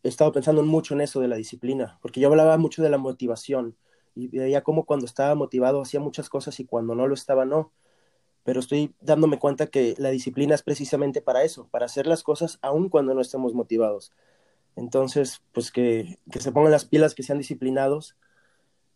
he 0.03 0.09
estado 0.09 0.31
pensando 0.31 0.63
mucho 0.63 0.93
en 0.93 1.01
eso 1.01 1.19
de 1.21 1.27
la 1.27 1.35
disciplina, 1.35 1.99
porque 2.01 2.19
yo 2.19 2.29
hablaba 2.29 2.57
mucho 2.57 2.81
de 2.83 2.89
la 2.89 2.97
motivación 2.97 3.75
y 4.15 4.27
veía 4.27 4.63
cómo 4.63 4.85
cuando 4.85 5.05
estaba 5.05 5.35
motivado 5.35 5.81
hacía 5.81 5.99
muchas 5.99 6.29
cosas 6.29 6.59
y 6.59 6.65
cuando 6.65 6.95
no 6.95 7.07
lo 7.07 7.13
estaba, 7.13 7.45
no. 7.45 7.71
Pero 8.43 8.59
estoy 8.59 8.95
dándome 9.01 9.39
cuenta 9.39 9.67
que 9.67 9.95
la 9.97 10.09
disciplina 10.09 10.55
es 10.55 10.63
precisamente 10.63 11.21
para 11.21 11.43
eso, 11.43 11.67
para 11.69 11.85
hacer 11.85 12.07
las 12.07 12.23
cosas 12.23 12.59
aun 12.61 12.89
cuando 12.89 13.13
no 13.13 13.21
estemos 13.21 13.53
motivados. 13.53 14.11
Entonces, 14.75 15.41
pues 15.53 15.71
que, 15.71 16.19
que 16.31 16.39
se 16.39 16.51
pongan 16.51 16.71
las 16.71 16.85
pilas, 16.85 17.15
que 17.15 17.23
sean 17.23 17.37
disciplinados 17.37 18.15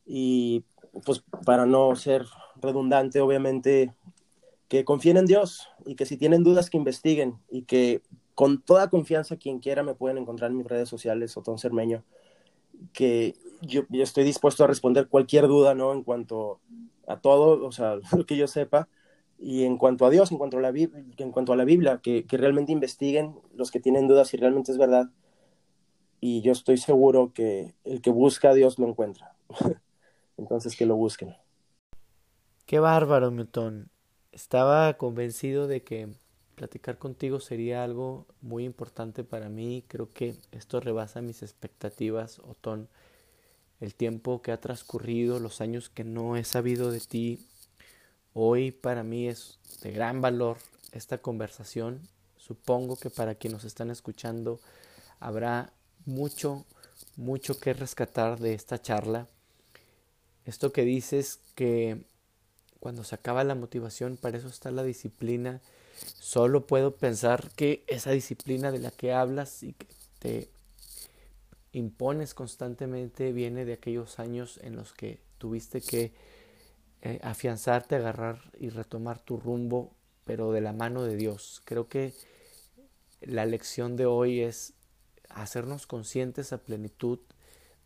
y 0.06 0.66
pues 1.06 1.24
para 1.46 1.66
no 1.66 1.96
ser 1.96 2.26
redundante, 2.56 3.20
obviamente, 3.22 3.94
que 4.74 4.86
confíen 4.86 5.18
en 5.18 5.28
Dios 5.28 5.70
y 5.86 5.94
que 5.94 6.08
si 6.08 6.18
tienen 6.18 6.44
dudas 6.44 6.72
que 6.72 6.78
investiguen 6.78 7.38
y 7.48 7.62
que 7.66 8.02
con 8.34 8.60
toda 8.60 8.90
confianza 8.90 9.38
quien 9.38 9.60
quiera 9.60 9.84
me 9.84 9.94
pueden 9.94 10.18
encontrar 10.18 10.50
en 10.50 10.58
mis 10.58 10.66
redes 10.66 10.90
sociales, 10.90 11.38
Otón 11.38 11.60
Cermeño, 11.60 12.04
que 12.92 13.36
yo, 13.62 13.84
estoy 13.92 14.24
dispuesto 14.24 14.64
a 14.64 14.68
responder 14.68 15.10
cualquier 15.10 15.48
duda, 15.48 15.76
¿no? 15.76 15.94
En 15.94 16.02
cuanto 16.02 16.60
a 17.06 17.18
todo, 17.18 17.64
o 17.64 17.72
sea, 17.72 18.00
lo 18.18 18.26
que 18.26 18.36
yo 18.36 18.48
sepa, 18.48 18.90
y 19.38 19.64
en 19.64 19.78
cuanto 19.78 20.08
a 20.08 20.10
Dios, 20.10 20.32
en 20.32 20.40
cuanto 20.40 20.58
a 20.58 20.62
la, 20.62 20.70
en 20.70 21.32
cuanto 21.32 21.54
a 21.54 21.56
la 21.56 21.66
Biblia, 21.66 22.00
que, 22.02 22.26
que 22.26 22.38
realmente 22.38 22.72
investiguen 22.72 23.36
los 23.54 23.70
que 23.70 23.80
tienen 23.80 24.08
dudas 24.08 24.30
si 24.30 24.38
realmente 24.38 24.72
es 24.72 24.80
verdad. 24.80 25.12
Y 26.20 26.42
yo 26.42 26.52
estoy 26.52 26.78
seguro 26.78 27.32
que 27.32 27.76
el 27.84 28.02
que 28.02 28.10
busca 28.10 28.50
a 28.50 28.54
Dios 28.56 28.80
lo 28.80 28.88
encuentra. 28.88 29.36
Entonces 30.38 30.76
que 30.76 30.88
lo 30.88 30.96
busquen. 30.96 31.36
Qué 32.66 32.80
bárbaro, 32.80 33.30
Newton. 33.30 33.93
Estaba 34.34 34.92
convencido 34.98 35.68
de 35.68 35.84
que 35.84 36.10
platicar 36.56 36.98
contigo 36.98 37.40
sería 37.40 37.84
algo 37.84 38.26
muy 38.42 38.64
importante 38.66 39.24
para 39.24 39.48
mí. 39.48 39.84
Creo 39.88 40.12
que 40.12 40.36
esto 40.52 40.80
rebasa 40.80 41.22
mis 41.22 41.44
expectativas, 41.44 42.40
Otón. 42.40 42.90
El 43.80 43.94
tiempo 43.94 44.42
que 44.42 44.52
ha 44.52 44.60
transcurrido, 44.60 45.40
los 45.40 45.62
años 45.62 45.90
que 45.90 46.04
no 46.04 46.36
he 46.36 46.44
sabido 46.46 46.90
de 46.90 47.00
ti, 47.00 47.46
hoy 48.34 48.72
para 48.72 49.04
mí 49.04 49.28
es 49.28 49.60
de 49.84 49.92
gran 49.92 50.20
valor 50.20 50.58
esta 50.92 51.20
conversación. 51.20 52.02
Supongo 52.36 52.96
que 52.96 53.12
para 53.12 53.36
quienes 53.36 53.58
nos 53.58 53.66
están 53.66 53.92
escuchando 53.92 54.60
habrá 55.20 55.74
mucho, 56.06 56.66
mucho 57.18 57.60
que 57.60 57.74
rescatar 57.74 58.40
de 58.40 58.56
esta 58.56 58.82
charla. 58.82 59.28
Esto 60.46 60.74
que 60.74 60.86
dices 60.86 61.40
que 61.54 62.04
cuando 62.84 63.06
se 63.06 63.16
acaba 63.16 63.46
la 63.46 63.56
motivación, 63.56 64.18
para 64.18 64.38
eso 64.38 64.50
está 64.50 64.70
la 64.70 64.84
disciplina. 64.84 65.62
Solo 66.20 66.68
puedo 66.68 66.98
pensar 66.98 67.50
que 67.56 67.86
esa 67.88 68.12
disciplina 68.12 68.74
de 68.74 68.80
la 68.80 68.92
que 68.92 69.14
hablas 69.14 69.64
y 69.64 69.72
que 69.72 69.88
te 70.20 70.50
impones 71.72 72.34
constantemente 72.34 73.32
viene 73.32 73.64
de 73.64 73.72
aquellos 73.72 74.20
años 74.20 74.60
en 74.64 74.76
los 74.76 74.92
que 74.92 75.22
tuviste 75.38 75.80
que 75.80 76.12
eh, 77.04 77.22
afianzarte, 77.24 77.96
agarrar 77.96 78.52
y 78.60 78.68
retomar 78.68 79.18
tu 79.18 79.38
rumbo, 79.38 79.94
pero 80.26 80.52
de 80.52 80.60
la 80.60 80.74
mano 80.74 81.04
de 81.04 81.16
Dios. 81.16 81.62
Creo 81.64 81.88
que 81.88 82.14
la 83.22 83.46
lección 83.46 83.96
de 83.96 84.08
hoy 84.08 84.42
es 84.42 84.74
hacernos 85.30 85.88
conscientes 85.88 86.52
a 86.52 86.58
plenitud 86.58 87.20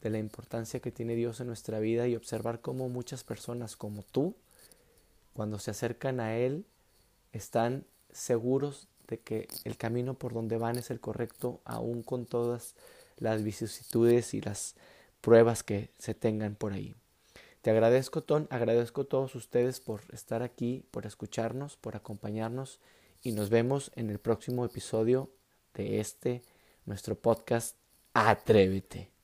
de 0.01 0.09
la 0.09 0.17
importancia 0.17 0.79
que 0.79 0.91
tiene 0.91 1.13
Dios 1.13 1.39
en 1.39 1.45
nuestra 1.45 1.79
vida 1.79 2.07
y 2.07 2.15
observar 2.15 2.61
cómo 2.61 2.89
muchas 2.89 3.23
personas 3.23 3.75
como 3.75 4.01
tú, 4.01 4.35
cuando 5.37 5.59
se 5.59 5.69
acercan 5.69 6.19
a 6.19 6.35
Él, 6.35 6.65
están 7.31 7.85
seguros 8.09 8.87
de 9.07 9.19
que 9.19 9.47
el 9.65 9.77
camino 9.77 10.15
por 10.15 10.33
donde 10.33 10.57
van 10.57 10.79
es 10.79 10.89
el 10.89 10.99
correcto, 10.99 11.61
aún 11.63 12.01
con 12.01 12.25
todas 12.25 12.73
las 13.17 13.43
vicisitudes 13.43 14.33
y 14.33 14.41
las 14.41 14.73
pruebas 15.21 15.61
que 15.61 15.91
se 15.99 16.15
tengan 16.15 16.55
por 16.55 16.73
ahí. 16.73 16.95
Te 17.61 17.69
agradezco, 17.69 18.23
Ton, 18.23 18.47
agradezco 18.49 19.01
a 19.01 19.09
todos 19.09 19.35
ustedes 19.35 19.79
por 19.79 20.01
estar 20.11 20.41
aquí, 20.41 20.87
por 20.89 21.05
escucharnos, 21.05 21.77
por 21.77 21.95
acompañarnos 21.95 22.79
y 23.21 23.33
nos 23.33 23.51
vemos 23.51 23.91
en 23.93 24.09
el 24.09 24.17
próximo 24.17 24.65
episodio 24.65 25.29
de 25.75 25.99
este, 25.99 26.41
nuestro 26.87 27.13
podcast 27.13 27.77
Atrévete. 28.15 29.16